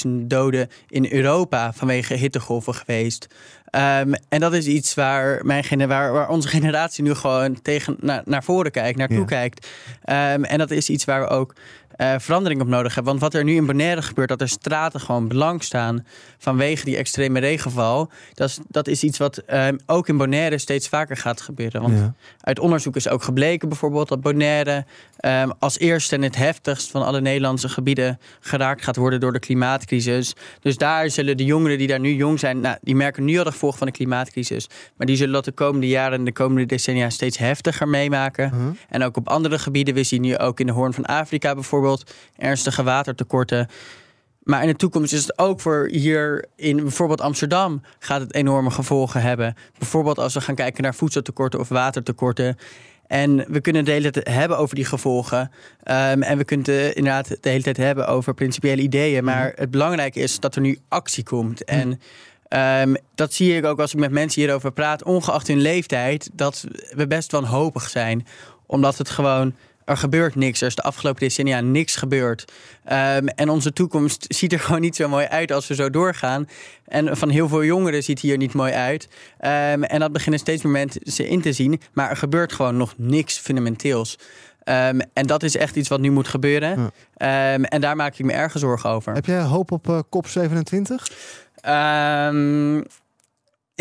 10.000 0.07 0.11
doden 0.11 0.69
in 0.87 1.11
Europa 1.11 1.73
vanwege 1.73 2.13
hittegolven 2.13 2.73
geweest. 2.73 3.27
Um, 3.75 4.13
en 4.29 4.39
dat 4.39 4.53
is 4.53 4.65
iets 4.65 4.93
waar, 4.93 5.45
mijn, 5.45 5.87
waar, 5.87 6.11
waar 6.11 6.29
onze 6.29 6.47
generatie 6.57 7.03
nu 7.03 7.13
gewoon 7.13 7.61
tegen, 7.61 7.97
naar, 7.99 8.21
naar 8.25 8.43
voren 8.43 8.71
kijkt, 8.71 8.97
naartoe 8.97 9.19
ja. 9.19 9.25
kijkt. 9.25 9.67
Um, 10.09 10.43
en 10.43 10.57
dat 10.57 10.71
is 10.71 10.89
iets 10.89 11.05
waar 11.05 11.21
we 11.21 11.27
ook 11.27 11.55
uh, 12.01 12.13
verandering 12.17 12.61
op 12.61 12.67
nodig 12.67 12.95
hebben. 12.95 13.11
Want 13.11 13.23
wat 13.23 13.33
er 13.33 13.43
nu 13.43 13.55
in 13.55 13.65
Bonaire 13.65 14.01
gebeurt, 14.01 14.29
dat 14.29 14.41
er 14.41 14.49
straten 14.49 14.99
gewoon 14.99 15.27
blank 15.27 15.63
staan 15.63 16.05
vanwege 16.37 16.85
die 16.85 16.97
extreme 16.97 17.39
regenval. 17.39 18.09
Dat 18.33 18.49
is, 18.49 18.59
dat 18.67 18.87
is 18.87 19.03
iets 19.03 19.17
wat 19.17 19.41
um, 19.53 19.79
ook 19.85 20.07
in 20.07 20.17
Bonaire 20.17 20.57
steeds 20.57 20.87
vaker 20.87 21.17
gaat 21.17 21.41
gebeuren. 21.41 21.81
Want 21.81 21.97
Ja. 21.97 22.13
uit 22.41 22.59
onderzoek 22.59 22.95
is 22.95 23.09
ook 23.09 23.23
gebleken 23.23 23.69
bijvoorbeeld 23.69 24.07
dat 24.07 24.21
Bonaire 24.21 24.85
um, 25.25 25.51
als 25.59 25.79
eerste 25.79 26.15
en 26.15 26.21
het 26.21 26.35
heftigst 26.35 26.91
van 26.91 27.05
alle 27.05 27.21
Nederlandse 27.21 27.69
gebieden 27.69 28.19
geraakt 28.39 28.83
gaat 28.83 28.95
worden 28.95 29.19
door 29.19 29.33
de 29.33 29.39
klimaatcrisis. 29.39 30.35
Dus 30.59 30.77
daar 30.77 31.09
zullen 31.09 31.37
de 31.37 31.45
jongeren 31.45 31.77
die 31.77 31.87
daar 31.87 31.99
nu 31.99 32.13
jong 32.13 32.39
zijn, 32.39 32.59
nou, 32.59 32.77
die 32.81 32.95
merken 32.95 33.23
nu 33.23 33.37
al 33.37 33.43
de 33.43 33.51
gevolgen 33.51 33.77
van 33.77 33.87
de 33.87 33.93
klimaatcrisis. 33.93 34.67
Maar 34.95 35.07
die 35.07 35.15
zullen 35.15 35.33
dat 35.33 35.45
de 35.45 35.51
komende 35.51 35.87
jaren 35.87 36.17
en 36.19 36.25
de 36.25 36.31
komende 36.31 36.65
decennia 36.65 37.09
steeds 37.09 37.37
heftiger 37.37 37.87
meemaken. 37.87 38.51
Mhm. 38.53 38.71
En 38.89 39.03
ook 39.03 39.17
op 39.17 39.29
andere 39.29 39.59
gebieden. 39.59 39.93
We 39.93 40.03
zien 40.03 40.21
nu 40.21 40.37
ook 40.37 40.59
in 40.59 40.65
de 40.65 40.71
Hoorn 40.71 40.93
van 40.93 41.05
Afrika 41.05 41.53
bijvoorbeeld 41.53 41.90
ernstige 42.37 42.83
watertekorten. 42.83 43.67
Maar 44.43 44.61
in 44.61 44.67
de 44.67 44.75
toekomst 44.75 45.13
is 45.13 45.21
het 45.21 45.39
ook 45.39 45.59
voor 45.59 45.87
hier 45.91 46.45
in 46.55 46.75
bijvoorbeeld 46.75 47.21
Amsterdam 47.21 47.81
gaat 47.99 48.21
het 48.21 48.33
enorme 48.33 48.71
gevolgen 48.71 49.21
hebben. 49.21 49.55
Bijvoorbeeld 49.77 50.19
als 50.19 50.33
we 50.33 50.41
gaan 50.41 50.55
kijken 50.55 50.83
naar 50.83 50.95
voedseltekorten 50.95 51.59
of 51.59 51.69
watertekorten. 51.69 52.57
En 53.07 53.45
we 53.47 53.61
kunnen 53.61 53.85
de 53.85 53.91
hele 53.91 54.11
tijd 54.11 54.27
hebben 54.27 54.57
over 54.57 54.75
die 54.75 54.85
gevolgen. 54.85 55.39
Um, 55.39 56.23
en 56.23 56.37
we 56.37 56.43
kunnen 56.43 56.65
het 56.71 56.95
inderdaad 56.95 57.27
de 57.27 57.49
hele 57.49 57.63
tijd 57.63 57.77
hebben 57.77 58.07
over 58.07 58.33
principiële 58.33 58.81
ideeën. 58.81 59.23
Maar 59.23 59.51
het 59.55 59.71
belangrijke 59.71 60.19
is 60.19 60.39
dat 60.39 60.55
er 60.55 60.61
nu 60.61 60.79
actie 60.87 61.23
komt. 61.23 61.63
En 61.63 61.99
um, 62.89 62.95
dat 63.15 63.33
zie 63.33 63.57
ik 63.57 63.65
ook 63.65 63.79
als 63.79 63.93
ik 63.93 63.99
met 63.99 64.11
mensen 64.11 64.41
hierover 64.41 64.71
praat, 64.71 65.03
ongeacht 65.03 65.47
hun 65.47 65.61
leeftijd, 65.61 66.29
dat 66.33 66.65
we 66.95 67.07
best 67.07 67.31
wanhopig 67.31 67.89
zijn. 67.89 68.27
Omdat 68.65 68.97
het 68.97 69.09
gewoon 69.09 69.55
er 69.91 69.97
gebeurt 69.97 70.35
niks. 70.35 70.61
Er 70.61 70.67
is 70.67 70.75
de 70.75 70.81
afgelopen 70.81 71.19
decennia 71.19 71.59
niks 71.59 71.95
gebeurd. 71.95 72.51
Um, 72.85 73.27
en 73.27 73.49
onze 73.49 73.73
toekomst 73.73 74.25
ziet 74.37 74.53
er 74.53 74.59
gewoon 74.59 74.81
niet 74.81 74.95
zo 74.95 75.07
mooi 75.07 75.25
uit 75.25 75.51
als 75.51 75.67
we 75.67 75.75
zo 75.75 75.89
doorgaan. 75.89 76.47
En 76.85 77.17
van 77.17 77.29
heel 77.29 77.47
veel 77.47 77.63
jongeren 77.63 78.03
ziet 78.03 78.19
hier 78.19 78.37
niet 78.37 78.53
mooi 78.53 78.73
uit. 78.73 79.07
Um, 79.41 79.83
en 79.83 79.99
dat 79.99 80.11
beginnen 80.11 80.39
steeds 80.39 80.63
meer 80.63 80.71
mensen 80.71 81.27
in 81.27 81.41
te 81.41 81.53
zien. 81.53 81.81
Maar 81.93 82.09
er 82.09 82.17
gebeurt 82.17 82.53
gewoon 82.53 82.77
nog 82.77 82.93
niks 82.97 83.37
fundamenteels. 83.37 84.17
Um, 84.63 85.01
en 85.13 85.27
dat 85.27 85.43
is 85.43 85.55
echt 85.55 85.75
iets 85.75 85.89
wat 85.89 85.99
nu 85.99 86.11
moet 86.11 86.27
gebeuren. 86.27 86.91
Ja. 87.17 87.57
en 87.57 87.81
daar 87.81 87.95
maak 87.95 88.17
ik 88.17 88.25
me 88.25 88.33
erg 88.33 88.51
zorgen 88.57 88.89
over. 88.89 89.13
Heb 89.13 89.25
jij 89.25 89.41
hoop 89.41 89.71
op 89.71 89.87
uh, 89.87 89.99
COP27? 89.99 90.93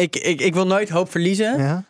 Ik, 0.01 0.17
ik, 0.17 0.41
ik 0.41 0.55
wil 0.55 0.67
nooit 0.67 0.89
hoop 0.89 1.11
verliezen. 1.11 1.59
Ja. 1.59 1.85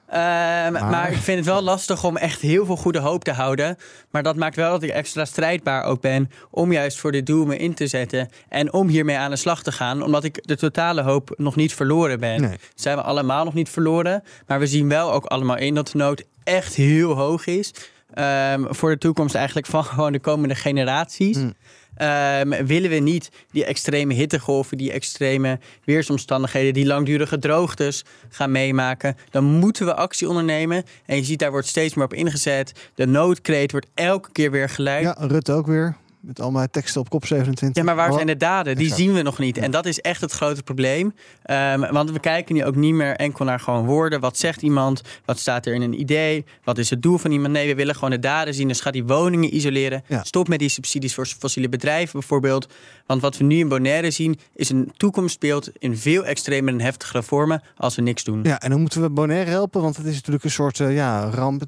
Um, 0.66 0.72
maar. 0.72 0.84
maar. 0.84 1.11
ik 1.11 1.16
vind 1.16 1.38
het 1.38 1.46
wel 1.46 1.62
lastig 1.62 2.04
om 2.04 2.16
echt 2.16 2.40
heel 2.40 2.66
veel 2.66 2.76
goede 2.76 2.98
hoop 2.98 3.24
te 3.24 3.32
houden. 3.32 3.76
Maar 4.11 4.22
dat 4.22 4.36
maakt 4.36 4.56
wel 4.56 4.70
dat 4.70 4.82
ik 4.82 4.90
extra 4.90 5.24
strijdbaar 5.24 5.84
ook 5.84 6.00
ben 6.00 6.30
om 6.50 6.72
juist 6.72 6.98
voor 6.98 7.12
dit 7.12 7.26
doel 7.26 7.46
me 7.46 7.56
in 7.56 7.74
te 7.74 7.86
zetten. 7.86 8.28
En 8.48 8.72
om 8.72 8.88
hiermee 8.88 9.16
aan 9.16 9.30
de 9.30 9.36
slag 9.36 9.62
te 9.62 9.72
gaan. 9.72 10.02
Omdat 10.02 10.24
ik 10.24 10.46
de 10.46 10.56
totale 10.56 11.02
hoop 11.02 11.34
nog 11.36 11.56
niet 11.56 11.74
verloren 11.74 12.20
ben. 12.20 12.40
Nee. 12.40 12.56
Zijn 12.74 12.96
we 12.96 13.02
allemaal 13.02 13.44
nog 13.44 13.54
niet 13.54 13.68
verloren. 13.68 14.22
Maar 14.46 14.58
we 14.58 14.66
zien 14.66 14.88
wel 14.88 15.12
ook 15.12 15.24
allemaal 15.24 15.58
in 15.58 15.74
dat 15.74 15.88
de 15.88 15.98
nood 15.98 16.24
echt 16.44 16.74
heel 16.74 17.12
hoog 17.12 17.46
is. 17.46 17.72
Um, 18.14 18.66
voor 18.70 18.90
de 18.90 18.98
toekomst 18.98 19.34
eigenlijk 19.34 19.66
van 19.66 19.84
gewoon 19.94 20.12
de 20.12 20.20
komende 20.20 20.54
generaties. 20.54 21.36
Mm. 21.36 21.54
Um, 22.03 22.66
willen 22.66 22.90
we 22.90 22.96
niet 22.96 23.30
die 23.51 23.64
extreme 23.64 24.14
hittegolven, 24.14 24.76
die 24.76 24.92
extreme 24.92 25.59
weersomstandigheden, 25.84 26.74
die 26.74 26.86
langdurige 26.86 27.38
droogtes 27.38 28.05
gaan 28.28 28.53
meemaken, 28.53 29.16
dan 29.30 29.44
moeten 29.44 29.86
we 29.86 29.94
actie 29.94 30.28
ondernemen. 30.28 30.84
En 31.07 31.16
je 31.16 31.24
ziet, 31.24 31.38
daar 31.38 31.51
wordt 31.51 31.66
steeds 31.66 31.94
meer 31.94 32.05
op 32.05 32.14
ingezet. 32.14 32.72
De 32.94 33.07
noodkreet 33.07 33.72
wordt 33.72 33.86
elke 33.94 34.32
keer 34.32 34.51
weer 34.51 34.68
geluid. 34.68 35.05
Ja, 35.05 35.16
Rutte 35.18 35.53
ook 35.53 35.66
weer. 35.66 35.96
Met 36.21 36.41
allemaal 36.41 36.66
teksten 36.71 37.01
op 37.01 37.09
kop 37.09 37.27
27. 37.27 37.83
Ja, 37.83 37.89
maar 37.89 37.97
waar 37.97 38.12
zijn 38.12 38.27
de 38.27 38.37
daden? 38.37 38.75
Die 38.77 38.85
exact. 38.85 39.01
zien 39.01 39.12
we 39.12 39.23
nog 39.23 39.39
niet. 39.39 39.59
En 39.59 39.71
dat 39.71 39.87
is 39.87 40.01
echt 40.01 40.21
het 40.21 40.33
grote 40.33 40.62
probleem. 40.62 41.14
Ehm, 41.43 41.93
want 41.93 42.11
we 42.11 42.21
kijken 42.21 42.55
nu 42.55 42.64
ook 42.64 42.75
niet 42.75 42.95
meer 42.95 43.16
enkel 43.16 43.45
naar 43.45 43.61
gewoon 43.61 43.87
woorden. 43.87 44.21
Wat 44.21 44.39
zegt 44.39 44.62
iemand? 44.62 45.03
Wat 45.25 45.39
staat 45.39 45.66
er 45.66 45.75
in 45.75 45.83
een 45.83 46.01
idee? 46.01 46.45
Wat 46.64 46.79
is 46.79 46.91
het 46.91 47.03
doel 47.03 47.18
van 47.18 47.31
iemand? 47.31 47.53
Nee, 47.53 47.66
we 47.66 47.75
willen 47.75 47.95
gewoon 47.95 48.11
de 48.11 48.18
daden 48.18 48.55
zien. 48.55 48.68
Dus 48.68 48.81
ga 48.81 48.91
die 48.91 49.05
woningen 49.05 49.55
isoleren. 49.55 50.03
Ja. 50.07 50.25
Stop 50.25 50.49
met 50.49 50.59
die 50.59 50.68
subsidies 50.68 51.14
voor 51.14 51.27
fossiele 51.27 51.68
bedrijven 51.68 52.18
bijvoorbeeld. 52.18 52.68
Want 53.07 53.23
wat 53.23 53.37
we 53.37 53.45
nu 53.45 53.59
in 53.59 53.68
Bonaire 53.68 54.11
zien... 54.11 54.39
is 54.55 54.68
een 54.68 54.93
toekomstbeeld 54.97 55.71
in 55.79 55.97
veel 55.97 56.25
extremere 56.25 56.77
en 56.77 56.85
heftigere 56.85 57.23
vormen... 57.23 57.62
als 57.77 57.97
we 57.97 58.03
niks 58.03 58.25
doen. 58.25 58.41
Ja, 58.43 58.61
en 58.61 58.71
dan 58.71 58.81
moeten 58.81 59.03
we 59.03 59.11
Bonaire 59.11 59.51
helpen, 59.51 59.83
want 59.83 59.97
het 59.97 60.07
is 60.07 60.14
natuurlijk 60.14 60.45
een 60.45 60.51
soort 60.51 60.81
eh, 60.81 60.95
ja, 60.95 61.31
ramp, 61.31 61.62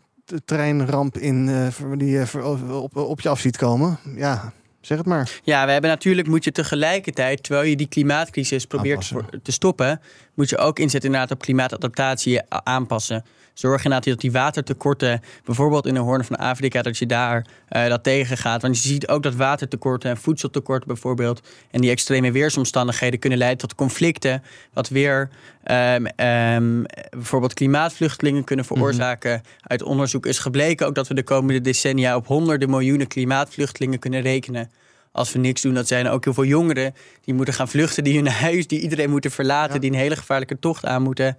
treinramp 0.44 1.18
in, 1.18 1.48
eh, 1.48 1.66
voor- 1.68 1.98
die 1.98 2.10
je 2.10 2.26
voor- 2.26 2.58
op, 2.82 2.96
op 2.96 3.20
je 3.20 3.28
af 3.28 3.40
ziet 3.40 3.56
komen. 3.56 3.98
Ja, 4.16 4.52
zeg 4.80 4.98
het 4.98 5.06
maar. 5.06 5.40
Ja, 5.42 5.66
we 5.66 5.72
hebben 5.72 5.90
natuurlijk 5.90 6.28
moet 6.28 6.44
je 6.44 6.52
tegelijkertijd, 6.52 7.42
terwijl 7.42 7.68
je 7.68 7.76
die 7.76 7.88
klimaatcrisis 7.88 8.64
probeert 8.66 9.12
Aanpassen. 9.12 9.42
te 9.42 9.52
stoppen, 9.52 10.00
moet 10.34 10.48
je 10.48 10.58
ook 10.58 10.78
inzetten 10.78 11.10
inderdaad 11.10 11.36
op 11.36 11.42
klimaatadaptatie 11.42 12.40
aanpassen. 12.48 13.24
Zorg 13.54 13.84
inderdaad 13.84 14.08
dat 14.08 14.20
die 14.20 14.32
watertekorten, 14.32 15.20
bijvoorbeeld 15.44 15.86
in 15.86 15.94
de 15.94 16.00
Hoorn 16.00 16.24
van 16.24 16.36
Afrika, 16.36 16.82
dat 16.82 16.98
je 16.98 17.06
daar 17.06 17.46
eh, 17.68 17.88
dat 17.88 18.02
tegengaat. 18.02 18.62
Want 18.62 18.82
je 18.82 18.88
ziet 18.88 19.08
ook 19.08 19.22
dat 19.22 19.34
watertekorten 19.34 20.10
en 20.10 20.16
voedseltekorten 20.16 20.86
bijvoorbeeld 20.86 21.40
en 21.70 21.80
die 21.80 21.90
extreme 21.90 22.32
weersomstandigheden 22.32 23.18
kunnen 23.18 23.38
leiden 23.38 23.58
tot 23.58 23.74
conflicten, 23.74 24.42
wat 24.72 24.88
weer 24.88 25.28
ehm, 25.62 26.04
ehm, 26.04 26.82
bijvoorbeeld 27.10 27.54
klimaatvluchtelingen 27.54 28.44
kunnen 28.44 28.64
veroorzaken. 28.64 29.42
Uit 29.60 29.82
onderzoek 29.82 30.26
is 30.26 30.38
gebleken 30.38 30.86
ook 30.86 30.94
dat 30.94 31.08
we 31.08 31.14
de 31.14 31.22
komende 31.22 31.60
decennia 31.60 32.16
op 32.16 32.26
honderden 32.26 32.70
miljoenen 32.70 33.06
klimaatvluchtelingen 33.06 33.98
kunnen 33.98 34.20
rekenen 34.20 34.70
als 35.12 35.32
we 35.32 35.38
niks 35.38 35.62
doen, 35.62 35.74
dat 35.74 35.88
zijn 35.88 36.08
ook 36.08 36.24
heel 36.24 36.34
veel 36.34 36.44
jongeren 36.44 36.94
die 37.24 37.34
moeten 37.34 37.54
gaan 37.54 37.68
vluchten, 37.68 38.04
die 38.04 38.16
hun 38.16 38.28
huis, 38.46 38.66
die 38.66 38.80
iedereen 38.80 39.10
moeten 39.10 39.30
verlaten, 39.30 39.80
die 39.80 39.90
een 39.90 39.96
hele 39.96 40.16
gevaarlijke 40.16 40.58
tocht 40.58 40.86
aan 40.86 41.02
moeten. 41.02 41.36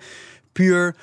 Puur 0.52 0.96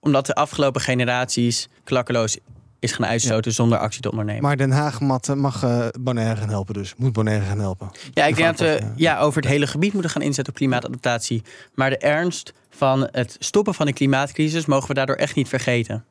omdat 0.00 0.26
de 0.26 0.34
afgelopen 0.34 0.80
generaties 0.80 1.68
klakkeloos 1.84 2.38
is 2.78 2.92
gaan 2.92 3.06
uitstoten 3.06 3.52
zonder 3.52 3.78
actie 3.78 4.00
te 4.00 4.10
ondernemen. 4.10 4.42
Maar 4.42 4.56
Den 4.56 4.70
Haag 4.70 5.00
mag, 5.00 5.34
mag 5.34 5.62
eh, 5.62 5.86
Bonaire 6.00 6.36
gaan 6.36 6.48
helpen 6.48 6.74
dus. 6.74 6.94
Moet 6.96 7.12
Bonaire 7.12 7.44
gaan 7.44 7.58
helpen. 7.58 7.90
ja, 8.12 8.24
ik 8.24 8.36
denk 8.36 8.48
dat 8.48 8.58
we 8.58 8.72
aanpassen, 8.72 8.92
ja, 8.96 9.18
over 9.18 9.40
het 9.42 9.50
hele 9.50 9.66
gebied 9.66 9.92
moeten 9.92 10.10
gaan 10.10 10.22
inzetten 10.22 10.52
op 10.52 10.58
klimaatadaptatie. 10.58 11.42
Maar 11.74 11.90
de 11.90 11.98
ernst 11.98 12.52
van 12.76 13.08
het 13.10 13.36
stoppen 13.38 13.74
van 13.74 13.86
de 13.86 13.92
klimaatcrisis 13.92 14.66
mogen 14.66 14.88
we 14.88 14.94
daardoor 14.94 15.16
echt 15.16 15.34
niet 15.34 15.48
vergeten. 15.48 16.04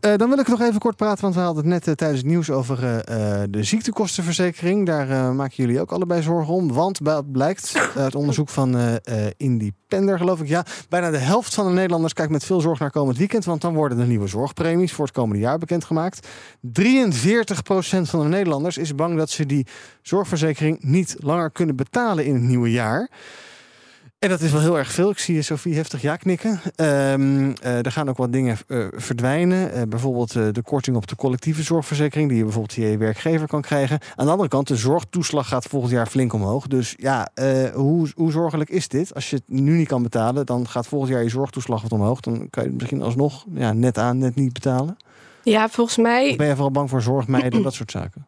Eh, 0.00 0.16
dan 0.16 0.28
wil 0.28 0.38
ik 0.38 0.48
nog 0.48 0.60
even 0.60 0.80
kort 0.80 0.96
praten, 0.96 1.22
want 1.22 1.34
we 1.34 1.40
hadden 1.40 1.62
het 1.62 1.72
net 1.72 1.88
eh, 1.88 1.94
tijdens 1.94 2.20
het 2.20 2.30
nieuws 2.30 2.50
over 2.50 2.84
eh, 2.84 3.42
de 3.50 3.64
ziektekostenverzekering. 3.64 4.86
Daar 4.86 5.34
maken 5.34 5.54
jullie 5.56 5.80
ook 5.80 5.92
allebei 5.92 6.22
zorgen 6.22 6.54
om. 6.54 6.72
Want 6.72 7.00
blijkt 7.32 7.90
uit 7.96 8.14
onderzoek 8.14 8.48
van 8.48 9.00
Independer, 9.36 10.18
geloof 10.18 10.40
ik, 10.40 10.48
ja, 10.48 10.64
bijna 10.88 11.10
de 11.10 11.18
helft 11.18 11.54
van 11.54 11.66
de 11.66 11.72
Nederlanders 11.72 12.12
kijkt 12.12 12.32
met 12.32 12.44
veel 12.44 12.60
zorg 12.60 12.78
naar 12.78 12.90
komend 12.90 13.18
weekend. 13.18 13.44
Want 13.44 13.60
dan 13.60 13.74
worden 13.74 13.98
de 13.98 14.04
nieuwe 14.04 14.26
zorgpremies 14.26 14.92
voor 14.92 15.04
het 15.04 15.14
komende 15.14 15.42
jaar 15.42 15.58
bekendgemaakt. 15.58 16.28
43% 16.60 16.80
van 18.02 18.20
de 18.20 18.28
Nederlanders 18.28 18.78
is 18.78 18.94
bang 18.94 19.16
dat 19.16 19.30
ze 19.30 19.46
die 19.46 19.66
zorgverzekering 20.02 20.82
niet 20.82 21.16
langer 21.18 21.50
kunnen 21.50 21.76
betalen 21.76 22.24
in 22.24 22.34
het 22.34 22.42
nieuwe 22.42 22.70
jaar. 22.70 23.10
En 24.24 24.30
dat 24.30 24.40
is 24.40 24.52
wel 24.52 24.60
heel 24.60 24.78
erg 24.78 24.92
veel. 24.92 25.10
Ik 25.10 25.18
zie 25.18 25.42
Sofie 25.42 25.74
heftig 25.74 26.02
ja 26.02 26.16
knikken. 26.16 26.60
Ehm, 26.76 27.52
eh, 27.62 27.84
er 27.84 27.92
gaan 27.92 28.08
ook 28.08 28.16
wat 28.16 28.32
dingen 28.32 28.58
eh, 28.66 28.86
verdwijnen. 28.92 29.72
Eh, 29.72 29.82
bijvoorbeeld 29.88 30.32
de 30.32 30.62
korting 30.62 30.96
op 30.96 31.06
de 31.06 31.16
collectieve 31.16 31.62
zorgverzekering... 31.62 32.28
die 32.28 32.38
je 32.38 32.44
bijvoorbeeld 32.44 32.74
je 32.74 32.96
werkgever 32.96 33.46
kan 33.46 33.62
krijgen. 33.62 33.98
Aan 34.16 34.24
de 34.24 34.30
andere 34.30 34.48
kant, 34.48 34.68
de 34.68 34.76
zorgtoeslag 34.76 35.48
gaat 35.48 35.64
volgend 35.64 35.92
jaar 35.92 36.06
flink 36.06 36.32
omhoog. 36.32 36.66
Dus 36.66 36.94
ja, 36.96 37.28
hoe, 37.74 38.08
hoe 38.14 38.30
zorgelijk 38.30 38.70
is 38.70 38.88
dit? 38.88 39.14
Als 39.14 39.30
je 39.30 39.36
het 39.36 39.44
nu 39.46 39.76
niet 39.76 39.88
kan 39.88 40.02
betalen, 40.02 40.46
dan 40.46 40.68
gaat 40.68 40.86
volgend 40.86 41.10
jaar 41.12 41.22
je 41.22 41.28
zorgtoeslag 41.28 41.82
wat 41.82 41.92
omhoog. 41.92 42.20
Dan 42.20 42.50
kan 42.50 42.62
je 42.62 42.68
het 42.68 42.78
misschien 42.78 43.02
alsnog 43.02 43.44
ja, 43.54 43.72
net 43.72 43.98
aan, 43.98 44.18
net 44.18 44.34
niet 44.34 44.52
betalen. 44.52 44.96
Ja, 45.42 45.68
volgens 45.68 45.96
mij. 45.96 46.30
Of 46.30 46.36
ben 46.36 46.46
je 46.46 46.52
vooral 46.52 46.70
bang 46.70 46.90
voor 46.90 47.02
zorgmeiden, 47.02 47.62
dat 47.68 47.74
soort 47.74 47.90
zaken? 47.90 48.26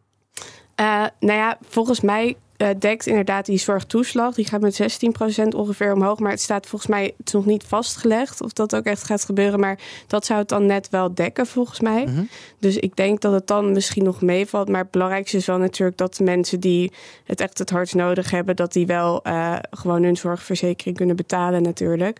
Nou 1.21 1.39
ja, 1.39 1.59
volgens 1.69 2.01
mij 2.01 2.37
eh, 2.57 2.69
dekt 2.79 3.07
inderdaad 3.07 3.47
die 3.47 3.59
zorgtoeslag. 3.59 4.35
Die 4.35 4.45
gaat 4.45 4.61
met 4.61 4.75
16% 4.75 5.55
ongeveer 5.55 5.93
omhoog. 5.93 6.19
Maar 6.19 6.31
het 6.31 6.41
staat 6.41 6.67
volgens 6.67 6.91
mij, 6.91 7.15
het 7.17 7.27
is 7.27 7.33
nog 7.33 7.47
niet 7.47 7.65
vastgelegd 7.65 8.43
of 8.43 8.53
dat 8.53 8.75
ook 8.75 8.85
echt 8.85 9.05
gaat 9.05 9.25
gebeuren. 9.25 9.61
Maar 9.61 9.79
dat 10.07 10.27
zou 10.27 10.39
het 10.39 10.49
dan 10.49 10.67
net 10.67 10.89
wel 10.91 11.15
dekken 11.15 11.47
volgens 11.47 11.81
mij. 11.81 12.05
Mhm. 12.05 12.23
Dus 12.59 12.77
ik 12.77 12.97
denk 12.97 13.21
dat 13.21 13.33
het 13.33 13.47
dan 13.47 13.73
misschien 13.73 14.05
nog 14.05 14.21
meevalt. 14.21 14.69
Maar 14.69 14.83
het 14.83 14.91
belangrijkste 14.91 15.37
is 15.37 15.47
wel 15.47 15.59
natuurlijk 15.59 15.99
dat 15.99 16.15
de 16.15 16.25
mensen 16.25 16.61
die 16.61 16.93
het 17.25 17.41
echt 17.41 17.59
het 17.59 17.71
hardst 17.71 17.95
nodig 17.95 18.31
hebben, 18.31 18.57
dat 18.57 18.73
die 18.73 18.87
wel 18.87 19.23
eh, 19.23 19.57
gewoon 19.71 20.03
hun 20.03 20.17
zorgverzekering 20.17 20.97
kunnen 20.97 21.17
betalen 21.17 21.63
natuurlijk. 21.63 22.19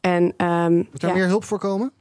En 0.00 0.34
ehm, 0.36 0.74
Moet 0.74 1.00
daar 1.00 1.10
ja. 1.10 1.16
meer 1.16 1.26
hulp 1.26 1.44
voor 1.44 1.58
komen? 1.58 1.92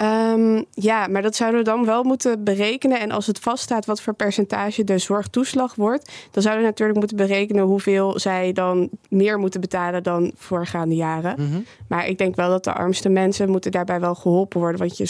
Ehm, 0.00 0.62
ja, 0.70 1.06
maar 1.06 1.22
dat 1.22 1.36
zouden 1.36 1.60
we 1.60 1.66
dan 1.66 1.84
wel 1.84 2.02
moeten 2.02 2.44
berekenen. 2.44 3.00
En 3.00 3.10
als 3.10 3.26
het 3.26 3.38
vaststaat 3.38 3.86
wat 3.86 4.00
voor 4.02 4.14
percentage 4.14 4.84
de 4.84 4.98
zorgtoeslag 4.98 5.74
wordt, 5.74 6.12
dan 6.30 6.42
zouden 6.42 6.64
we 6.64 6.70
natuurlijk 6.70 6.98
moeten 6.98 7.16
berekenen 7.16 7.64
hoeveel 7.64 8.18
zij 8.18 8.52
dan 8.52 8.88
meer 9.08 9.38
moeten 9.38 9.60
betalen 9.60 10.02
dan 10.02 10.32
voorgaande 10.36 10.94
jaren. 10.94 11.34
Mhm. 11.38 11.60
Maar 11.88 12.06
ik 12.06 12.18
denk 12.18 12.36
wel 12.36 12.48
dat 12.48 12.64
de 12.64 12.72
armste 12.72 13.08
mensen 13.08 13.50
moeten 13.50 13.70
daarbij 13.70 14.00
wel 14.00 14.14
geholpen 14.14 14.60
worden. 14.60 14.80
Want 14.80 14.96
je 14.96 15.06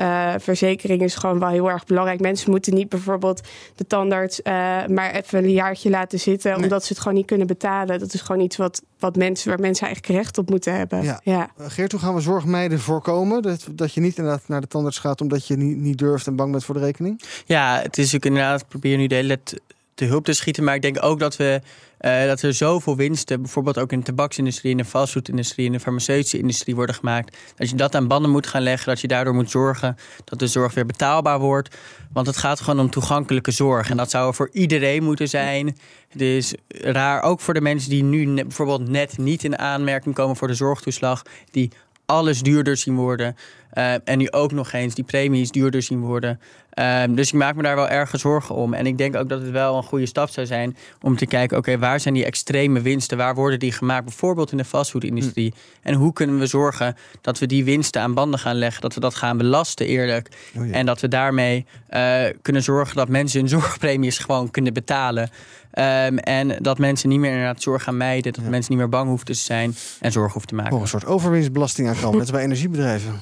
zorgverzekering 0.00 1.02
is 1.02 1.14
gewoon 1.14 1.38
wel 1.38 1.48
heel 1.48 1.70
erg 1.70 1.84
belangrijk. 1.84 2.20
Mensen 2.20 2.50
moeten 2.50 2.74
niet 2.74 2.88
bijvoorbeeld 2.88 3.40
de 3.74 3.86
tandarts 3.86 4.42
eh, 4.42 4.52
maar 4.86 5.10
even 5.10 5.44
een 5.44 5.52
jaartje 5.52 5.90
laten 5.90 6.20
zitten, 6.20 6.56
omdat 6.56 6.84
ze 6.84 6.92
het 6.92 7.02
gewoon 7.02 7.16
niet 7.16 7.26
kunnen 7.26 7.46
betalen. 7.46 7.98
Dat 7.98 8.14
is 8.14 8.20
gewoon 8.20 8.42
iets 8.42 8.56
wat, 8.56 8.82
wat 8.98 9.16
mensen, 9.16 9.48
waar 9.48 9.60
mensen 9.60 9.86
eigenlijk 9.86 10.16
recht 10.18 10.38
op 10.38 10.50
moeten 10.50 10.76
hebben. 10.76 11.02
Ja. 11.02 11.20
ja. 11.24 11.50
Eh, 11.58 11.64
Geert, 11.68 11.92
hoe 11.92 12.00
gaan 12.00 12.14
we 12.14 12.20
zorgmeiden 12.20 12.80
voorkomen? 12.80 13.42
Dat, 13.42 13.66
dat 13.70 13.94
je 13.94 14.00
niet 14.00 14.16
inderdaad 14.16 14.48
naar 14.48 14.60
de 14.60 14.66
tandarts 14.66 14.98
gaat 14.98 15.20
omdat 15.20 15.46
je 15.46 15.56
niet, 15.56 15.76
niet 15.76 15.98
durft 15.98 16.26
en 16.26 16.36
bang 16.36 16.50
bent 16.50 16.64
voor 16.64 16.74
de 16.74 16.80
rekening? 16.80 17.22
Ja, 17.44 17.80
het 17.82 17.98
is 17.98 18.14
ook 18.14 18.24
inderdaad, 18.24 18.68
probeer 18.68 18.96
nu 18.96 19.06
de 19.06 19.14
hele 19.14 19.28
tijd 19.42 19.60
te 19.94 20.04
hulp 20.04 20.24
te 20.24 20.32
schieten. 20.32 20.64
Maar 20.64 20.74
ik 20.74 20.82
denk 20.82 21.04
ook 21.04 21.18
dat 21.18 21.36
we 21.36 21.60
eh, 22.00 22.26
dat 22.26 22.42
er 22.42 22.54
zoveel 22.54 22.96
winsten, 22.96 23.42
bijvoorbeeld 23.42 23.78
ook 23.78 23.92
in 23.92 23.98
de 23.98 24.04
tabaksindustrie, 24.04 24.70
in 24.70 24.76
de 24.76 24.84
fastfoodindustrie, 24.84 25.66
in 25.66 25.72
de 25.72 25.80
farmaceutische 25.80 26.38
industrie 26.38 26.74
worden 26.74 26.94
gemaakt. 26.94 27.36
Dat 27.56 27.70
je 27.70 27.76
dat 27.76 27.94
aan 27.94 28.08
banden 28.08 28.30
moet 28.30 28.46
gaan 28.46 28.62
leggen. 28.62 28.88
Dat 28.88 29.00
je 29.00 29.08
daardoor 29.08 29.34
moet 29.34 29.50
zorgen 29.50 29.96
dat 30.24 30.38
de 30.38 30.46
zorg 30.46 30.74
weer 30.74 30.86
betaalbaar 30.86 31.38
wordt. 31.38 31.76
Want 32.12 32.26
het 32.26 32.36
gaat 32.36 32.60
gewoon 32.60 32.80
om 32.80 32.90
toegankelijke 32.90 33.50
zorg. 33.50 33.90
En 33.90 33.96
dat 33.96 34.10
zou 34.10 34.28
er 34.28 34.34
voor 34.34 34.48
iedereen 34.52 35.02
moeten 35.02 35.28
zijn. 35.28 35.76
Het 36.08 36.20
is 36.20 36.54
raar, 36.68 37.22
ook 37.22 37.40
voor 37.40 37.54
de 37.54 37.60
mensen 37.60 37.90
die 37.90 38.02
nu 38.02 38.34
bijvoorbeeld 38.34 38.88
net 38.88 39.18
niet 39.18 39.44
in 39.44 39.58
aanmerking 39.58 40.14
komen 40.14 40.36
voor 40.36 40.48
de 40.48 40.54
zorgtoeslag. 40.54 41.22
Die 41.50 41.70
alles 42.06 42.42
duurder 42.42 42.76
zien 42.76 42.96
worden. 42.96 43.36
Eh, 43.70 43.94
en 44.04 44.18
nu 44.18 44.30
ook 44.30 44.52
nog 44.52 44.72
eens 44.72 44.94
die 44.94 45.04
premies 45.04 45.50
duurder 45.50 45.82
zien 45.82 46.00
worden. 46.00 46.40
Ehm, 46.70 47.14
dus 47.14 47.28
ik 47.28 47.34
maak 47.34 47.54
me 47.54 47.62
daar 47.62 47.76
wel 47.76 47.88
erg 47.88 48.10
zorgen 48.12 48.54
om. 48.54 48.74
En 48.74 48.86
ik 48.86 48.98
denk 48.98 49.16
ook 49.16 49.28
dat 49.28 49.40
het 49.40 49.50
wel 49.50 49.76
een 49.76 49.82
goede 49.82 50.06
stap 50.06 50.28
zou 50.28 50.46
zijn 50.46 50.76
om 51.02 51.16
te 51.16 51.26
kijken: 51.26 51.56
oké, 51.56 51.78
waar 51.78 52.00
zijn 52.00 52.14
die 52.14 52.24
extreme 52.24 52.80
winsten? 52.80 53.16
Waar 53.16 53.34
worden 53.34 53.58
die 53.58 53.72
gemaakt? 53.72 54.04
Bijvoorbeeld 54.04 54.50
in 54.50 54.56
de 54.56 54.64
fastfoodindustrie. 54.64 55.54
En 55.82 55.94
hoe 55.94 56.12
kunnen 56.12 56.38
we 56.38 56.46
zorgen 56.46 56.96
dat 57.20 57.38
we 57.38 57.46
die 57.46 57.64
winsten 57.64 58.02
aan 58.02 58.14
banden 58.14 58.40
gaan 58.40 58.56
leggen? 58.56 58.82
Dat 58.82 58.94
we 58.94 59.00
dat 59.00 59.14
gaan 59.14 59.36
belasten 59.36 59.86
eerlijk. 59.86 60.28
Oh. 60.56 60.76
En 60.76 60.86
dat 60.86 61.00
we 61.00 61.08
daarmee 61.08 61.66
eh, 61.86 62.22
kunnen 62.42 62.62
zorgen 62.62 62.96
dat 62.96 63.08
mensen 63.08 63.40
hun 63.40 63.48
zorgpremies 63.60 64.18
gewoon 64.18 64.50
kunnen 64.50 64.72
betalen. 64.72 65.30
Ehm, 65.70 66.16
en 66.16 66.56
dat 66.62 66.78
mensen 66.78 67.08
niet 67.08 67.18
meer 67.18 67.30
inderdaad 67.30 67.62
zorg 67.62 67.82
gaan 67.82 67.96
mijden. 67.96 68.32
Dat 68.32 68.44
mensen 68.44 68.72
niet 68.72 68.80
meer 68.80 68.90
bang 68.90 69.08
hoeven 69.08 69.26
te 69.26 69.34
zijn 69.34 69.74
en 70.00 70.12
zorg 70.12 70.32
hoeven 70.32 70.48
te 70.48 70.54
maken. 70.54 70.72
Oh, 70.72 70.80
een 70.80 70.88
soort 70.88 71.06
overwinstbelasting 71.06 71.88
aankomen, 71.88 72.10
net 72.10 72.20
als 72.20 72.30
bij 72.30 72.42
energiebedrijven. 72.42 73.20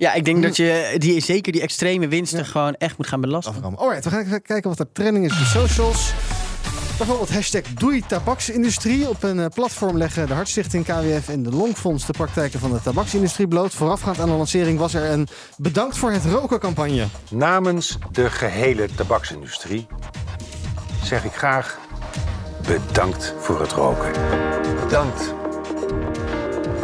Ja, 0.00 0.12
ik 0.12 0.24
denk 0.24 0.42
dat 0.42 0.56
je 0.56 0.94
die, 0.98 1.20
zeker 1.20 1.52
die 1.52 1.60
extreme 1.60 2.08
winsten 2.08 2.46
gewoon 2.46 2.74
echt 2.74 2.98
moet 2.98 3.06
gaan 3.06 3.20
belasten. 3.20 3.54
Afkomen. 3.54 3.78
Alright, 3.78 4.04
we 4.04 4.10
gaan 4.10 4.20
even 4.20 4.42
kijken 4.42 4.70
wat 4.70 4.78
er 4.78 4.92
trending 4.92 5.24
is 5.24 5.32
op 5.32 5.38
de 5.38 5.44
socials. 5.44 6.12
Bijvoorbeeld 6.96 7.32
hashtag 7.32 7.62
Doei 7.62 8.02
Tabaksindustrie. 8.06 9.08
Op 9.08 9.22
een 9.22 9.40
eh, 9.40 9.46
platform 9.54 9.96
leggen 9.96 10.26
de 10.26 10.34
Hartstichting, 10.34 10.84
KWF 10.84 11.28
en 11.28 11.42
de 11.42 11.50
Longfonds 11.50 12.06
de 12.06 12.12
praktijken 12.12 12.60
van 12.60 12.70
de 12.70 12.80
tabaksindustrie 12.82 13.48
bloot. 13.48 13.74
Voorafgaand 13.74 14.20
aan 14.20 14.28
de 14.28 14.34
lancering 14.34 14.78
was 14.78 14.94
er 14.94 15.10
een 15.10 15.28
bedankt 15.56 15.98
voor 15.98 16.10
het 16.10 16.24
roken 16.24 16.60
campagne. 16.60 17.06
Namens 17.30 17.98
de 18.12 18.30
gehele 18.30 18.88
tabaksindustrie 18.94 19.86
zeg 21.04 21.24
ik 21.24 21.32
graag 21.32 21.78
bedankt 22.66 23.34
voor 23.38 23.60
het 23.60 23.72
roken. 23.72 24.12
Bedankt. 24.84 25.34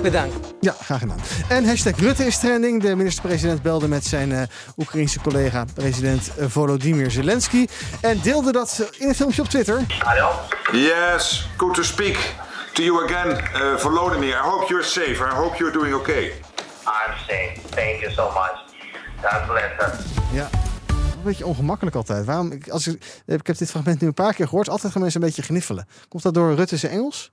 Bedankt. 0.03 0.55
Ja, 0.61 0.75
graag 0.81 1.01
gedaan. 1.01 1.19
En 1.49 1.65
hashtag 1.65 1.97
Rutte 1.99 2.27
is 2.27 2.39
trending. 2.39 2.83
De 2.83 2.95
minister-president 2.95 3.63
belde 3.63 3.89
met 3.89 4.05
zijn 4.05 4.33
eh 4.33 4.43
Oekraïense 4.77 5.21
collega, 5.21 5.65
president 5.75 6.37
eh, 6.37 6.47
Volodymyr 6.49 7.11
Zelensky. 7.11 7.67
En 8.01 8.21
deelde 8.23 8.53
dat 8.53 8.91
in 8.99 9.09
een 9.09 9.15
filmpje 9.15 9.43
op 9.43 9.49
Twitter. 9.49 9.81
Yes, 10.73 11.49
good 11.57 11.75
to 11.75 11.83
speak 11.83 12.17
to 12.73 12.83
you 12.83 13.05
again, 13.05 13.31
uh, 13.31 13.77
Volodymyr. 13.77 14.29
I 14.29 14.43
hope 14.43 14.67
you're 14.69 14.85
safe. 14.85 15.15
I 15.15 15.35
hope 15.35 15.57
you're 15.59 15.73
doing 15.73 15.95
okay. 15.95 16.25
I'm 16.87 17.15
safe. 17.27 17.61
Thank 17.71 18.01
you 18.01 18.13
so 18.13 18.25
much. 18.27 18.65
God 19.23 19.47
bless 19.47 19.95
us. 19.95 20.05
Ja. 20.33 20.49
beetje 21.27 21.47
ongemakkelijk 21.47 21.97
altijd. 21.97 22.25
Waarom, 22.25 22.53
ik, 22.53 22.69
als 22.69 22.87
ik, 22.87 23.23
ik 23.27 23.47
heb 23.47 23.57
dit 23.59 23.71
fragment 23.71 24.01
nu 24.01 24.07
een 24.07 24.15
paar 24.15 24.35
keer 24.35 24.49
gehoord. 24.49 24.69
Altijd 24.69 24.93
gaan 24.93 25.03
mensen 25.03 25.21
een 25.21 25.27
beetje 25.27 25.43
gniffelen. 25.43 25.87
Komt 26.09 26.23
dat 26.23 26.35
door 26.35 26.55
Rutte's 26.55 26.83
Engels? 26.83 27.33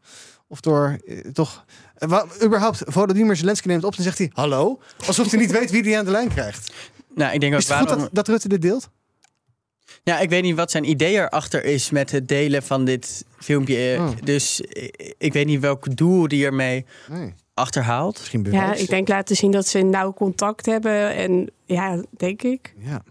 Of 0.53 0.59
door 0.59 0.99
eh, 1.05 1.17
toch... 1.19 1.65
eh, 1.95 2.09
wa- 2.09 2.25
überhaupt, 2.43 2.81
Volodymyr 2.85 3.35
Zelensky 3.35 3.67
neemt 3.67 3.83
op 3.83 3.95
en 3.95 4.03
zegt 4.03 4.17
hij... 4.17 4.29
Hallo? 4.33 4.79
Alsof 5.07 5.29
hij 5.31 5.39
niet 5.39 5.51
weet 5.59 5.71
wie 5.71 5.81
hij 5.83 5.97
aan 5.97 6.05
de 6.05 6.11
lijn 6.11 6.29
krijgt. 6.29 6.73
Nou, 7.15 7.33
ik 7.33 7.39
denk 7.39 7.53
ook 7.53 7.59
Is 7.59 7.67
het 7.67 7.77
goed 7.77 7.85
waarom... 7.87 8.03
dat, 8.05 8.13
dat 8.15 8.27
Rutte 8.27 8.47
dit 8.47 8.61
deelt? 8.61 8.89
Ja, 10.03 10.19
ik 10.19 10.29
weet 10.29 10.43
niet 10.43 10.55
wat 10.55 10.71
zijn 10.71 10.89
idee 10.89 11.13
erachter 11.13 11.63
is 11.63 11.89
met 11.89 12.11
het 12.11 12.27
delen 12.27 12.63
van 12.63 12.85
dit 12.85 13.25
filmpje. 13.39 13.95
Oh. 13.99 14.09
Dus 14.23 14.61
ik, 14.61 15.15
ik 15.17 15.33
weet 15.33 15.45
niet 15.45 15.59
welk 15.59 15.95
doel 15.97 16.27
die 16.27 16.45
ermee 16.45 16.85
Nee. 17.09 17.33
achterhaalt. 17.53 18.17
Misschien 18.19 18.47
Ja, 18.51 18.73
ik 18.73 18.89
denk 18.89 19.07
laten 19.07 19.35
zien 19.35 19.51
dat 19.51 19.67
ze 19.67 19.81
nauw 19.81 20.13
contact 20.13 20.65
hebben. 20.65 21.15
En 21.15 21.51
ja, 21.65 22.03
denk 22.17 22.41
ik. 22.41 22.73
Ja. 22.77 23.03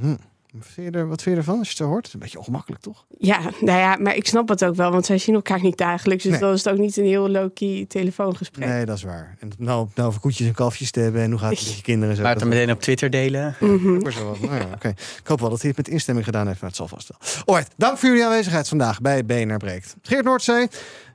Hm. 0.00 0.16
Wat 0.52 0.66
vind, 0.66 0.94
je 0.94 0.98
er, 1.00 1.08
wat 1.08 1.22
vind 1.22 1.34
je 1.34 1.40
ervan 1.40 1.58
als 1.58 1.66
je 1.68 1.72
het 1.74 1.82
zo 1.82 1.88
hoort? 1.88 1.96
Het 1.96 2.06
is 2.06 2.12
een 2.12 2.20
beetje 2.20 2.38
ongemakkelijk, 2.38 2.82
toch? 2.82 3.04
Ja, 3.18 3.40
nou 3.60 3.78
ja, 3.78 3.96
maar 4.00 4.16
ik 4.16 4.26
snap 4.26 4.48
het 4.48 4.64
ook 4.64 4.74
wel, 4.74 4.90
want 4.90 5.06
zij 5.06 5.18
zien 5.18 5.34
elkaar 5.34 5.62
niet 5.62 5.76
dagelijks. 5.76 6.22
Dus 6.22 6.32
Nee. 6.32 6.40
dan 6.40 6.52
is 6.52 6.64
het 6.64 6.72
ook 6.72 6.78
niet 6.80 6.96
een 6.96 7.04
heel 7.04 7.28
low-key 7.28 7.84
telefoongesprek. 7.88 8.68
Nee, 8.68 8.84
dat 8.84 8.96
is 8.96 9.02
waar. 9.02 9.36
En 9.40 9.50
nou, 9.58 9.88
nou 9.94 10.08
over 10.08 10.20
koetjes 10.20 10.46
en 10.46 10.54
kalfjes 10.54 10.90
te 10.90 11.00
hebben 11.00 11.22
en 11.22 11.30
hoe 11.30 11.38
gaat 11.40 11.50
het 11.50 11.60
met 11.66 11.76
je 11.76 11.82
kinderen 11.82 12.10
en 12.10 12.16
zo. 12.16 12.22
Maar 12.22 12.30
het 12.30 12.40
dat- 12.40 12.48
dan 12.50 12.58
meteen 12.58 12.74
op 12.74 12.80
Twitter 12.82 13.10
delen. 13.10 13.56
Mhm. 13.60 14.10
Zo 14.10 14.24
wat. 14.28 14.40
Nou 14.40 14.54
ja, 14.54 14.68
oké. 14.74 14.88
Ik 14.88 15.26
hoop 15.26 15.40
wel 15.40 15.50
dat 15.50 15.58
hij 15.60 15.68
het 15.68 15.76
met 15.78 15.88
instemming 15.88 16.26
gedaan 16.26 16.46
heeft, 16.46 16.60
maar 16.60 16.68
het 16.68 16.78
zal 16.78 16.88
vast 16.88 17.08
wel. 17.08 17.42
Alright, 17.44 17.74
dank 17.76 17.98
voor 17.98 18.08
jullie 18.08 18.24
aanwezigheid 18.24 18.68
vandaag 18.68 19.00
bij 19.00 19.24
BNR 19.24 19.56
Breekt. 19.56 19.96
Geert 20.02 20.24
Noordzee, 20.24 20.68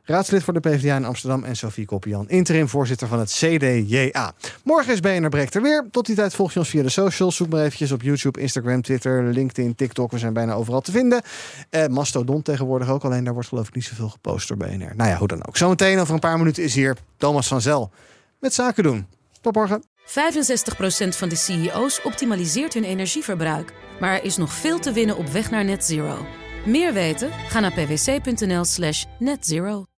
raadslid 0.04 0.44
voor 0.44 0.54
de 0.54 0.60
PvdA 0.60 0.96
in 0.96 1.06
Amsterdam 1.06 1.44
en 1.44 1.56
Sophie 1.56 1.86
Koppian, 1.86 2.30
interim 2.30 2.68
voorzitter 2.68 3.08
van 3.08 3.20
het 3.20 3.32
CDJA. 3.32 4.34
Morgen 4.64 4.94
is 4.94 5.00
BNR 5.00 5.30
Breekt 5.30 5.56
er 5.56 5.62
weer. 5.62 5.88
Tot 5.92 6.06
die 6.06 6.16
tijd 6.16 6.34
volg 6.36 6.54
je 6.54 6.60
ons 6.60 6.70
via 6.70 6.82
de 6.84 6.90
socials. 6.90 7.36
Zoek 7.36 7.50
maar 7.50 7.64
eventjes 7.64 7.92
op 7.92 8.02
YouTube, 8.02 8.40
Instagram, 8.42 8.82
Twitter, 8.82 9.24
LinkedIn, 9.24 9.76
TikTok. 9.76 10.12
We 10.12 10.18
zijn 10.18 10.34
bijna 10.34 10.54
overal 10.54 10.82
te 10.82 10.92
vinden. 10.92 11.22
Eh, 11.70 11.88
Mastodon 11.88 12.42
tegenwoordig 12.42 12.90
ook, 12.90 13.04
alleen 13.04 13.24
daar 13.24 13.34
wordt 13.34 13.50
geloof 13.50 13.68
ik 13.68 13.76
niet 13.76 13.86
zoveel 13.86 14.10
gepost 14.10 14.48
door 14.48 14.58
BNR. 14.58 14.96
Nou 14.96 15.10
ja, 15.10 15.18
hoe 15.18 15.28
dan 15.28 15.48
ook. 15.48 15.58
Zometeen 15.58 16.00
over 16.00 16.14
een 16.14 16.20
paar 16.20 16.38
minuten 16.38 16.64
is 16.64 16.76
hier 16.76 16.98
Thomas 17.18 17.48
van 17.48 17.62
Zel 17.62 17.92
met 18.40 18.54
Zaken 18.54 18.84
doen. 18.84 19.08
Tot 19.42 19.56
morgen. 19.56 19.84
65% 20.06 21.16
van 21.16 21.30
de 21.30 21.36
CEO's 21.36 22.00
optimaliseert 22.04 22.74
hun 22.74 22.84
energieverbruik. 22.84 23.74
Maar 24.00 24.14
er 24.14 24.24
is 24.24 24.38
nog 24.38 24.54
veel 24.54 24.80
te 24.80 24.92
winnen 24.92 25.18
op 25.18 25.28
weg 25.28 25.52
naar 25.52 25.66
net 25.66 25.86
zero. 25.86 26.26
Meer 26.66 26.94
weten? 26.94 27.32
Ga 27.32 27.60
naar 27.60 27.74
pwc.nl 27.74 28.66
slash 28.66 29.06
netzero. 29.20 29.86